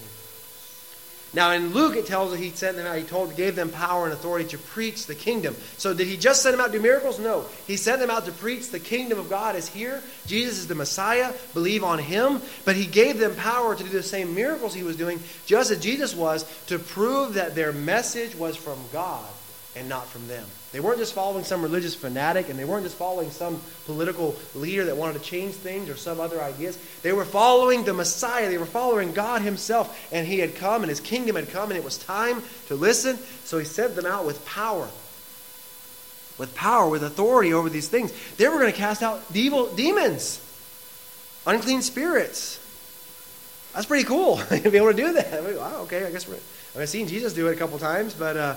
Now 1.34 1.52
in 1.52 1.74
Luke 1.74 1.96
it 1.96 2.06
tells 2.06 2.32
us 2.32 2.38
he 2.38 2.50
sent 2.50 2.76
them 2.76 2.86
out, 2.86 2.96
he 2.96 3.04
told 3.04 3.36
gave 3.36 3.54
them 3.54 3.70
power 3.70 4.04
and 4.04 4.12
authority 4.12 4.48
to 4.50 4.58
preach 4.58 5.06
the 5.06 5.14
kingdom. 5.14 5.54
So 5.76 5.92
did 5.92 6.06
he 6.06 6.16
just 6.16 6.42
send 6.42 6.54
them 6.54 6.60
out 6.60 6.72
to 6.72 6.78
do 6.78 6.82
miracles? 6.82 7.18
No. 7.18 7.44
He 7.66 7.76
sent 7.76 8.00
them 8.00 8.10
out 8.10 8.24
to 8.26 8.32
preach 8.32 8.70
the 8.70 8.80
kingdom 8.80 9.18
of 9.18 9.28
God 9.28 9.54
is 9.54 9.68
here. 9.68 10.02
Jesus 10.26 10.58
is 10.58 10.66
the 10.66 10.74
Messiah. 10.74 11.32
Believe 11.54 11.84
on 11.84 11.98
him. 11.98 12.40
But 12.64 12.76
he 12.76 12.86
gave 12.86 13.18
them 13.18 13.34
power 13.36 13.74
to 13.74 13.82
do 13.82 13.90
the 13.90 14.02
same 14.02 14.34
miracles 14.34 14.74
he 14.74 14.82
was 14.82 14.96
doing, 14.96 15.22
just 15.46 15.70
as 15.70 15.80
Jesus 15.80 16.14
was, 16.14 16.44
to 16.66 16.78
prove 16.78 17.34
that 17.34 17.54
their 17.54 17.72
message 17.72 18.34
was 18.34 18.56
from 18.56 18.78
God 18.92 19.28
and 19.76 19.88
not 19.88 20.06
from 20.06 20.26
them. 20.28 20.46
They 20.70 20.80
weren't 20.80 20.98
just 20.98 21.14
following 21.14 21.44
some 21.44 21.62
religious 21.62 21.94
fanatic 21.94 22.50
and 22.50 22.58
they 22.58 22.66
weren't 22.66 22.84
just 22.84 22.96
following 22.96 23.30
some 23.30 23.60
political 23.86 24.36
leader 24.54 24.84
that 24.84 24.96
wanted 24.96 25.14
to 25.14 25.24
change 25.24 25.54
things 25.54 25.88
or 25.88 25.96
some 25.96 26.20
other 26.20 26.42
ideas. 26.42 26.78
They 27.02 27.12
were 27.12 27.24
following 27.24 27.84
the 27.84 27.94
Messiah. 27.94 28.50
They 28.50 28.58
were 28.58 28.66
following 28.66 29.12
God 29.12 29.40
Himself. 29.40 29.98
And 30.12 30.26
He 30.26 30.40
had 30.40 30.56
come 30.56 30.82
and 30.82 30.90
His 30.90 31.00
kingdom 31.00 31.36
had 31.36 31.48
come 31.48 31.70
and 31.70 31.78
it 31.78 31.84
was 31.84 31.96
time 31.96 32.42
to 32.66 32.74
listen. 32.74 33.16
So 33.44 33.58
He 33.58 33.64
sent 33.64 33.96
them 33.96 34.04
out 34.04 34.26
with 34.26 34.44
power. 34.44 34.88
With 36.36 36.54
power, 36.54 36.88
with 36.88 37.02
authority 37.02 37.54
over 37.54 37.70
these 37.70 37.88
things. 37.88 38.12
They 38.36 38.46
were 38.46 38.58
going 38.58 38.70
to 38.70 38.78
cast 38.78 39.02
out 39.02 39.22
evil 39.32 39.74
demons, 39.74 40.40
unclean 41.46 41.80
spirits. 41.80 42.60
That's 43.74 43.86
pretty 43.86 44.04
cool 44.04 44.36
to 44.36 44.70
be 44.70 44.76
able 44.76 44.90
to 44.90 44.96
do 44.96 45.14
that. 45.14 45.56
Wow, 45.56 45.80
okay, 45.82 46.04
I 46.04 46.10
guess 46.10 46.28
we're 46.28 46.38
I 46.74 46.78
mean, 46.78 46.82
I've 46.82 46.88
seen 46.88 47.08
Jesus 47.08 47.32
do 47.32 47.48
it 47.48 47.54
a 47.54 47.56
couple 47.56 47.78
times, 47.78 48.14
but 48.14 48.36
uh, 48.36 48.56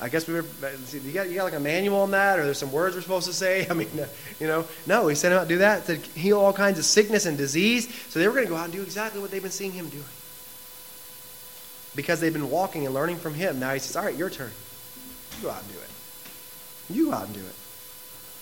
I 0.00 0.08
guess 0.08 0.26
we 0.26 0.34
were. 0.34 0.44
You 0.92 1.12
got, 1.12 1.28
you 1.28 1.36
got 1.36 1.44
like 1.44 1.54
a 1.54 1.60
manual 1.60 2.00
on 2.00 2.10
that, 2.10 2.38
or 2.38 2.44
there's 2.44 2.58
some 2.58 2.72
words 2.72 2.96
we're 2.96 3.02
supposed 3.02 3.26
to 3.28 3.32
say. 3.32 3.66
I 3.70 3.72
mean, 3.72 3.88
uh, 3.98 4.06
you 4.40 4.46
know, 4.46 4.66
no, 4.86 5.06
he 5.08 5.14
sent 5.14 5.32
him 5.32 5.38
out 5.38 5.44
to 5.44 5.48
do 5.48 5.58
that 5.58 5.86
to 5.86 5.96
heal 5.96 6.38
all 6.38 6.52
kinds 6.52 6.78
of 6.78 6.84
sickness 6.84 7.24
and 7.24 7.38
disease. 7.38 7.92
So 8.08 8.18
they 8.18 8.26
were 8.26 8.34
going 8.34 8.46
to 8.46 8.50
go 8.50 8.56
out 8.56 8.64
and 8.64 8.72
do 8.72 8.82
exactly 8.82 9.20
what 9.20 9.30
they've 9.30 9.42
been 9.42 9.52
seeing 9.52 9.72
him 9.72 9.88
doing 9.88 10.04
because 11.94 12.20
they've 12.20 12.32
been 12.32 12.50
walking 12.50 12.84
and 12.84 12.94
learning 12.94 13.16
from 13.16 13.34
him. 13.34 13.60
Now 13.60 13.72
he 13.72 13.78
says, 13.78 13.96
"All 13.96 14.04
right, 14.04 14.16
your 14.16 14.30
turn. 14.30 14.50
You 15.36 15.44
go 15.44 15.50
out 15.50 15.62
and 15.62 15.72
do 15.72 15.78
it. 15.78 16.94
You 16.94 17.06
go 17.06 17.12
out 17.12 17.26
and 17.26 17.34
do 17.34 17.40
it." 17.40 17.54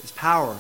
His 0.01 0.13
power 0.13 0.59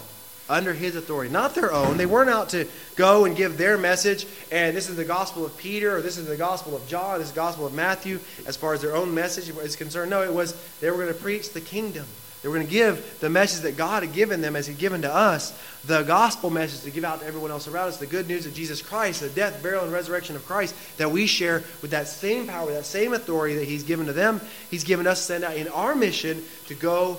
under 0.49 0.75
his 0.75 0.97
authority, 0.97 1.33
not 1.33 1.55
their 1.55 1.73
own. 1.73 1.97
They 1.97 2.07
weren't 2.07 2.31
out 2.31 2.51
to 2.51 2.67
go 2.97 3.25
and 3.25 3.37
give 3.37 3.57
their 3.57 3.79
message, 3.79 4.27
and 4.53 4.77
this 4.77 4.89
is 4.91 4.97
the 4.97 5.05
gospel 5.05 5.47
of 5.47 5.57
Peter, 5.57 5.97
or 5.97 6.03
this 6.03 6.19
is 6.19 6.27
the 6.27 6.37
gospel 6.37 6.77
of 6.77 6.87
John, 6.87 7.19
this 7.19 7.29
is 7.29 7.33
the 7.33 7.41
gospel 7.41 7.67
of 7.67 7.73
Matthew, 7.73 8.21
as 8.47 8.57
far 8.57 8.75
as 8.75 8.83
their 8.83 8.95
own 8.95 9.15
message 9.15 9.49
is 9.49 9.77
concerned. 9.77 10.11
No, 10.11 10.23
it 10.23 10.33
was 10.33 10.55
they 10.81 10.91
were 10.91 10.97
going 10.97 11.09
to 11.09 11.15
preach 11.15 11.53
the 11.53 11.61
kingdom. 11.61 12.07
They 12.43 12.49
were 12.51 12.57
going 12.57 12.67
to 12.67 12.73
give 12.73 13.21
the 13.21 13.31
message 13.31 13.63
that 13.63 13.79
God 13.79 14.03
had 14.03 14.13
given 14.13 14.43
them 14.43 14.55
as 14.55 14.67
He'd 14.67 14.77
given 14.77 15.01
to 15.01 15.15
us, 15.15 15.59
the 15.87 16.03
gospel 16.03 16.51
message 16.51 16.83
to 16.83 16.91
give 16.91 17.03
out 17.03 17.21
to 17.21 17.27
everyone 17.27 17.51
else 17.51 17.67
around 17.67 17.89
us, 17.89 17.97
the 17.97 18.05
good 18.05 18.29
news 18.29 18.45
of 18.45 18.53
Jesus 18.53 18.83
Christ, 18.83 19.23
the 19.23 19.31
death, 19.31 19.63
burial, 19.63 19.83
and 19.83 19.91
resurrection 19.91 20.37
of 20.37 20.45
Christ 20.45 20.75
that 20.99 21.11
we 21.11 21.27
share 21.27 21.65
with 21.81 21.93
that 21.93 22.07
same 22.07 22.47
power, 22.47 22.71
that 22.71 22.85
same 22.85 23.15
authority 23.15 23.55
that 23.55 23.65
He's 23.65 23.83
given 23.83 24.05
to 24.05 24.13
them. 24.13 24.43
He's 24.71 24.85
given 24.85 25.07
us 25.07 25.21
to 25.21 25.25
send 25.25 25.45
out 25.45 25.57
in 25.57 25.69
our 25.69 25.95
mission 25.95 26.45
to 26.67 26.75
go 26.75 27.17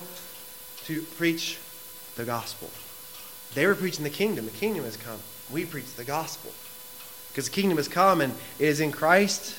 to 0.84 1.02
preach 1.02 1.58
the 2.18 2.24
gospel. 2.24 2.70
They 3.56 3.66
were 3.66 3.76
preaching 3.76 4.04
the 4.04 4.10
kingdom. 4.10 4.46
The 4.46 4.52
kingdom 4.52 4.84
has 4.84 4.98
come. 4.98 5.20
We 5.52 5.66
preach 5.66 5.96
the 5.96 6.04
gospel. 6.04 6.52
Because 7.32 7.46
the 7.50 7.56
kingdom 7.56 7.78
has 7.78 7.88
come 7.88 8.22
and 8.22 8.34
it 8.60 8.66
is 8.66 8.80
in 8.80 8.92
Christ, 8.92 9.58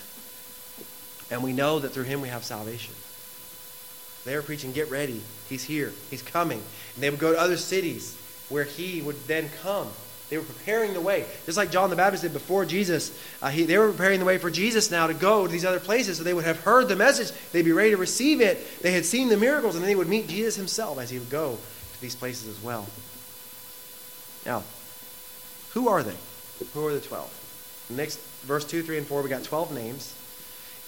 and 1.31 1.43
we 1.43 1.53
know 1.53 1.79
that 1.79 1.91
through 1.91 2.05
him 2.05 2.21
we 2.21 2.29
have 2.29 2.45
salvation. 2.45 2.95
They 4.25 4.35
were 4.37 4.43
preaching, 4.43 4.73
get 4.73 4.91
ready. 4.91 5.21
He's 5.49 5.65
here. 5.65 5.93
He's 6.11 6.23
coming. 6.23 6.63
And 6.95 7.03
they 7.03 7.11
would 7.11 7.19
go 7.19 7.33
to 7.33 7.41
other 7.41 7.57
cities 7.57 8.17
where 8.49 8.65
he 8.65 9.01
would 9.03 9.17
then 9.27 9.51
come. 9.63 9.89
They 10.31 10.39
were 10.39 10.45
preparing 10.45 10.93
the 10.93 11.01
way. 11.01 11.25
Just 11.45 11.57
like 11.57 11.71
John 11.71 11.91
the 11.91 11.97
Baptist 11.97 12.25
did 12.25 12.33
before 12.33 12.65
Jesus. 12.65 13.17
Uh, 13.41 13.49
he, 13.49 13.65
they 13.65 13.79
were 13.79 13.93
preparing 13.93 14.19
the 14.19 14.27
way 14.27 14.39
for 14.39 14.51
Jesus 14.51 14.91
now 14.91 15.07
to 15.07 15.15
go 15.15 15.47
to 15.47 15.53
these 15.53 15.65
other 15.65 15.79
places 15.79 16.19
so 16.19 16.25
they 16.25 16.35
would 16.35 16.45
have 16.45 16.61
heard 16.61 16.89
the 16.89 16.97
message. 16.97 17.31
They'd 17.53 17.65
be 17.65 17.73
ready 17.73 17.91
to 17.91 17.97
receive 17.97 18.41
it. 18.41 18.83
They 18.83 18.91
had 18.91 19.05
seen 19.05 19.29
the 19.29 19.37
miracles, 19.37 19.77
and 19.77 19.85
then 19.85 19.89
they 19.89 19.95
would 19.95 20.09
meet 20.09 20.27
Jesus 20.27 20.57
himself 20.57 20.99
as 20.99 21.11
he 21.11 21.21
would 21.21 21.31
go 21.31 21.57
to 21.93 22.01
these 22.01 22.17
places 22.17 22.49
as 22.49 22.63
well. 22.63 22.87
Now, 24.47 24.63
who 25.73 25.89
are 25.89 26.03
they? 26.03 26.17
Who 26.73 26.87
are 26.87 26.95
the 26.95 27.01
12? 27.01 27.87
Next, 27.91 28.19
verse 28.45 28.65
2, 28.65 28.83
3, 28.83 28.99
and 28.99 29.07
4, 29.07 29.23
we 29.23 29.29
got 29.29 29.45
12 29.45 29.75
names. 29.75 30.15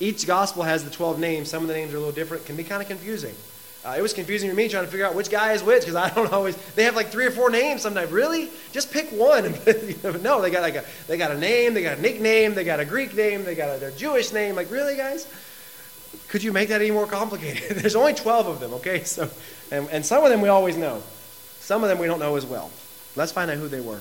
Each 0.01 0.27
gospel 0.27 0.63
has 0.63 0.85
the 0.85 0.91
12 0.91 1.19
names. 1.19 1.51
Some 1.51 1.63
of 1.63 1.69
the 1.69 1.75
names 1.75 1.93
are 1.93 1.97
a 1.97 1.99
little 1.99 2.15
different. 2.15 2.47
Can 2.47 2.57
be 2.57 2.65
kind 2.65 2.81
of 2.81 2.89
confusing. 2.89 3.35
Uh, 3.85 3.95
it 3.97 4.03
was 4.03 4.13
confusing 4.13 4.51
to 4.51 4.57
me 4.57 4.69
trying 4.69 4.85
to 4.85 4.91
figure 4.91 5.07
out 5.07 5.15
which 5.15 5.31
guy 5.31 5.53
is 5.53 5.63
which 5.63 5.81
because 5.81 5.95
I 5.95 6.11
don't 6.11 6.33
always. 6.33 6.57
They 6.75 6.85
have 6.85 6.97
like 6.97 7.09
three 7.09 7.27
or 7.27 7.31
four 7.31 7.51
names 7.51 7.83
sometimes. 7.83 8.11
Really? 8.11 8.51
Just 8.73 8.93
pick 8.93 9.09
one. 9.11 9.45
no, 10.23 10.41
they 10.41 10.51
got 10.51 10.63
like 10.63 10.77
a 10.77 10.85
they 11.07 11.17
got 11.17 11.31
a 11.31 11.39
name, 11.39 11.75
they 11.75 11.83
got 11.83 11.99
a 11.99 12.01
nickname, 12.01 12.55
they 12.55 12.65
got 12.65 12.81
a 12.81 12.85
Greek 12.85 13.15
name, 13.15 13.45
they 13.45 13.55
got 13.55 13.77
a 13.77 13.79
their 13.79 13.93
Jewish 13.93 14.33
name. 14.33 14.57
Like 14.57 14.71
really, 14.71 14.97
guys? 14.97 15.29
Could 16.29 16.43
you 16.43 16.53
make 16.53 16.69
that 16.71 16.81
any 16.81 16.91
more 16.91 17.07
complicated? 17.07 17.77
There's 17.79 17.97
only 17.97 18.15
12 18.15 18.47
of 18.47 18.61
them. 18.61 18.75
Okay, 18.75 19.05
so 19.05 19.31
and, 19.71 19.89
and 19.91 20.05
some 20.05 20.25
of 20.25 20.31
them 20.31 20.41
we 20.41 20.49
always 20.49 20.77
know. 20.77 21.03
Some 21.61 21.83
of 21.83 21.89
them 21.89 21.99
we 21.99 22.07
don't 22.07 22.21
know 22.21 22.37
as 22.37 22.47
well. 22.47 22.71
Let's 23.19 23.33
find 23.33 23.51
out 23.51 23.57
who 23.57 23.67
they 23.67 23.81
were. 23.81 24.01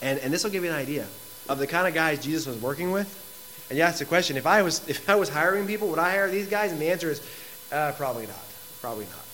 And, 0.00 0.20
and 0.20 0.32
this 0.32 0.44
will 0.44 0.52
give 0.52 0.62
you 0.62 0.70
an 0.70 0.76
idea 0.76 1.06
of 1.48 1.58
the 1.58 1.66
kind 1.66 1.88
of 1.88 1.94
guys 1.94 2.22
Jesus 2.22 2.46
was 2.46 2.56
working 2.62 2.92
with. 2.92 3.24
And 3.68 3.76
you 3.76 3.82
ask 3.82 3.98
the 3.98 4.04
question, 4.04 4.36
if 4.36 4.46
I 4.46 4.62
was, 4.62 4.88
if 4.88 5.10
I 5.10 5.16
was 5.16 5.28
hiring 5.28 5.66
people, 5.66 5.88
would 5.88 5.98
I 5.98 6.10
hire 6.10 6.30
these 6.30 6.48
guys? 6.48 6.70
And 6.70 6.80
the 6.80 6.90
answer 6.90 7.10
is 7.10 7.20
uh, 7.72 7.92
probably 7.96 8.26
not. 8.26 8.44
Probably 8.80 9.06
not. 9.06 9.24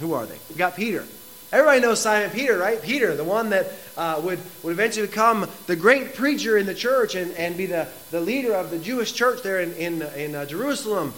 Who 0.00 0.12
are 0.12 0.26
they? 0.26 0.38
We 0.50 0.56
got 0.56 0.76
Peter. 0.76 1.06
Everybody 1.52 1.80
knows 1.80 2.00
Simon 2.00 2.30
Peter, 2.30 2.58
right? 2.58 2.80
Peter, 2.82 3.14
the 3.14 3.24
one 3.24 3.50
that 3.50 3.72
uh, 3.96 4.20
would, 4.24 4.38
would 4.62 4.72
eventually 4.72 5.06
become 5.06 5.46
the 5.66 5.76
great 5.76 6.14
preacher 6.14 6.56
in 6.56 6.64
the 6.64 6.74
church 6.74 7.14
and, 7.14 7.32
and 7.34 7.56
be 7.56 7.66
the, 7.66 7.88
the 8.10 8.20
leader 8.20 8.54
of 8.54 8.70
the 8.70 8.78
Jewish 8.78 9.12
church 9.12 9.42
there 9.42 9.60
in, 9.60 9.72
in, 9.74 10.02
in 10.16 10.34
uh, 10.34 10.46
Jerusalem. 10.46 11.12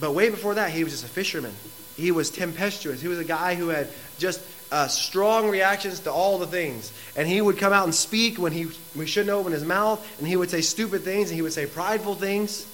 But 0.00 0.14
way 0.14 0.28
before 0.28 0.54
that, 0.54 0.70
he 0.70 0.84
was 0.84 0.92
just 0.92 1.04
a 1.04 1.08
fisherman. 1.08 1.52
He 1.96 2.12
was 2.12 2.30
tempestuous. 2.30 3.00
He 3.00 3.08
was 3.08 3.18
a 3.18 3.24
guy 3.24 3.54
who 3.54 3.68
had 3.68 3.88
just 4.18 4.40
uh, 4.72 4.88
strong 4.88 5.48
reactions 5.48 6.00
to 6.00 6.12
all 6.12 6.38
the 6.38 6.46
things. 6.46 6.92
And 7.16 7.28
he 7.28 7.40
would 7.40 7.58
come 7.58 7.72
out 7.72 7.84
and 7.84 7.94
speak 7.94 8.38
when 8.38 8.52
he 8.52 8.68
we 8.94 9.06
shouldn't 9.06 9.30
open 9.30 9.52
his 9.52 9.64
mouth, 9.64 10.04
and 10.18 10.26
he 10.26 10.36
would 10.36 10.50
say 10.50 10.60
stupid 10.60 11.02
things, 11.02 11.30
and 11.30 11.36
he 11.36 11.42
would 11.42 11.52
say 11.52 11.66
prideful 11.66 12.14
things, 12.14 12.66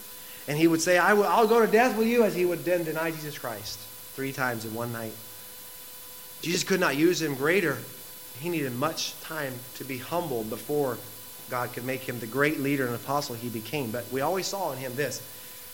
and 0.48 0.58
he 0.58 0.66
would 0.66 0.80
say, 0.80 0.98
I 0.98 1.14
will, 1.14 1.24
I'll 1.24 1.48
go 1.48 1.64
to 1.64 1.70
death 1.70 1.96
with 1.96 2.08
you, 2.08 2.24
as 2.24 2.34
he 2.34 2.44
would 2.44 2.64
then 2.64 2.84
deny 2.84 3.10
Jesus 3.10 3.38
Christ 3.38 3.78
three 4.14 4.32
times 4.32 4.64
in 4.64 4.74
one 4.74 4.92
night. 4.92 5.12
Jesus 6.42 6.64
could 6.64 6.80
not 6.80 6.96
use 6.96 7.22
him 7.22 7.34
greater. 7.34 7.78
He 8.40 8.48
needed 8.48 8.74
much 8.74 9.18
time 9.20 9.54
to 9.76 9.84
be 9.84 9.98
humbled 9.98 10.50
before 10.50 10.98
God 11.48 11.72
could 11.72 11.84
make 11.84 12.00
him 12.00 12.18
the 12.18 12.26
great 12.26 12.60
leader 12.60 12.86
and 12.86 12.94
apostle 12.94 13.34
he 13.36 13.48
became. 13.48 13.90
But 13.90 14.10
we 14.10 14.20
always 14.22 14.46
saw 14.46 14.72
in 14.72 14.78
him 14.78 14.94
this 14.94 15.22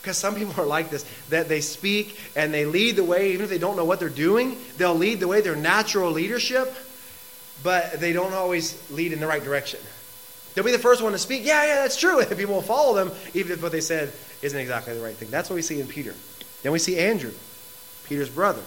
because 0.00 0.16
some 0.16 0.34
people 0.34 0.62
are 0.62 0.66
like 0.66 0.90
this, 0.90 1.04
that 1.28 1.48
they 1.48 1.61
speak 1.61 2.18
and 2.37 2.52
they 2.54 2.64
lead 2.64 2.96
the 2.96 3.04
way, 3.04 3.32
even 3.32 3.44
if 3.44 3.50
they 3.50 3.58
don't 3.58 3.76
know 3.76 3.84
what 3.84 4.00
they're 4.00 4.08
doing, 4.08 4.56
they'll 4.76 4.94
lead 4.94 5.20
the 5.20 5.28
way, 5.28 5.40
their 5.40 5.56
natural 5.56 6.11
leadership, 6.11 6.74
but 7.62 8.00
they 8.00 8.12
don't 8.12 8.32
always 8.32 8.80
lead 8.90 9.12
in 9.12 9.20
the 9.20 9.26
right 9.26 9.42
direction. 9.42 9.80
They'll 10.54 10.64
be 10.64 10.72
the 10.72 10.78
first 10.78 11.02
one 11.02 11.12
to 11.12 11.18
speak, 11.18 11.44
yeah, 11.44 11.64
yeah, 11.66 11.74
that's 11.82 11.96
true, 11.96 12.20
and 12.20 12.37
people 12.37 12.54
will 12.54 12.62
follow 12.62 12.94
them, 12.94 13.16
even 13.34 13.52
if 13.52 13.62
what 13.62 13.72
they 13.72 13.80
said 13.80 14.12
isn't 14.42 14.58
exactly 14.58 14.94
the 14.94 15.00
right 15.00 15.14
thing. 15.14 15.30
That's 15.30 15.50
what 15.50 15.56
we 15.56 15.62
see 15.62 15.80
in 15.80 15.87
Peter. 15.87 16.14
Then 16.62 16.72
we 16.72 16.78
see 16.78 16.98
Andrew, 16.98 17.32
Peter's 18.04 18.30
brother. 18.30 18.62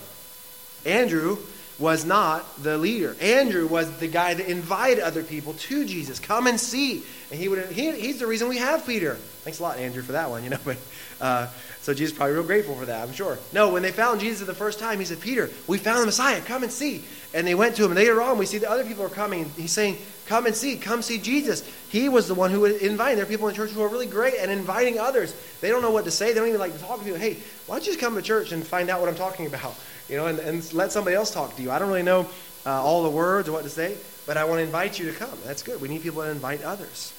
Andrew 0.86 1.38
was 1.82 2.06
not 2.06 2.46
the 2.64 2.78
leader. 2.78 3.18
Andrew 3.20 3.68
was 3.68 3.92
the 3.98 4.08
guy 4.08 4.34
that 4.34 4.48
invited 4.48 5.04
other 5.04 5.24
people 5.24 5.54
to 5.54 5.84
Jesus. 5.86 6.20
Come 6.20 6.48
and 6.48 6.60
see. 6.60 7.04
And 7.32 7.40
he 7.40 7.50
would 7.50 7.66
he, 7.72 7.92
he's 7.92 8.20
the 8.20 8.28
reason 8.28 8.48
we 8.48 8.58
have 8.58 8.86
Peter. 8.86 9.16
Thanks 9.16 9.60
a 9.60 9.64
lot, 9.64 9.78
Andrew, 9.80 10.04
for 10.04 10.12
that 10.14 10.30
one, 10.30 10.44
you 10.44 10.52
know. 10.52 10.60
But 10.66 10.78
uh, 11.20 11.48
so 11.82 11.94
Jesus 11.94 12.16
probably 12.16 12.36
real 12.36 12.44
grateful 12.44 12.76
for 12.76 12.86
that, 12.86 13.08
I'm 13.08 13.14
sure. 13.14 13.40
No, 13.52 13.74
when 13.74 13.82
they 13.82 13.92
found 13.92 14.22
Jesus 14.22 14.46
the 14.46 14.54
first 14.54 14.80
time, 14.80 15.00
he 15.00 15.06
said, 15.06 15.20
Peter, 15.20 15.50
we 15.68 15.80
found 15.80 16.02
the 16.02 16.06
Messiah. 16.06 16.40
Come 16.42 16.64
and 16.64 16.72
see. 16.72 17.04
And 17.34 17.48
they 17.48 17.56
went 17.56 17.76
to 17.78 17.86
him. 17.86 17.92
And 17.92 18.00
later 18.00 18.22
on, 18.22 18.38
we 18.38 18.46
see 18.46 18.60
the 18.60 18.70
other 18.70 18.86
people 18.86 19.04
are 19.06 19.10
coming. 19.10 19.50
He's 19.58 19.72
saying, 19.72 19.98
Come 20.28 20.46
and 20.46 20.56
see. 20.56 20.78
Come 20.78 21.02
see 21.02 21.18
Jesus. 21.18 21.68
He 21.90 22.08
was 22.08 22.28
the 22.28 22.36
one 22.36 22.52
who 22.52 22.62
would 22.62 22.82
invite. 22.82 23.18
There 23.18 23.26
are 23.26 23.28
people 23.28 23.50
in 23.50 23.56
church 23.56 23.72
who 23.72 23.82
are 23.82 23.90
really 23.90 24.06
great 24.06 24.36
at 24.36 24.48
inviting 24.48 24.98
others. 24.98 25.36
They 25.60 25.70
don't 25.70 25.82
know 25.82 25.92
what 25.92 26.06
to 26.06 26.12
say. 26.12 26.32
They 26.32 26.40
don't 26.40 26.48
even 26.48 26.60
like 26.60 26.74
to 26.74 26.80
talk 26.80 27.00
to 27.00 27.04
people. 27.04 27.20
Hey, 27.20 27.38
why 27.66 27.76
don't 27.76 27.86
you 27.86 27.92
just 27.92 28.00
come 28.00 28.16
to 28.16 28.22
church 28.22 28.52
and 28.54 28.66
find 28.66 28.90
out 28.90 29.02
what 29.02 29.10
I'm 29.10 29.16
talking 29.16 29.46
about? 29.46 29.76
You 30.12 30.18
know, 30.18 30.28
and, 30.28 30.40
and 30.40 30.74
let 30.74 30.92
somebody 30.92 31.16
else 31.16 31.32
talk 31.32 31.56
to 31.56 31.62
you. 31.64 31.72
I 31.72 31.80
don't 31.80 31.88
really 31.88 32.04
know 32.04 32.28
uh, 32.66 32.84
all 32.84 33.02
the 33.04 33.10
words 33.10 33.48
or 33.48 33.54
what 33.54 33.64
to 33.64 33.70
say, 33.70 33.96
but 34.28 34.36
I 34.36 34.44
want 34.44 34.60
to 34.60 34.64
invite 34.64 35.00
you 35.00 35.10
to 35.10 35.18
come. 35.18 35.38
That's 35.46 35.64
good. 35.64 35.80
We 35.80 35.88
need 35.88 36.04
people 36.04 36.22
to 36.22 36.30
invite 36.30 36.64
others. 36.64 37.14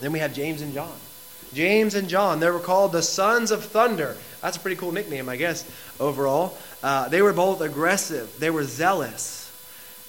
Then 0.00 0.10
we 0.10 0.18
have 0.18 0.34
James 0.34 0.60
and 0.60 0.74
John. 0.74 0.96
James 1.54 1.94
and 1.94 2.08
John, 2.08 2.40
they 2.40 2.50
were 2.50 2.58
called 2.58 2.92
the 2.92 3.02
sons 3.02 3.50
of 3.52 3.64
thunder. 3.64 4.16
That's 4.42 4.56
a 4.56 4.60
pretty 4.60 4.76
cool 4.76 4.92
nickname, 4.92 5.28
I 5.28 5.36
guess, 5.36 5.64
overall. 5.98 6.58
Uh, 6.82 7.08
they 7.08 7.22
were 7.22 7.32
both 7.32 7.60
aggressive, 7.60 8.38
they 8.38 8.50
were 8.50 8.64
zealous. 8.64 9.50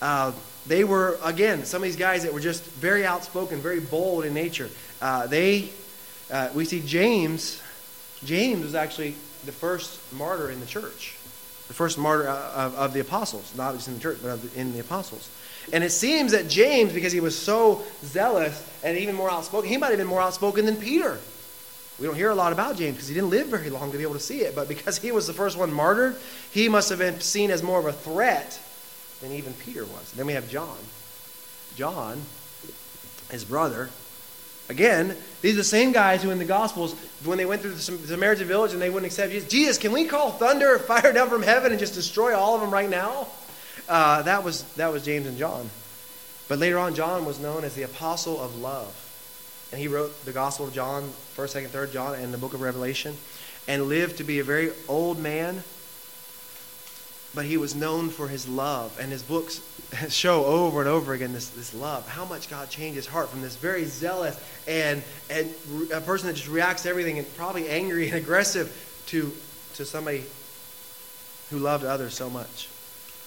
Uh, 0.02 0.32
they 0.65 0.84
were, 0.84 1.17
again, 1.24 1.63
some 1.63 1.82
of 1.82 1.86
these 1.86 1.95
guys 1.95 2.24
that 2.24 2.34
were 2.34 2.39
just 2.39 2.63
very 2.63 3.06
outspoken, 3.06 3.60
very 3.60 3.80
bold 3.80 4.26
in 4.26 4.34
nature. 4.34 4.69
Uh, 5.02 5.28
they, 5.28 5.69
uh, 6.32 6.50
we 6.54 6.65
see 6.65 6.82
James, 6.82 7.62
James 8.24 8.63
was 8.63 8.76
actually 8.76 9.15
the 9.45 9.52
first 9.52 10.00
martyr 10.12 10.52
in 10.52 10.60
the 10.60 10.65
church, 10.65 11.15
the 11.70 11.74
first 11.76 11.98
martyr 11.98 12.28
uh, 12.28 12.52
of, 12.54 12.76
of 12.76 12.94
the 12.94 13.00
apostles, 13.00 13.54
not 13.56 13.76
just 13.76 13.88
in 13.88 13.94
the 13.94 14.00
church, 14.02 14.18
but 14.22 14.42
the, 14.42 14.60
in 14.60 14.74
the 14.74 14.80
apostles. 14.80 15.30
And 15.72 15.84
it 15.84 15.92
seems 15.92 16.32
that 16.32 16.50
James, 16.50 16.92
because 16.92 17.14
he 17.14 17.20
was 17.20 17.38
so 17.38 17.84
zealous 18.04 18.68
and 18.84 18.98
even 18.98 19.16
more 19.16 19.30
outspoken, 19.30 19.70
he 19.70 19.78
might 19.78 19.90
have 19.90 20.00
been 20.00 20.08
more 20.08 20.22
outspoken 20.22 20.66
than 20.66 20.76
Peter. 20.76 21.20
We 22.00 22.08
don't 22.08 22.16
hear 22.16 22.32
a 22.32 22.36
lot 22.36 22.54
about 22.54 22.78
James 22.78 22.96
because 22.96 23.08
he 23.08 23.14
didn't 23.14 23.30
live 23.30 23.48
very 23.48 23.70
long 23.70 23.92
to 23.92 23.98
be 23.98 24.04
able 24.04 24.14
to 24.14 24.20
see 24.20 24.40
it. 24.40 24.56
But 24.56 24.68
because 24.68 24.98
he 24.98 25.12
was 25.12 25.28
the 25.28 25.34
first 25.34 25.58
one 25.58 25.72
martyred, 25.72 26.16
he 26.52 26.70
must 26.70 26.90
have 26.90 27.00
been 27.00 27.20
seen 27.20 27.52
as 27.52 27.62
more 27.62 27.80
of 27.80 27.86
a 27.86 27.94
threat 27.94 28.60
than 29.22 29.32
even 29.32 29.54
Peter 29.54 29.86
was. 29.86 30.12
Then 30.14 30.26
we 30.26 30.34
have 30.34 30.50
John. 30.50 30.78
John, 31.76 32.22
his 33.30 33.46
brother. 33.46 33.90
Again, 34.70 35.16
these 35.42 35.56
are 35.56 35.58
the 35.58 35.64
same 35.64 35.92
guys 35.92 36.22
who 36.22 36.30
in 36.30 36.38
the 36.38 36.46
Gospels, 36.46 36.94
when 37.26 37.40
they 37.40 37.46
went 37.46 37.62
through 37.62 37.74
the 37.74 37.80
Samaritan 37.82 38.48
village 38.48 38.72
and 38.72 38.82
they 38.82 38.92
wouldn't 38.92 39.12
accept 39.12 39.32
Jesus, 39.32 39.50
Jesus, 39.50 39.78
can 39.80 39.92
we 39.92 40.06
call 40.06 40.32
thunder, 40.32 40.78
fire 40.80 41.12
down 41.12 41.28
from 41.28 41.42
heaven, 41.42 41.72
and 41.72 41.80
just 41.80 41.96
destroy 41.96 42.38
all 42.38 42.56
of 42.56 42.62
them 42.62 42.72
right 42.72 42.90
now? 42.90 43.28
Uh, 43.88 44.22
that, 44.22 44.44
was, 44.44 44.63
that 44.76 44.92
was 44.92 45.04
James 45.04 45.26
and 45.26 45.38
John. 45.38 45.67
But 46.48 46.60
later 46.60 46.78
on, 46.78 46.94
John 46.94 47.26
was 47.26 47.40
known 47.40 47.63
as 47.63 47.74
the 47.74 47.84
apostle 47.84 48.40
of 48.40 48.56
love. 48.56 49.06
And 49.72 49.82
he 49.82 49.88
wrote 49.88 50.26
the 50.26 50.32
Gospel 50.32 50.67
of 50.67 50.74
John, 50.74 51.04
1st, 51.36 51.63
2nd, 51.63 51.67
3rd 51.70 51.92
John, 51.92 52.15
and 52.15 52.32
the 52.32 52.38
book 52.38 52.54
of 52.54 52.62
Revelation, 52.62 53.17
and 53.67 53.84
lived 53.84 54.17
to 54.17 54.24
be 54.24 54.40
a 54.40 54.44
very 54.44 54.72
old 54.88 55.20
man 55.20 55.63
but 57.36 57.46
he 57.46 57.58
was 57.58 57.75
known 57.75 58.10
for 58.10 58.27
his 58.27 58.48
love. 58.48 58.98
And 59.00 59.12
his 59.12 59.23
books 59.23 59.62
show 60.10 60.46
over 60.46 60.80
and 60.80 60.90
over 60.90 61.13
again 61.13 61.34
this, 61.34 61.50
this 61.50 61.73
love. 61.73 62.08
How 62.08 62.25
much 62.25 62.50
God 62.50 62.69
changed 62.69 62.96
his 62.96 63.08
heart 63.08 63.30
from 63.30 63.42
this 63.42 63.56
very 63.56 63.86
zealous 63.86 64.40
and, 64.67 65.04
and 65.30 65.54
a 65.94 66.02
person 66.02 66.27
that 66.27 66.36
just 66.36 66.48
reacts 66.48 66.84
to 66.84 66.90
everything 66.90 67.19
and 67.19 67.36
probably 67.36 67.69
angry 67.69 68.08
and 68.10 68.17
aggressive 68.17 69.04
to, 69.08 69.32
to 69.75 69.86
somebody 69.86 70.23
who 71.50 71.58
loved 71.58 71.86
others 71.86 72.13
so 72.13 72.30
much. 72.30 72.67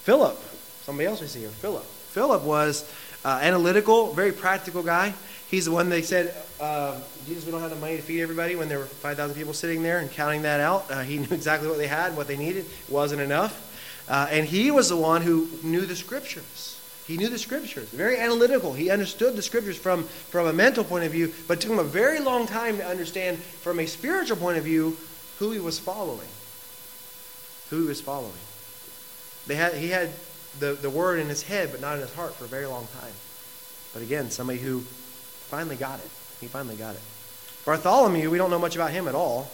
Philip, 0.05 0.39
somebody 0.83 1.07
else 1.07 1.21
we 1.21 1.27
see 1.27 1.41
here, 1.41 1.49
Philip. 1.49 1.85
Philip 1.85 2.43
was 2.43 2.89
uh, 3.25 3.39
analytical, 3.43 4.13
very 4.13 4.33
practical 4.33 4.83
guy. 4.83 5.15
He's 5.49 5.67
the 5.67 5.71
one 5.71 5.89
they 5.89 6.03
said, 6.03 6.35
uh, 6.61 6.99
Jesus, 7.27 7.45
we 7.45 7.53
don't 7.53 7.61
have 7.61 7.71
the 7.71 7.77
money 7.77 7.97
to 7.97 8.03
feed 8.03 8.23
everybody 8.23 8.57
when 8.57 8.69
there 8.69 8.79
were 8.79 8.87
5,000 8.87 9.37
people 9.37 9.53
sitting 9.53 9.83
there 9.83 9.99
and 9.99 10.11
counting 10.11 10.43
that 10.43 10.61
out. 10.61 10.91
Uh, 10.91 11.03
he 11.03 11.19
knew 11.19 11.29
exactly 11.31 11.69
what 11.69 11.79
they 11.79 11.87
had 11.87 12.17
what 12.17 12.27
they 12.27 12.37
needed. 12.37 12.65
It 12.65 12.91
wasn't 12.93 13.21
enough. 13.21 13.69
Uh, 14.13 14.29
and 14.31 14.45
he 14.45 14.71
was 14.71 14.91
the 14.91 14.97
one 14.97 15.23
who 15.23 15.49
knew 15.63 15.87
the 15.87 15.97
scriptures. 15.97 16.79
He 17.07 17.17
knew 17.17 17.29
the 17.29 17.39
scriptures. 17.39 17.89
Very 17.89 18.19
analytical. 18.19 18.75
He 18.75 18.91
understood 18.91 19.37
the 19.37 19.43
scriptures 19.43 19.79
from, 19.79 20.05
from 20.05 20.47
a 20.47 20.53
mental 20.53 20.85
point 20.85 21.05
of 21.05 21.13
view, 21.13 21.33
but 21.49 21.63
took 21.63 21.71
him 21.71 21.79
a 21.79 21.83
very 21.83 22.21
long 22.21 22.47
time 22.47 22.77
to 22.77 22.87
understand 22.87 23.39
from 23.39 23.81
a 23.81 23.87
spiritual 23.87 24.37
point 24.37 24.59
of 24.59 24.65
view 24.65 24.99
who 25.39 25.51
he 25.51 25.59
was 25.59 25.79
following. 25.79 26.29
Who 27.71 27.85
he 27.85 27.89
was 27.89 28.03
following. 28.03 28.33
They 29.47 29.55
had, 29.55 29.73
he 29.73 29.89
had 29.89 30.11
the, 30.59 30.75
the 30.75 30.91
word 30.91 31.19
in 31.19 31.31
his 31.31 31.43
head, 31.43 31.71
but 31.73 31.81
not 31.81 31.95
in 31.95 32.03
his 32.03 32.13
heart 32.13 32.35
for 32.35 32.45
a 32.45 32.49
very 32.49 32.67
long 32.67 32.87
time. 33.01 33.15
But 33.95 34.03
again, 34.03 34.31
somebody 34.31 34.59
who 34.59 34.81
finally 34.81 35.77
got 35.77 36.01
it. 36.01 36.11
He 36.39 36.49
finally 36.49 36.77
got 36.77 36.97
it. 36.97 37.03
Bartholomew, 37.65 38.29
we 38.29 38.37
don't 38.37 38.51
know 38.51 38.59
much 38.59 38.77
about 38.77 38.91
him 38.91 39.09
at 39.09 39.15
all. 39.15 39.51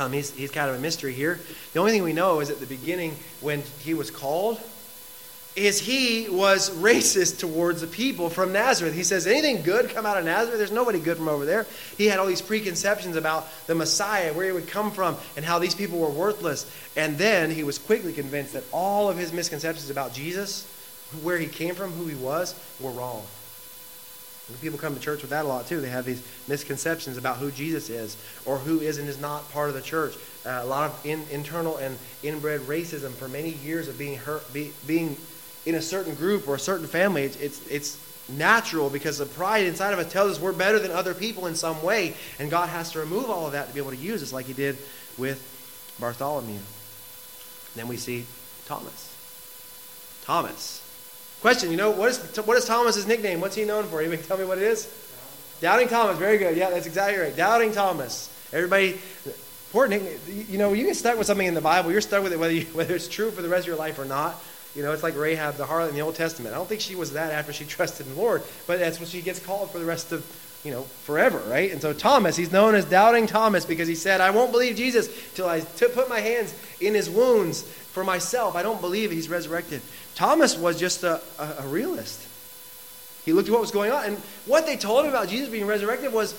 Um, 0.00 0.12
he's, 0.12 0.30
he's 0.30 0.50
kind 0.50 0.70
of 0.70 0.76
a 0.76 0.78
mystery 0.78 1.12
here. 1.12 1.38
The 1.74 1.78
only 1.78 1.92
thing 1.92 2.02
we 2.02 2.14
know 2.14 2.40
is 2.40 2.48
at 2.48 2.58
the 2.58 2.66
beginning, 2.66 3.16
when 3.42 3.62
he 3.80 3.92
was 3.92 4.10
called, 4.10 4.58
is 5.56 5.78
he 5.80 6.26
was 6.30 6.70
racist 6.70 7.38
towards 7.38 7.82
the 7.82 7.86
people 7.86 8.30
from 8.30 8.52
Nazareth. 8.52 8.94
He 8.94 9.02
says, 9.02 9.26
anything 9.26 9.62
good 9.62 9.90
come 9.90 10.06
out 10.06 10.16
of 10.16 10.24
Nazareth? 10.24 10.58
There's 10.58 10.72
nobody 10.72 11.00
good 11.00 11.18
from 11.18 11.28
over 11.28 11.44
there. 11.44 11.66
He 11.98 12.06
had 12.06 12.18
all 12.18 12.26
these 12.26 12.40
preconceptions 12.40 13.14
about 13.14 13.46
the 13.66 13.74
Messiah, 13.74 14.32
where 14.32 14.46
he 14.46 14.52
would 14.52 14.68
come 14.68 14.90
from, 14.90 15.16
and 15.36 15.44
how 15.44 15.58
these 15.58 15.74
people 15.74 15.98
were 15.98 16.08
worthless. 16.08 16.70
And 16.96 17.18
then 17.18 17.50
he 17.50 17.62
was 17.62 17.78
quickly 17.78 18.14
convinced 18.14 18.54
that 18.54 18.64
all 18.72 19.10
of 19.10 19.18
his 19.18 19.32
misconceptions 19.34 19.90
about 19.90 20.14
Jesus, 20.14 20.64
where 21.22 21.36
he 21.36 21.46
came 21.46 21.74
from, 21.74 21.90
who 21.92 22.06
he 22.06 22.14
was, 22.14 22.54
were 22.80 22.92
wrong. 22.92 23.22
People 24.58 24.78
come 24.78 24.94
to 24.94 25.00
church 25.00 25.22
with 25.22 25.30
that 25.30 25.44
a 25.44 25.48
lot 25.48 25.66
too. 25.66 25.80
They 25.80 25.88
have 25.88 26.04
these 26.04 26.22
misconceptions 26.48 27.16
about 27.16 27.36
who 27.36 27.50
Jesus 27.50 27.88
is 27.90 28.16
or 28.44 28.58
who 28.58 28.80
is 28.80 28.98
and 28.98 29.08
is 29.08 29.20
not 29.20 29.50
part 29.52 29.68
of 29.68 29.74
the 29.74 29.82
church. 29.82 30.14
Uh, 30.44 30.60
a 30.62 30.66
lot 30.66 30.90
of 30.90 31.06
in, 31.06 31.22
internal 31.30 31.76
and 31.76 31.98
inbred 32.22 32.60
racism 32.62 33.12
for 33.12 33.28
many 33.28 33.50
years 33.50 33.88
of 33.88 33.98
being 33.98 34.18
hurt, 34.18 34.52
be, 34.52 34.72
being 34.86 35.16
in 35.66 35.74
a 35.74 35.82
certain 35.82 36.14
group 36.14 36.48
or 36.48 36.54
a 36.54 36.58
certain 36.58 36.86
family. 36.86 37.22
It's, 37.22 37.36
it's, 37.36 37.66
it's 37.68 38.28
natural 38.28 38.90
because 38.90 39.18
the 39.18 39.26
pride 39.26 39.66
inside 39.66 39.92
of 39.92 39.98
us 39.98 40.12
tells 40.12 40.32
us 40.32 40.40
we're 40.40 40.52
better 40.52 40.78
than 40.78 40.90
other 40.90 41.14
people 41.14 41.46
in 41.46 41.54
some 41.54 41.82
way, 41.82 42.14
and 42.38 42.50
God 42.50 42.68
has 42.68 42.92
to 42.92 43.00
remove 43.00 43.28
all 43.28 43.46
of 43.46 43.52
that 43.52 43.68
to 43.68 43.74
be 43.74 43.80
able 43.80 43.90
to 43.90 43.96
use 43.96 44.22
us, 44.22 44.32
like 44.32 44.46
He 44.46 44.52
did 44.52 44.78
with 45.18 45.96
Bartholomew. 46.00 46.60
Then 47.74 47.88
we 47.88 47.96
see 47.96 48.26
Thomas. 48.66 49.14
Thomas 50.24 50.79
Question, 51.40 51.70
you 51.70 51.76
know, 51.76 51.90
what 51.90 52.10
is, 52.10 52.36
what 52.44 52.56
is 52.58 52.66
Thomas's 52.66 53.06
nickname? 53.06 53.40
What's 53.40 53.56
he 53.56 53.64
known 53.64 53.84
for? 53.84 54.00
Anybody 54.00 54.22
tell 54.22 54.36
me 54.36 54.44
what 54.44 54.58
it 54.58 54.64
is? 54.64 54.88
Doubting 55.60 55.88
Thomas. 55.88 56.18
Very 56.18 56.38
good. 56.38 56.56
Yeah, 56.56 56.70
that's 56.70 56.86
exactly 56.86 57.20
right. 57.20 57.34
Doubting 57.34 57.72
Thomas. 57.72 58.28
Everybody, 58.52 58.98
poor 59.72 59.86
nickname. 59.86 60.18
You 60.48 60.58
know, 60.58 60.72
you 60.72 60.84
get 60.86 60.96
stuck 60.96 61.16
with 61.16 61.26
something 61.26 61.46
in 61.46 61.54
the 61.54 61.60
Bible, 61.60 61.92
you're 61.92 62.00
stuck 62.00 62.22
with 62.22 62.32
it 62.32 62.38
whether, 62.38 62.52
you, 62.52 62.64
whether 62.72 62.94
it's 62.94 63.08
true 63.08 63.30
for 63.30 63.42
the 63.42 63.48
rest 63.48 63.62
of 63.62 63.68
your 63.68 63.76
life 63.76 63.98
or 63.98 64.04
not. 64.04 64.40
You 64.74 64.82
know, 64.82 64.92
it's 64.92 65.02
like 65.02 65.16
Rahab 65.16 65.56
the 65.56 65.64
harlot 65.64 65.88
in 65.88 65.94
the 65.94 66.02
Old 66.02 66.14
Testament. 66.14 66.54
I 66.54 66.58
don't 66.58 66.68
think 66.68 66.80
she 66.80 66.94
was 66.94 67.12
that 67.14 67.32
after 67.32 67.52
she 67.52 67.64
trusted 67.66 68.06
in 68.06 68.14
the 68.14 68.20
Lord, 68.20 68.42
but 68.66 68.78
that's 68.78 69.00
what 69.00 69.08
she 69.08 69.20
gets 69.20 69.44
called 69.44 69.70
for 69.70 69.78
the 69.78 69.84
rest 69.84 70.12
of, 70.12 70.24
you 70.64 70.70
know, 70.70 70.82
forever, 70.82 71.38
right? 71.48 71.72
And 71.72 71.80
so 71.80 71.92
Thomas, 71.92 72.36
he's 72.36 72.52
known 72.52 72.74
as 72.74 72.84
Doubting 72.84 73.26
Thomas 73.26 73.64
because 73.64 73.88
he 73.88 73.94
said, 73.94 74.20
I 74.20 74.30
won't 74.30 74.52
believe 74.52 74.76
Jesus 74.76 75.08
till 75.34 75.48
I 75.48 75.60
put 75.60 76.08
my 76.08 76.20
hands 76.20 76.54
in 76.80 76.94
his 76.94 77.08
wounds 77.08 77.62
for 77.62 78.04
myself. 78.04 78.54
I 78.54 78.62
don't 78.62 78.80
believe 78.80 79.10
he's 79.10 79.28
resurrected. 79.28 79.82
Thomas 80.20 80.58
was 80.58 80.78
just 80.78 81.02
a, 81.02 81.18
a, 81.38 81.54
a 81.60 81.66
realist. 81.66 82.28
He 83.24 83.32
looked 83.32 83.48
at 83.48 83.52
what 83.52 83.62
was 83.62 83.70
going 83.70 83.90
on. 83.90 84.04
And 84.04 84.18
what 84.44 84.66
they 84.66 84.76
told 84.76 85.06
him 85.06 85.10
about 85.10 85.30
Jesus 85.30 85.48
being 85.48 85.66
resurrected 85.66 86.12
was 86.12 86.34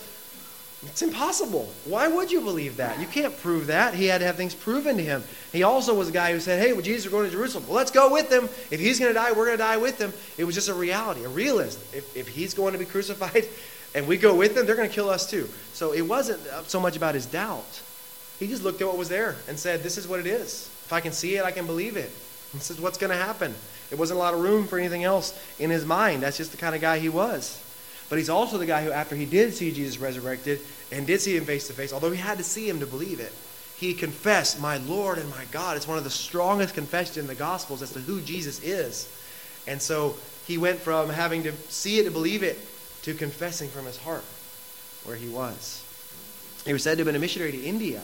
it's 0.85 1.01
impossible. 1.01 1.67
Why 1.85 2.07
would 2.07 2.31
you 2.31 2.41
believe 2.41 2.77
that? 2.77 2.99
You 2.99 3.07
can't 3.07 3.35
prove 3.39 3.65
that. 3.67 3.95
He 3.95 4.05
had 4.05 4.19
to 4.19 4.25
have 4.27 4.35
things 4.35 4.53
proven 4.53 4.97
to 4.97 5.03
him. 5.03 5.23
He 5.51 5.63
also 5.63 5.95
was 5.95 6.09
a 6.09 6.11
guy 6.11 6.31
who 6.31 6.39
said, 6.39 6.61
Hey, 6.61 6.73
well, 6.73 6.83
Jesus 6.83 7.05
is 7.05 7.11
going 7.11 7.25
to 7.25 7.31
Jerusalem. 7.31 7.65
Well, 7.65 7.75
let's 7.75 7.89
go 7.89 8.11
with 8.13 8.31
him. 8.31 8.43
If 8.69 8.79
he's 8.79 8.99
going 8.99 9.09
to 9.09 9.19
die, 9.19 9.31
we're 9.31 9.47
going 9.47 9.57
to 9.57 9.63
die 9.63 9.77
with 9.77 9.97
him. 9.97 10.13
It 10.37 10.43
was 10.43 10.53
just 10.53 10.69
a 10.69 10.75
reality, 10.75 11.23
a 11.23 11.29
realist. 11.29 11.79
If, 11.91 12.15
if 12.15 12.27
he's 12.27 12.53
going 12.53 12.73
to 12.73 12.79
be 12.79 12.85
crucified 12.95 13.47
and 13.95 14.07
we 14.07 14.15
go 14.15 14.35
with 14.35 14.55
him, 14.55 14.67
they're 14.67 14.75
going 14.75 14.89
to 14.89 14.93
kill 14.93 15.09
us 15.09 15.27
too. 15.27 15.49
So 15.73 15.91
it 15.91 16.01
wasn't 16.01 16.45
uh, 16.49 16.61
so 16.65 16.79
much 16.79 16.97
about 16.97 17.15
his 17.15 17.25
doubt. 17.25 17.81
He 18.37 18.45
just 18.45 18.63
looked 18.63 18.79
at 18.79 18.85
what 18.85 18.99
was 18.99 19.09
there 19.09 19.37
and 19.47 19.57
said, 19.57 19.81
This 19.81 19.97
is 19.97 20.07
what 20.07 20.19
it 20.19 20.27
is. 20.27 20.69
If 20.85 20.93
I 20.93 21.01
can 21.01 21.13
see 21.13 21.37
it, 21.37 21.45
I 21.45 21.51
can 21.51 21.65
believe 21.65 21.97
it. 21.97 22.11
This 22.53 22.71
is 22.71 22.81
what's 22.81 22.97
going 22.97 23.11
to 23.11 23.17
happen. 23.17 23.53
It 23.91 23.97
wasn't 23.97 24.17
a 24.17 24.23
lot 24.23 24.33
of 24.33 24.41
room 24.41 24.67
for 24.67 24.77
anything 24.77 25.03
else 25.03 25.37
in 25.59 25.69
his 25.69 25.85
mind. 25.85 26.23
That's 26.23 26.37
just 26.37 26.51
the 26.51 26.57
kind 26.57 26.75
of 26.75 26.81
guy 26.81 26.99
he 26.99 27.09
was. 27.09 27.61
But 28.09 28.17
he's 28.17 28.29
also 28.29 28.57
the 28.57 28.65
guy 28.65 28.83
who, 28.83 28.91
after 28.91 29.15
he 29.15 29.25
did 29.25 29.53
see 29.53 29.71
Jesus 29.71 29.97
resurrected 29.97 30.59
and 30.91 31.07
did 31.07 31.21
see 31.21 31.35
him 31.35 31.45
face 31.45 31.67
to 31.67 31.73
face, 31.73 31.93
although 31.93 32.11
he 32.11 32.19
had 32.19 32.37
to 32.37 32.43
see 32.43 32.67
him 32.67 32.79
to 32.81 32.85
believe 32.85 33.19
it, 33.19 33.33
he 33.77 33.93
confessed, 33.93 34.59
My 34.59 34.77
Lord 34.77 35.17
and 35.17 35.29
my 35.29 35.45
God. 35.51 35.77
It's 35.77 35.87
one 35.87 35.97
of 35.97 36.03
the 36.03 36.09
strongest 36.09 36.75
confessions 36.75 37.17
in 37.17 37.27
the 37.27 37.35
Gospels 37.35 37.81
as 37.81 37.93
to 37.93 37.99
who 37.99 38.21
Jesus 38.21 38.61
is. 38.61 39.09
And 39.65 39.81
so 39.81 40.15
he 40.45 40.57
went 40.57 40.79
from 40.79 41.09
having 41.09 41.43
to 41.43 41.53
see 41.69 41.99
it 41.99 42.03
to 42.03 42.11
believe 42.11 42.43
it 42.43 42.59
to 43.03 43.13
confessing 43.13 43.69
from 43.69 43.85
his 43.85 43.97
heart 43.97 44.23
where 45.03 45.15
he 45.15 45.27
was. 45.29 45.83
He 46.65 46.73
was 46.73 46.83
said 46.83 46.97
to 46.97 46.97
have 46.99 47.05
been 47.05 47.15
a 47.15 47.19
missionary 47.19 47.51
to 47.53 47.63
India, 47.63 48.01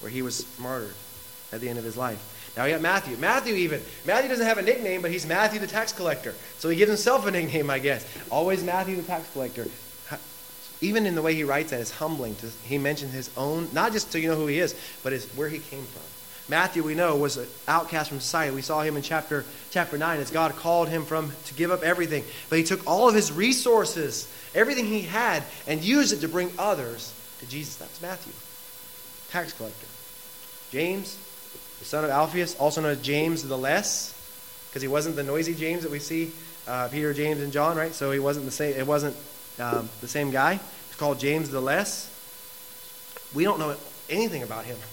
where 0.00 0.10
he 0.10 0.22
was 0.22 0.44
martyred 0.58 0.94
at 1.52 1.60
the 1.60 1.68
end 1.68 1.78
of 1.78 1.84
his 1.84 1.96
life. 1.96 2.39
Now 2.60 2.66
we 2.66 2.72
got 2.72 2.82
Matthew. 2.82 3.16
Matthew 3.16 3.54
even. 3.54 3.80
Matthew 4.04 4.28
doesn't 4.28 4.44
have 4.44 4.58
a 4.58 4.62
nickname, 4.62 5.00
but 5.00 5.10
he's 5.10 5.26
Matthew 5.26 5.58
the 5.60 5.66
tax 5.66 5.94
collector. 5.94 6.34
So 6.58 6.68
he 6.68 6.76
gives 6.76 6.90
himself 6.90 7.26
a 7.26 7.30
nickname, 7.30 7.70
I 7.70 7.78
guess. 7.78 8.06
Always 8.30 8.62
Matthew 8.62 8.96
the 8.96 9.02
tax 9.02 9.32
collector. 9.32 9.66
Even 10.82 11.06
in 11.06 11.14
the 11.14 11.22
way 11.22 11.34
he 11.34 11.42
writes 11.42 11.70
that 11.70 11.80
is 11.80 11.90
humbling. 11.90 12.34
To, 12.34 12.50
he 12.64 12.76
mentions 12.76 13.14
his 13.14 13.30
own, 13.34 13.70
not 13.72 13.92
just 13.92 14.12
so 14.12 14.18
you 14.18 14.28
know 14.28 14.36
who 14.36 14.46
he 14.46 14.58
is, 14.58 14.78
but 15.02 15.14
his, 15.14 15.24
where 15.28 15.48
he 15.48 15.58
came 15.58 15.84
from. 15.84 16.02
Matthew, 16.50 16.82
we 16.82 16.94
know, 16.94 17.16
was 17.16 17.38
an 17.38 17.46
outcast 17.66 18.10
from 18.10 18.20
society. 18.20 18.54
We 18.54 18.60
saw 18.60 18.82
him 18.82 18.94
in 18.94 19.02
chapter, 19.02 19.46
chapter 19.70 19.96
9 19.96 20.20
as 20.20 20.30
God 20.30 20.54
called 20.56 20.90
him 20.90 21.06
from 21.06 21.32
to 21.46 21.54
give 21.54 21.70
up 21.70 21.82
everything. 21.82 22.24
But 22.50 22.58
he 22.58 22.64
took 22.64 22.86
all 22.86 23.08
of 23.08 23.14
his 23.14 23.32
resources, 23.32 24.30
everything 24.54 24.84
he 24.84 25.00
had, 25.00 25.44
and 25.66 25.82
used 25.82 26.12
it 26.12 26.20
to 26.20 26.28
bring 26.28 26.52
others 26.58 27.14
to 27.38 27.48
Jesus. 27.48 27.76
That's 27.76 28.02
Matthew, 28.02 28.34
tax 29.30 29.54
collector. 29.54 29.86
James, 30.70 31.16
the 31.80 31.84
son 31.86 32.04
of 32.04 32.10
Alphaeus, 32.10 32.54
also 32.56 32.80
known 32.80 32.92
as 32.92 33.02
James 33.02 33.42
the 33.42 33.58
Less, 33.58 34.14
because 34.68 34.82
he 34.82 34.88
wasn't 34.88 35.16
the 35.16 35.24
noisy 35.24 35.54
James 35.54 35.82
that 35.82 35.90
we 35.90 35.98
see 35.98 36.30
uh, 36.68 36.88
Peter, 36.88 37.12
James, 37.12 37.40
and 37.40 37.52
John, 37.52 37.76
right? 37.76 37.92
So 37.92 38.12
he 38.12 38.20
wasn't 38.20 38.44
the 38.44 38.52
same. 38.52 38.74
It 38.78 38.86
wasn't 38.86 39.16
um, 39.58 39.88
the 40.00 40.06
same 40.06 40.30
guy. 40.30 40.54
He's 40.54 40.96
called 40.96 41.18
James 41.18 41.50
the 41.50 41.60
Less. 41.60 42.06
We 43.34 43.44
don't 43.44 43.58
know 43.58 43.74
anything 44.08 44.44
about 44.44 44.64
him. 44.64 44.78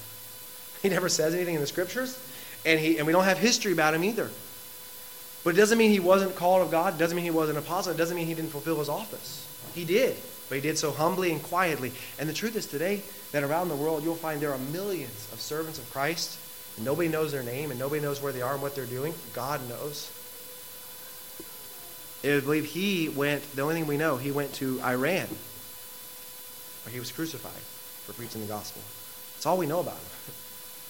He 0.83 0.89
never 0.89 1.09
says 1.09 1.33
anything 1.33 1.55
in 1.55 1.61
the 1.61 1.67
scriptures, 1.67 2.21
and 2.63 2.79
he 2.79 2.99
and 2.99 3.07
we 3.07 3.11
don't 3.11 3.23
have 3.23 3.39
history 3.39 3.71
about 3.71 3.95
him 3.95 4.03
either. 4.03 4.29
But 5.43 5.55
it 5.55 5.57
doesn't 5.57 5.79
mean 5.79 5.89
he 5.89 5.99
wasn't 5.99 6.35
called 6.35 6.61
of 6.61 6.69
God. 6.69 6.93
It 6.93 6.97
doesn't 6.99 7.15
mean 7.15 7.25
he 7.25 7.31
wasn't 7.31 7.57
an 7.57 7.63
apostle. 7.63 7.93
It 7.93 7.97
doesn't 7.97 8.15
mean 8.15 8.27
he 8.27 8.35
didn't 8.35 8.51
fulfill 8.51 8.77
his 8.77 8.87
office. 8.87 9.47
He 9.73 9.85
did, 9.85 10.15
but 10.47 10.55
he 10.55 10.61
did 10.61 10.77
so 10.77 10.91
humbly 10.91 11.31
and 11.31 11.41
quietly. 11.41 11.93
And 12.19 12.29
the 12.29 12.33
truth 12.33 12.55
is 12.55 12.67
today 12.67 13.01
that 13.31 13.43
around 13.43 13.69
the 13.69 13.75
world 13.75 14.03
you'll 14.03 14.15
find 14.15 14.39
there 14.39 14.53
are 14.53 14.59
millions 14.59 15.27
of 15.33 15.41
servants 15.41 15.79
of 15.79 15.91
Christ 15.91 16.37
and 16.77 16.85
nobody 16.85 17.09
knows 17.09 17.31
their 17.31 17.43
name 17.43 17.71
and 17.71 17.79
nobody 17.79 18.01
knows 18.01 18.21
where 18.21 18.31
they 18.31 18.41
are 18.41 18.53
and 18.53 18.61
what 18.61 18.75
they're 18.75 18.85
doing. 18.85 19.13
God 19.33 19.67
knows. 19.67 20.11
I 22.23 22.39
believe 22.39 22.65
he 22.65 23.09
went, 23.09 23.43
the 23.55 23.61
only 23.61 23.75
thing 23.75 23.87
we 23.87 23.97
know, 23.97 24.17
he 24.17 24.31
went 24.31 24.53
to 24.55 24.81
Iran 24.81 25.27
where 26.83 26.93
he 26.93 26.99
was 26.99 27.11
crucified 27.11 27.51
for 28.05 28.13
preaching 28.13 28.41
the 28.41 28.47
gospel. 28.47 28.81
That's 29.35 29.45
all 29.45 29.57
we 29.57 29.65
know 29.65 29.79
about 29.81 29.97
him. 29.97 30.16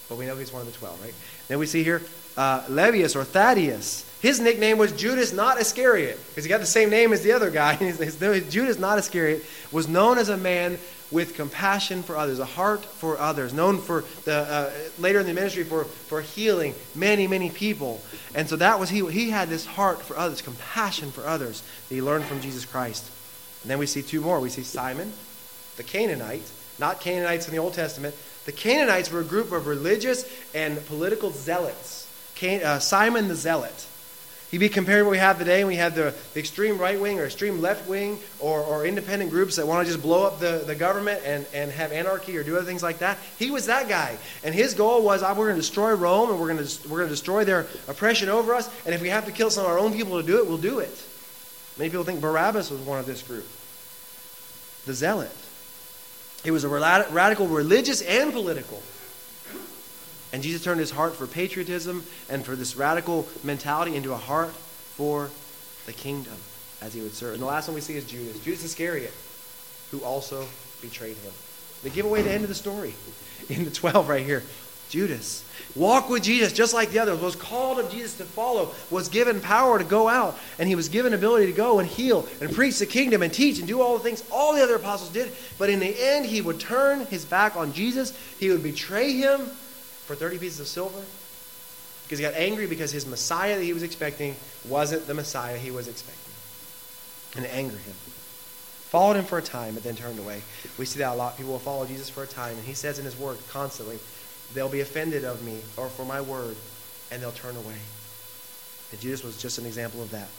But 0.09 0.17
we 0.17 0.25
know 0.25 0.35
he's 0.35 0.53
one 0.53 0.61
of 0.61 0.71
the 0.71 0.77
twelve, 0.77 1.01
right? 1.03 1.13
Then 1.47 1.59
we 1.59 1.65
see 1.65 1.83
here 1.83 2.01
uh, 2.37 2.61
Lebbeus 2.67 3.15
or 3.15 3.23
Thaddeus. 3.23 4.05
His 4.21 4.39
nickname 4.39 4.77
was 4.77 4.91
Judas, 4.93 5.33
not 5.33 5.59
Iscariot, 5.59 6.19
because 6.29 6.43
he 6.43 6.49
got 6.49 6.59
the 6.59 6.65
same 6.65 6.89
name 6.89 7.13
as 7.13 7.21
the 7.21 7.33
other 7.33 7.51
guy. 7.51 7.75
Judas, 8.49 8.79
not 8.79 8.97
Iscariot, 8.97 9.45
was 9.71 9.87
known 9.87 10.17
as 10.17 10.29
a 10.29 10.37
man 10.37 10.79
with 11.11 11.35
compassion 11.35 12.03
for 12.03 12.17
others, 12.17 12.39
a 12.39 12.45
heart 12.45 12.83
for 12.83 13.17
others, 13.17 13.53
known 13.53 13.79
for 13.79 14.03
the 14.25 14.33
uh, 14.33 14.71
later 14.99 15.19
in 15.19 15.25
the 15.25 15.33
ministry 15.33 15.63
for, 15.63 15.85
for 15.85 16.21
healing 16.21 16.73
many, 16.95 17.27
many 17.27 17.49
people. 17.49 18.01
And 18.35 18.49
so 18.49 18.55
that 18.57 18.79
was 18.79 18.89
he. 18.89 19.05
He 19.09 19.29
had 19.29 19.49
this 19.49 19.65
heart 19.65 20.01
for 20.01 20.17
others, 20.17 20.41
compassion 20.41 21.11
for 21.11 21.25
others 21.25 21.63
that 21.87 21.95
he 21.95 22.01
learned 22.01 22.25
from 22.25 22.41
Jesus 22.41 22.65
Christ. 22.65 23.09
And 23.61 23.71
then 23.71 23.79
we 23.79 23.85
see 23.85 24.01
two 24.01 24.21
more. 24.21 24.39
We 24.39 24.49
see 24.49 24.63
Simon, 24.63 25.13
the 25.77 25.83
Canaanite, 25.83 26.51
not 26.79 26.99
Canaanites 26.99 27.47
in 27.47 27.53
the 27.53 27.59
Old 27.59 27.73
Testament. 27.73 28.15
The 28.47 28.53
Canaanites 28.53 29.11
were 29.11 29.19
a 29.19 29.25
group 29.25 29.51
of 29.51 29.67
religious 29.67 30.25
and 30.55 30.83
political 30.87 31.31
zealots 31.31 32.07
uh, 32.41 32.79
Simon 32.79 33.27
the 33.27 33.35
Zealot. 33.35 33.87
He'd 34.51 34.59
be 34.59 34.69
compared 34.69 35.01
to 35.01 35.03
what 35.03 35.11
we 35.11 35.17
have 35.17 35.37
today. 35.37 35.65
We 35.65 35.75
have 35.75 35.95
the, 35.95 36.15
the 36.33 36.39
extreme 36.39 36.77
right 36.77 36.97
wing 36.97 37.19
or 37.19 37.25
extreme 37.25 37.59
left 37.59 37.89
wing 37.89 38.19
or, 38.39 38.61
or 38.61 38.85
independent 38.85 39.31
groups 39.31 39.57
that 39.57 39.67
want 39.67 39.85
to 39.85 39.91
just 39.91 40.01
blow 40.01 40.25
up 40.25 40.39
the, 40.39 40.63
the 40.65 40.75
government 40.75 41.21
and, 41.25 41.45
and 41.53 41.69
have 41.71 41.91
anarchy 41.91 42.37
or 42.37 42.43
do 42.43 42.55
other 42.55 42.65
things 42.65 42.81
like 42.81 42.99
that. 42.99 43.17
He 43.37 43.51
was 43.51 43.65
that 43.65 43.89
guy. 43.89 44.17
And 44.45 44.55
his 44.55 44.73
goal 44.73 45.03
was 45.03 45.23
we're 45.23 45.33
going 45.33 45.55
to 45.55 45.61
destroy 45.61 45.93
Rome 45.93 46.29
and 46.29 46.39
we're 46.39 46.53
going 46.53 46.65
to, 46.65 46.87
we're 46.87 46.99
going 46.99 47.09
to 47.09 47.13
destroy 47.13 47.43
their 47.43 47.67
oppression 47.89 48.29
over 48.29 48.55
us. 48.55 48.69
And 48.85 48.95
if 48.95 49.01
we 49.01 49.09
have 49.09 49.25
to 49.25 49.33
kill 49.33 49.49
some 49.49 49.65
of 49.65 49.71
our 49.71 49.77
own 49.79 49.91
people 49.91 50.21
to 50.21 50.25
do 50.25 50.37
it, 50.37 50.47
we'll 50.47 50.57
do 50.57 50.79
it. 50.79 51.03
Many 51.77 51.89
people 51.89 52.05
think 52.05 52.21
Barabbas 52.21 52.71
was 52.71 52.79
one 52.79 52.99
of 52.99 53.05
this 53.05 53.21
group. 53.23 53.47
The 54.85 54.93
Zealot. 54.93 55.31
He 56.43 56.51
was 56.51 56.63
a 56.63 56.69
radical 56.69 57.47
religious 57.47 58.01
and 58.01 58.31
political. 58.31 58.81
And 60.33 60.43
Jesus 60.43 60.63
turned 60.63 60.79
his 60.79 60.91
heart 60.91 61.15
for 61.15 61.25
patriotism 61.25 62.03
and 62.29 62.45
for 62.45 62.55
this 62.55 62.75
radical 62.75 63.27
mentality 63.43 63.95
into 63.95 64.13
a 64.13 64.17
heart 64.17 64.51
for 64.51 65.29
the 65.85 65.93
kingdom 65.93 66.35
as 66.81 66.93
he 66.93 67.01
would 67.01 67.13
serve. 67.13 67.33
And 67.33 67.41
the 67.41 67.47
last 67.47 67.67
one 67.67 67.75
we 67.75 67.81
see 67.81 67.95
is 67.95 68.05
Judas. 68.05 68.39
Judas 68.43 68.63
Iscariot, 68.63 69.13
who 69.91 70.03
also 70.03 70.45
betrayed 70.81 71.17
him. 71.17 71.31
They 71.83 71.89
give 71.89 72.05
away 72.05 72.21
the 72.21 72.31
end 72.31 72.43
of 72.43 72.49
the 72.49 72.55
story 72.55 72.93
in 73.49 73.63
the 73.63 73.71
12 73.71 74.09
right 74.09 74.25
here. 74.25 74.43
Judas. 74.89 75.43
Walk 75.75 76.09
with 76.09 76.23
Jesus 76.23 76.53
just 76.53 76.73
like 76.73 76.91
the 76.91 76.99
others. 76.99 77.19
Was 77.19 77.35
called 77.35 77.79
of 77.79 77.91
Jesus 77.91 78.17
to 78.17 78.23
follow. 78.23 78.71
Was 78.89 79.09
given 79.09 79.41
power 79.41 79.77
to 79.77 79.83
go 79.83 80.07
out. 80.07 80.37
And 80.57 80.67
he 80.67 80.75
was 80.75 80.89
given 80.89 81.13
ability 81.13 81.47
to 81.47 81.51
go 81.51 81.79
and 81.79 81.87
heal 81.87 82.27
and 82.41 82.53
preach 82.53 82.79
the 82.79 82.85
kingdom 82.85 83.21
and 83.21 83.33
teach 83.33 83.59
and 83.59 83.67
do 83.67 83.81
all 83.81 83.97
the 83.97 84.03
things 84.03 84.23
all 84.31 84.55
the 84.55 84.63
other 84.63 84.75
apostles 84.75 85.09
did. 85.09 85.31
But 85.57 85.69
in 85.69 85.79
the 85.79 85.95
end, 85.99 86.25
he 86.25 86.41
would 86.41 86.59
turn 86.59 87.05
his 87.07 87.25
back 87.25 87.55
on 87.55 87.73
Jesus. 87.73 88.17
He 88.39 88.49
would 88.49 88.63
betray 88.63 89.13
him 89.13 89.41
for 90.05 90.15
30 90.15 90.39
pieces 90.39 90.59
of 90.59 90.67
silver 90.67 91.01
because 92.07 92.19
he 92.19 92.23
got 92.23 92.35
angry 92.35 92.67
because 92.67 92.91
his 92.91 93.05
Messiah 93.05 93.57
that 93.57 93.63
he 93.63 93.73
was 93.73 93.83
expecting 93.83 94.35
wasn't 94.67 95.05
the 95.07 95.13
Messiah 95.13 95.57
he 95.57 95.71
was 95.71 95.89
expecting. 95.89 96.33
And 97.35 97.45
it 97.45 97.53
angered 97.53 97.79
him. 97.79 97.93
Followed 98.87 99.17
him 99.17 99.25
for 99.25 99.37
a 99.37 99.41
time, 99.41 99.73
but 99.73 99.83
then 99.83 99.97
turned 99.97 100.17
away. 100.17 100.41
We 100.77 100.85
see 100.85 100.99
that 100.99 101.11
a 101.11 101.15
lot. 101.15 101.35
People 101.35 101.51
will 101.51 101.59
follow 101.59 101.85
Jesus 101.85 102.09
for 102.09 102.23
a 102.23 102.27
time, 102.27 102.55
and 102.55 102.63
he 102.63 102.73
says 102.73 102.97
in 102.97 103.03
his 103.03 103.17
word 103.17 103.37
constantly, 103.49 103.99
they'll 104.53 104.69
be 104.69 104.81
offended 104.81 105.23
of 105.23 105.43
me 105.43 105.59
or 105.75 105.89
for 105.89 106.05
my 106.05 106.21
word, 106.21 106.55
and 107.11 107.21
they'll 107.21 107.31
turn 107.31 107.55
away. 107.55 107.77
And 108.91 108.99
Judas 108.99 109.23
was 109.23 109.41
just 109.41 109.57
an 109.57 109.65
example 109.65 110.01
of 110.01 110.11
that. 110.11 110.29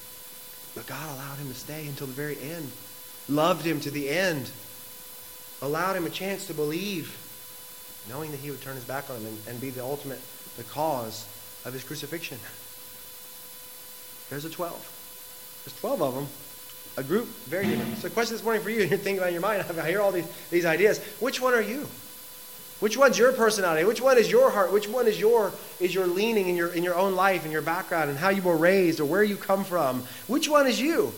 But 0.74 0.86
God 0.86 1.08
allowed 1.14 1.38
him 1.38 1.48
to 1.48 1.54
stay 1.54 1.86
until 1.86 2.06
the 2.06 2.12
very 2.12 2.38
end, 2.40 2.70
loved 3.28 3.64
him 3.64 3.80
to 3.80 3.90
the 3.90 4.08
end, 4.08 4.50
allowed 5.60 5.96
him 5.96 6.06
a 6.06 6.10
chance 6.10 6.46
to 6.46 6.54
believe 6.54 7.16
knowing 8.08 8.30
that 8.30 8.40
he 8.40 8.50
would 8.50 8.60
turn 8.62 8.74
his 8.74 8.84
back 8.84 9.10
on 9.10 9.16
him 9.16 9.26
and, 9.26 9.38
and 9.48 9.60
be 9.60 9.70
the 9.70 9.82
ultimate, 9.82 10.20
the 10.56 10.62
cause 10.64 11.26
of 11.64 11.72
his 11.72 11.84
crucifixion. 11.84 12.38
There's 14.30 14.44
a 14.44 14.50
12. 14.50 15.62
There's 15.64 15.80
12 15.80 16.02
of 16.02 16.14
them. 16.14 16.26
A 16.96 17.02
group, 17.02 17.26
very 17.46 17.66
different. 17.66 17.98
So, 17.98 18.08
question 18.08 18.34
this 18.34 18.42
morning 18.42 18.62
for 18.62 18.70
you, 18.70 18.80
and 18.82 18.90
you're 18.90 18.98
thinking 18.98 19.18
about 19.18 19.28
in 19.28 19.34
your 19.34 19.42
mind, 19.42 19.64
I 19.80 19.88
hear 19.88 20.00
all 20.00 20.12
these, 20.12 20.28
these 20.50 20.64
ideas. 20.64 20.98
Which 21.20 21.40
one 21.40 21.54
are 21.54 21.62
you? 21.62 21.86
Which 22.80 22.96
one's 22.96 23.18
your 23.18 23.32
personality? 23.32 23.84
Which 23.84 24.00
one 24.00 24.18
is 24.18 24.30
your 24.30 24.50
heart? 24.50 24.72
Which 24.72 24.88
one 24.88 25.06
is 25.08 25.18
your 25.18 25.52
is 25.80 25.94
your 25.94 26.06
leaning 26.06 26.48
in 26.48 26.56
your 26.56 26.72
in 26.72 26.84
your 26.84 26.94
own 26.94 27.16
life 27.16 27.42
and 27.44 27.52
your 27.52 27.62
background 27.62 28.10
and 28.10 28.18
how 28.18 28.28
you 28.28 28.42
were 28.42 28.56
raised 28.56 29.00
or 29.00 29.04
where 29.04 29.24
you 29.24 29.36
come 29.36 29.64
from? 29.64 30.04
Which 30.26 30.48
one 30.48 30.66
is 30.66 30.80
you? 30.80 31.12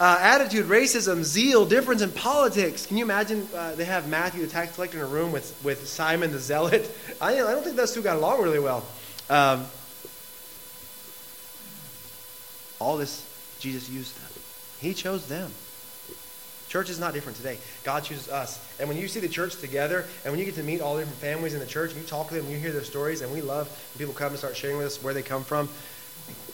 uh, 0.00 0.16
attitude, 0.18 0.64
racism, 0.64 1.22
zeal, 1.22 1.66
difference 1.66 2.00
in 2.00 2.10
politics. 2.10 2.86
Can 2.86 2.96
you 2.96 3.04
imagine 3.04 3.46
uh, 3.54 3.74
they 3.74 3.84
have 3.84 4.08
Matthew, 4.08 4.40
the 4.40 4.50
tax 4.50 4.74
collector, 4.74 4.96
in 4.96 5.04
a 5.04 5.06
room 5.06 5.30
with, 5.30 5.54
with 5.62 5.86
Simon 5.86 6.32
the 6.32 6.38
zealot? 6.38 6.90
I, 7.20 7.34
I 7.34 7.36
don't 7.36 7.62
think 7.62 7.76
those 7.76 7.92
two 7.92 8.00
got 8.00 8.16
along 8.16 8.42
really 8.42 8.58
well. 8.58 8.82
Um, 9.28 9.66
all 12.80 12.96
this, 12.96 13.26
Jesus 13.60 13.90
used 13.90 14.16
them. 14.16 14.42
He 14.80 14.94
chose 14.94 15.28
them. 15.28 15.52
Church 16.70 16.88
is 16.88 17.00
not 17.00 17.14
different 17.14 17.36
today. 17.36 17.58
God 17.82 18.04
chooses 18.04 18.28
us. 18.28 18.64
And 18.78 18.88
when 18.88 18.96
you 18.96 19.08
see 19.08 19.18
the 19.18 19.28
church 19.28 19.56
together, 19.56 20.06
and 20.24 20.32
when 20.32 20.38
you 20.38 20.44
get 20.44 20.54
to 20.54 20.62
meet 20.62 20.80
all 20.80 20.94
the 20.94 21.00
different 21.00 21.20
families 21.20 21.52
in 21.52 21.58
the 21.58 21.66
church, 21.66 21.90
and 21.90 22.00
you 22.00 22.06
talk 22.06 22.28
to 22.28 22.34
them, 22.34 22.44
and 22.44 22.52
you 22.54 22.60
hear 22.60 22.70
their 22.70 22.84
stories, 22.84 23.22
and 23.22 23.32
we 23.32 23.40
love 23.40 23.66
when 23.66 23.98
people 23.98 24.14
come 24.14 24.28
and 24.28 24.38
start 24.38 24.56
sharing 24.56 24.76
with 24.78 24.86
us 24.86 25.02
where 25.02 25.12
they 25.12 25.22
come 25.22 25.42
from, 25.42 25.68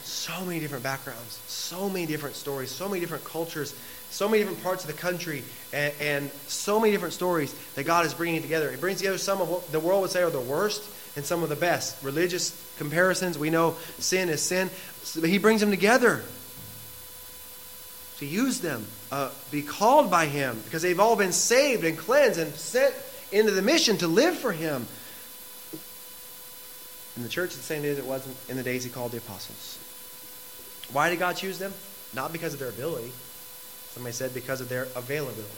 so 0.01 0.43
many 0.47 0.59
different 0.59 0.83
backgrounds, 0.83 1.39
so 1.47 1.91
many 1.91 2.07
different 2.07 2.35
stories, 2.35 2.71
so 2.71 2.89
many 2.89 2.99
different 2.99 3.25
cultures, 3.25 3.77
so 4.09 4.27
many 4.27 4.43
different 4.43 4.63
parts 4.63 4.85
of 4.85 4.91
the 4.91 4.97
country, 4.97 5.43
and, 5.75 5.93
and 6.01 6.31
so 6.47 6.81
many 6.81 6.93
different 6.93 7.13
stories 7.13 7.53
that 7.75 7.85
God 7.85 8.07
is 8.07 8.15
bringing 8.15 8.41
together. 8.41 8.71
He 8.71 8.79
brings 8.79 8.99
together 8.99 9.19
some 9.19 9.43
of 9.43 9.51
what 9.51 9.71
the 9.71 9.81
world 9.81 10.01
would 10.01 10.11
say 10.11 10.23
are 10.23 10.31
the 10.31 10.41
worst 10.41 10.83
and 11.17 11.27
some 11.27 11.43
of 11.43 11.51
the 11.51 11.57
best. 11.57 12.03
Religious 12.03 12.57
comparisons, 12.79 13.39
we 13.39 13.51
know 13.51 13.77
sin 13.99 14.31
is 14.31 14.41
sin, 14.41 14.71
but 15.21 15.29
He 15.29 15.37
brings 15.37 15.61
them 15.61 15.71
together 15.71 16.23
to 18.17 18.25
use 18.25 18.61
them, 18.61 18.87
uh, 19.11 19.31
be 19.51 19.63
called 19.63 20.11
by 20.11 20.27
Him, 20.27 20.61
because 20.65 20.83
they've 20.83 21.01
all 21.01 21.17
been 21.17 21.33
saved 21.33 21.85
and 21.85 21.97
cleansed 21.97 22.39
and 22.39 22.53
sent 22.55 22.95
into 23.33 23.53
the 23.53 23.63
mission 23.63 23.97
to 23.99 24.09
live 24.09 24.37
for 24.37 24.53
Him. 24.53 24.87
And 27.17 27.25
the 27.25 27.29
church 27.29 27.51
is 27.51 27.57
the 27.57 27.63
same 27.63 27.85
as 27.85 27.99
it 27.99 28.07
was 28.07 28.27
in 28.49 28.57
the 28.57 28.63
days 28.63 28.85
He 28.85 28.91
called 28.91 29.13
the 29.13 29.19
apostles. 29.19 29.79
Why 30.93 31.11
did 31.11 31.19
God 31.19 31.37
choose 31.37 31.59
them? 31.59 31.73
Not 32.15 32.33
because 32.33 32.53
of 32.53 32.61
their 32.61 32.69
ability. 32.69 33.11
Somebody 33.91 34.13
said 34.13 34.35
because 34.35 34.61
of 34.61 34.69
their 34.69 34.85
availability. 34.95 35.49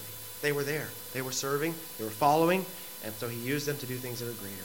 They 0.42 0.52
were 0.52 0.62
there. 0.62 0.88
They 1.12 1.22
were 1.22 1.32
serving. 1.32 1.74
They 1.98 2.04
were 2.04 2.10
following. 2.10 2.64
And 3.04 3.12
so 3.14 3.28
he 3.28 3.38
used 3.38 3.66
them 3.66 3.76
to 3.78 3.86
do 3.86 3.96
things 3.96 4.20
that 4.20 4.28
are 4.28 4.40
greater. 4.40 4.56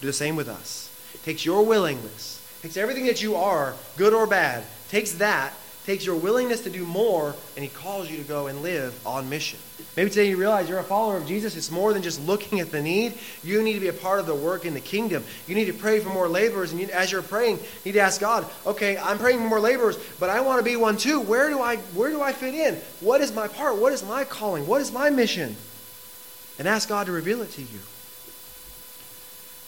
Do 0.00 0.06
the 0.06 0.12
same 0.12 0.36
with 0.36 0.48
us. 0.48 0.90
It 1.14 1.22
takes 1.22 1.44
your 1.44 1.64
willingness. 1.64 2.40
It 2.58 2.62
takes 2.62 2.76
everything 2.76 3.06
that 3.06 3.22
you 3.22 3.36
are, 3.36 3.74
good 3.96 4.12
or 4.12 4.26
bad. 4.26 4.64
takes 4.88 5.12
that 5.12 5.52
takes 5.84 6.06
your 6.06 6.16
willingness 6.16 6.62
to 6.62 6.70
do 6.70 6.86
more, 6.86 7.34
and 7.56 7.64
he 7.64 7.70
calls 7.70 8.10
you 8.10 8.16
to 8.16 8.22
go 8.22 8.46
and 8.46 8.62
live 8.62 8.98
on 9.06 9.28
mission. 9.28 9.58
Maybe 9.96 10.08
today 10.10 10.28
you 10.28 10.36
realize 10.36 10.68
you're 10.68 10.78
a 10.78 10.84
follower 10.84 11.16
of 11.16 11.26
Jesus. 11.26 11.56
It's 11.56 11.70
more 11.70 11.92
than 11.92 12.02
just 12.02 12.24
looking 12.26 12.60
at 12.60 12.70
the 12.70 12.82
need. 12.82 13.14
You 13.42 13.62
need 13.62 13.74
to 13.74 13.80
be 13.80 13.88
a 13.88 13.92
part 13.92 14.18
of 14.18 14.26
the 14.26 14.34
work 14.34 14.64
in 14.64 14.74
the 14.74 14.80
kingdom. 14.80 15.22
You 15.46 15.54
need 15.54 15.66
to 15.66 15.74
pray 15.74 16.00
for 16.00 16.08
more 16.08 16.26
laborers, 16.26 16.72
and 16.72 16.80
you, 16.80 16.88
as 16.88 17.12
you're 17.12 17.22
praying, 17.22 17.58
you 17.58 17.64
need 17.84 17.92
to 17.92 18.00
ask 18.00 18.20
God, 18.20 18.46
okay, 18.66 18.96
I'm 18.96 19.18
praying 19.18 19.38
for 19.38 19.44
more 19.44 19.60
laborers, 19.60 19.98
but 20.18 20.30
I 20.30 20.40
want 20.40 20.58
to 20.58 20.64
be 20.64 20.76
one 20.76 20.96
too. 20.96 21.20
Where 21.20 21.50
do 21.50 21.60
I 21.60 21.76
where 21.76 22.10
do 22.10 22.22
I 22.22 22.32
fit 22.32 22.54
in? 22.54 22.76
What 23.00 23.20
is 23.20 23.34
my 23.34 23.46
part? 23.46 23.76
What 23.76 23.92
is 23.92 24.02
my 24.02 24.24
calling? 24.24 24.66
What 24.66 24.80
is 24.80 24.90
my 24.90 25.10
mission? 25.10 25.54
And 26.58 26.66
ask 26.66 26.88
God 26.88 27.06
to 27.06 27.12
reveal 27.12 27.42
it 27.42 27.50
to 27.52 27.62
you. 27.62 27.80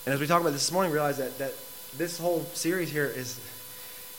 And 0.06 0.14
as 0.14 0.20
we 0.20 0.26
talk 0.26 0.40
about 0.40 0.52
this 0.52 0.70
morning, 0.70 0.92
realize 0.92 1.18
that, 1.18 1.36
that 1.38 1.52
this 1.98 2.16
whole 2.16 2.44
series 2.54 2.90
here 2.90 3.06
is 3.06 3.40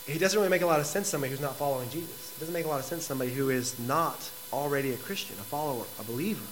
it 0.08 0.18
doesn't 0.18 0.38
really 0.38 0.50
make 0.50 0.62
a 0.62 0.66
lot 0.66 0.80
of 0.80 0.86
sense 0.86 1.06
to 1.06 1.10
somebody 1.10 1.30
who's 1.30 1.40
not 1.40 1.56
following 1.56 1.88
Jesus. 1.90 2.32
It 2.36 2.40
doesn't 2.40 2.54
make 2.54 2.64
a 2.64 2.68
lot 2.68 2.80
of 2.80 2.86
sense 2.86 3.02
to 3.02 3.08
somebody 3.08 3.30
who 3.30 3.50
is 3.50 3.78
not 3.78 4.30
already 4.52 4.92
a 4.92 4.96
Christian, 4.96 5.36
a 5.38 5.42
follower, 5.42 5.84
a 6.00 6.04
believer. 6.04 6.44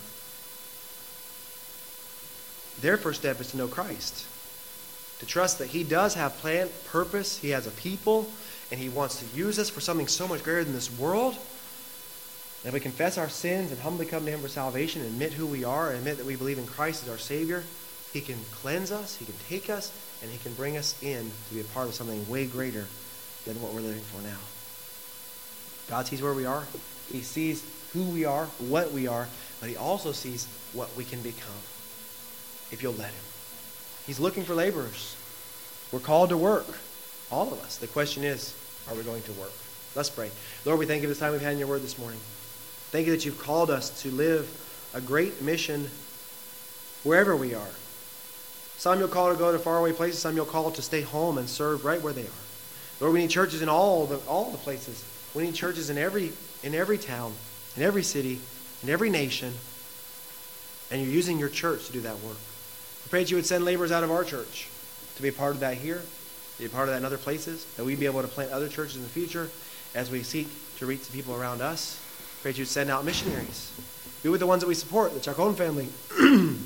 Their 2.82 2.98
first 2.98 3.20
step 3.20 3.40
is 3.40 3.52
to 3.52 3.56
know 3.56 3.68
Christ, 3.68 4.26
to 5.20 5.26
trust 5.26 5.58
that 5.58 5.68
He 5.68 5.84
does 5.84 6.14
have 6.14 6.36
plan, 6.36 6.68
purpose, 6.88 7.38
He 7.38 7.50
has 7.50 7.66
a 7.66 7.70
people, 7.70 8.28
and 8.70 8.78
He 8.78 8.90
wants 8.90 9.20
to 9.20 9.36
use 9.36 9.58
us 9.58 9.70
for 9.70 9.80
something 9.80 10.08
so 10.08 10.28
much 10.28 10.42
greater 10.42 10.62
than 10.62 10.74
this 10.74 10.96
world. 10.98 11.34
And 12.62 12.68
if 12.68 12.74
we 12.74 12.80
confess 12.80 13.16
our 13.16 13.30
sins 13.30 13.70
and 13.70 13.80
humbly 13.80 14.04
come 14.04 14.26
to 14.26 14.30
Him 14.30 14.40
for 14.40 14.48
salvation, 14.48 15.00
and 15.00 15.10
admit 15.12 15.32
who 15.32 15.46
we 15.46 15.64
are, 15.64 15.88
and 15.88 15.98
admit 15.98 16.18
that 16.18 16.26
we 16.26 16.36
believe 16.36 16.58
in 16.58 16.66
Christ 16.66 17.04
as 17.04 17.08
our 17.08 17.16
Savior, 17.16 17.64
He 18.12 18.20
can 18.20 18.36
cleanse 18.52 18.92
us, 18.92 19.16
He 19.16 19.24
can 19.24 19.36
take 19.48 19.70
us, 19.70 19.90
and 20.20 20.30
He 20.30 20.36
can 20.36 20.52
bring 20.52 20.76
us 20.76 21.02
in 21.02 21.30
to 21.48 21.54
be 21.54 21.60
a 21.62 21.64
part 21.64 21.88
of 21.88 21.94
something 21.94 22.28
way 22.28 22.44
greater 22.44 22.84
than 23.46 23.62
what 23.62 23.72
we're 23.72 23.80
living 23.80 24.02
for 24.02 24.20
now. 24.22 24.36
God 25.88 26.06
sees 26.06 26.20
where 26.20 26.34
we 26.34 26.44
are. 26.44 26.64
He 27.10 27.20
sees 27.20 27.64
who 27.92 28.02
we 28.02 28.24
are, 28.24 28.46
what 28.58 28.92
we 28.92 29.06
are, 29.06 29.28
but 29.60 29.68
he 29.68 29.76
also 29.76 30.12
sees 30.12 30.46
what 30.72 30.94
we 30.96 31.04
can 31.04 31.22
become 31.22 31.62
if 32.70 32.82
you'll 32.82 32.92
let 32.94 33.10
him. 33.10 33.24
He's 34.06 34.20
looking 34.20 34.44
for 34.44 34.54
laborers. 34.54 35.16
We're 35.92 36.00
called 36.00 36.30
to 36.30 36.36
work, 36.36 36.66
all 37.30 37.52
of 37.52 37.60
us. 37.62 37.76
The 37.76 37.86
question 37.86 38.24
is, 38.24 38.54
are 38.88 38.94
we 38.94 39.02
going 39.02 39.22
to 39.22 39.32
work? 39.32 39.52
Let's 39.94 40.10
pray. 40.10 40.30
Lord, 40.64 40.78
we 40.78 40.86
thank 40.86 41.02
you 41.02 41.08
for 41.08 41.14
this 41.14 41.20
time 41.20 41.32
we've 41.32 41.40
had 41.40 41.52
in 41.52 41.58
your 41.58 41.68
word 41.68 41.82
this 41.82 41.98
morning. 41.98 42.20
Thank 42.90 43.06
you 43.06 43.12
that 43.12 43.24
you've 43.24 43.38
called 43.38 43.70
us 43.70 44.02
to 44.02 44.10
live 44.10 44.48
a 44.92 45.00
great 45.00 45.40
mission 45.42 45.88
wherever 47.02 47.34
we 47.36 47.54
are. 47.54 47.68
Some 48.76 48.98
you'll 48.98 49.08
call 49.08 49.32
to 49.32 49.38
go 49.38 49.52
to 49.52 49.58
faraway 49.58 49.92
places, 49.92 50.20
some 50.20 50.36
you'll 50.36 50.44
call 50.44 50.70
to 50.70 50.82
stay 50.82 51.00
home 51.00 51.38
and 51.38 51.48
serve 51.48 51.84
right 51.84 52.00
where 52.02 52.12
they 52.12 52.26
are. 52.26 52.45
Lord, 53.00 53.12
we 53.12 53.20
need 53.20 53.30
churches 53.30 53.62
in 53.62 53.68
all 53.68 54.06
the, 54.06 54.18
all 54.26 54.50
the 54.50 54.58
places. 54.58 55.04
We 55.34 55.44
need 55.44 55.54
churches 55.54 55.90
in 55.90 55.98
every, 55.98 56.32
in 56.62 56.74
every 56.74 56.98
town, 56.98 57.34
in 57.76 57.82
every 57.82 58.02
city, 58.02 58.40
in 58.82 58.88
every 58.88 59.10
nation. 59.10 59.52
And 60.90 61.02
you're 61.02 61.10
using 61.10 61.38
your 61.38 61.48
church 61.48 61.86
to 61.86 61.92
do 61.92 62.00
that 62.02 62.18
work. 62.20 62.38
I 63.04 63.08
pray 63.08 63.22
that 63.22 63.30
you 63.30 63.36
would 63.36 63.46
send 63.46 63.64
laborers 63.64 63.92
out 63.92 64.02
of 64.02 64.10
our 64.10 64.24
church 64.24 64.68
to 65.16 65.22
be 65.22 65.28
a 65.28 65.32
part 65.32 65.54
of 65.54 65.60
that 65.60 65.76
here, 65.76 66.02
to 66.54 66.58
be 66.58 66.64
a 66.64 66.70
part 66.70 66.88
of 66.88 66.94
that 66.94 66.98
in 66.98 67.04
other 67.04 67.18
places, 67.18 67.66
that 67.76 67.84
we'd 67.84 68.00
be 68.00 68.06
able 68.06 68.22
to 68.22 68.28
plant 68.28 68.50
other 68.52 68.68
churches 68.68 68.96
in 68.96 69.02
the 69.02 69.08
future 69.08 69.50
as 69.94 70.10
we 70.10 70.22
seek 70.22 70.48
to 70.78 70.86
reach 70.86 71.06
the 71.06 71.12
people 71.12 71.34
around 71.34 71.60
us. 71.60 72.00
I 72.40 72.42
pray 72.42 72.52
that 72.52 72.58
you'd 72.58 72.68
send 72.68 72.90
out 72.90 73.04
missionaries. 73.04 73.72
Be 74.22 74.30
with 74.30 74.40
the 74.40 74.46
ones 74.46 74.62
that 74.62 74.68
we 74.68 74.74
support, 74.74 75.12
the 75.12 75.20
Chacon 75.20 75.54
family, 75.54 75.88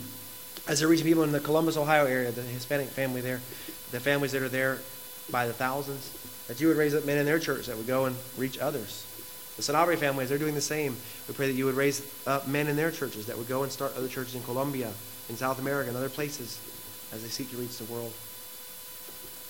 as 0.68 0.78
they're 0.78 0.89
reaching 0.89 1.07
people 1.07 1.24
in 1.24 1.33
the 1.33 1.41
Columbus, 1.41 1.76
Ohio 1.76 2.07
area, 2.07 2.31
the 2.31 2.43
Hispanic 2.43 2.89
family 2.89 3.20
there, 3.20 3.41
the 3.91 4.01
families 4.01 4.33
that 4.33 4.43
are 4.43 4.49
there 4.49 4.78
by 5.31 5.47
the 5.47 5.53
thousands, 5.53 6.16
that 6.49 6.61
you 6.61 6.68
would 6.68 6.76
raise 6.76 6.95
up 6.95 7.05
men 7.05 7.18
in 7.18 7.26
their 7.26 7.39
church 7.39 7.66
that 7.66 7.76
would 7.76 7.87
go 7.87 8.07
and 8.07 8.16
reach 8.37 8.59
others. 8.59 9.07
The 9.57 9.62
Sanabria 9.62 9.99
families, 9.99 10.28
they're 10.28 10.39
doing 10.39 10.55
the 10.55 10.61
same. 10.61 10.97
We 11.28 11.35
pray 11.35 11.47
that 11.47 11.53
you 11.53 11.66
would 11.66 11.74
raise 11.74 12.03
up 12.26 12.49
men 12.49 12.66
in 12.66 12.76
their 12.76 12.91
churches 12.91 13.26
that 13.26 13.37
would 13.37 13.49
go 13.49 13.62
and 13.62 13.70
start 13.70 13.97
other 13.97 14.09
churches 14.09 14.35
in 14.35 14.43
Colombia, 14.43 14.91
in 15.28 15.37
South 15.37 15.59
America, 15.59 15.89
and 15.89 15.97
other 15.97 16.09
places 16.09 16.59
as 17.12 17.22
they 17.22 17.28
seek 17.28 17.51
to 17.51 17.57
reach 17.57 17.78
the 17.78 17.85
world. 17.93 18.12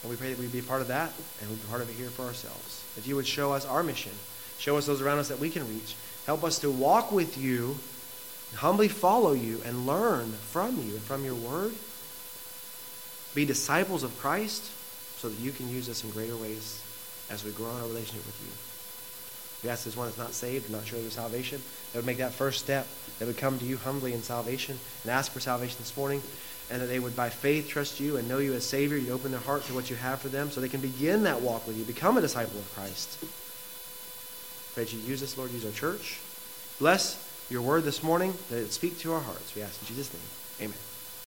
And 0.03 0.11
we 0.11 0.17
pray 0.17 0.31
that 0.31 0.39
we'd 0.39 0.53
be 0.53 0.63
part 0.63 0.81
of 0.81 0.89
that, 0.89 1.13
and 1.41 1.51
we'd 1.51 1.63
be 1.63 1.69
part 1.69 1.83
of 1.83 1.89
it 1.89 1.95
here 1.95 2.09
for 2.09 2.25
ourselves. 2.25 2.85
That 2.97 3.07
you 3.07 3.17
would 3.17 3.27
show 3.27 3.53
us 3.53 3.65
our 3.67 3.83
mission, 3.83 4.13
show 4.59 4.77
us 4.77 4.87
those 4.87 5.01
around 5.01 5.19
us 5.19 5.29
that 5.29 5.39
we 5.39 5.51
can 5.51 5.69
reach. 5.69 5.95
Help 6.27 6.43
us 6.45 6.59
to 6.61 6.71
walk 6.71 7.13
with 7.13 7.39
you, 7.39 7.79
humbly 8.57 8.89
follow 8.89 9.33
you, 9.33 9.61
and 9.65 9.87
learn 9.87 10.33
from 10.33 10.77
you 10.77 10.95
and 10.95 11.03
from 11.03 11.25
your 11.25 11.35
word. 11.35 11.73
Be 13.35 13.45
disciples 13.45 14.03
of 14.03 14.19
Christ 14.19 14.71
so 15.21 15.29
that 15.29 15.39
you 15.39 15.53
can 15.53 15.69
use 15.69 15.89
us 15.89 16.03
in 16.03 16.11
greater 16.11 16.37
ways 16.37 16.83
as 17.29 17.45
we 17.45 17.51
grow 17.53 17.71
in 17.71 17.83
our 17.83 17.89
relationship 17.89 18.25
with 18.25 18.41
you. 18.41 18.53
We 19.63 19.71
ask 19.71 19.85
this 19.85 19.97
one 19.97 20.07
that's 20.07 20.19
not 20.19 20.33
saved, 20.33 20.71
not 20.71 20.87
sure 20.87 20.97
of 20.97 21.05
their 21.05 21.11
salvation, 21.11 21.61
that 21.93 21.99
would 21.99 22.07
make 22.07 22.17
that 22.19 22.33
first 22.33 22.61
step, 22.61 22.87
that 23.19 23.27
would 23.27 23.37
come 23.37 23.59
to 23.59 23.65
you 23.67 23.77
humbly 23.77 24.15
in 24.15 24.23
salvation 24.23 24.79
and 25.03 25.13
ask 25.13 25.31
for 25.31 25.41
salvation 25.41 25.77
this 25.79 25.95
morning 25.97 26.23
and 26.71 26.81
that 26.81 26.87
they 26.87 26.99
would 26.99 27.15
by 27.15 27.29
faith 27.29 27.69
trust 27.69 28.01
you 28.01 28.17
and 28.17 28.29
know 28.29 28.39
you 28.39 28.55
as 28.55 28.65
Savior. 28.65 28.97
You 28.97 29.13
open 29.13 29.33
their 29.33 29.41
heart 29.41 29.65
to 29.65 29.75
what 29.75 29.91
you 29.91 29.97
have 29.97 30.21
for 30.21 30.29
them 30.29 30.51
so 30.51 30.61
they 30.61 30.69
can 30.69 30.81
begin 30.81 31.25
that 31.25 31.43
walk 31.43 31.67
with 31.67 31.77
you, 31.77 31.85
become 31.85 32.17
a 32.17 32.21
disciple 32.21 32.59
of 32.59 32.73
Christ. 32.75 33.19
Pray 34.75 34.85
that 34.85 34.93
you 34.93 35.01
use 35.01 35.21
this, 35.21 35.37
Lord, 35.37 35.51
use 35.51 35.67
our 35.67 35.73
church. 35.73 36.21
Bless 36.79 37.27
your 37.51 37.63
word 37.63 37.85
this 37.85 38.03
morning, 38.03 38.33
that 38.49 38.59
it 38.59 38.73
speak 38.73 38.99
to 39.01 39.13
our 39.13 39.21
hearts. 39.21 39.55
We 39.55 39.63
ask 39.63 39.81
in 39.83 39.89
Jesus' 39.89 40.13
name. 40.15 40.69
Amen. 40.69 40.90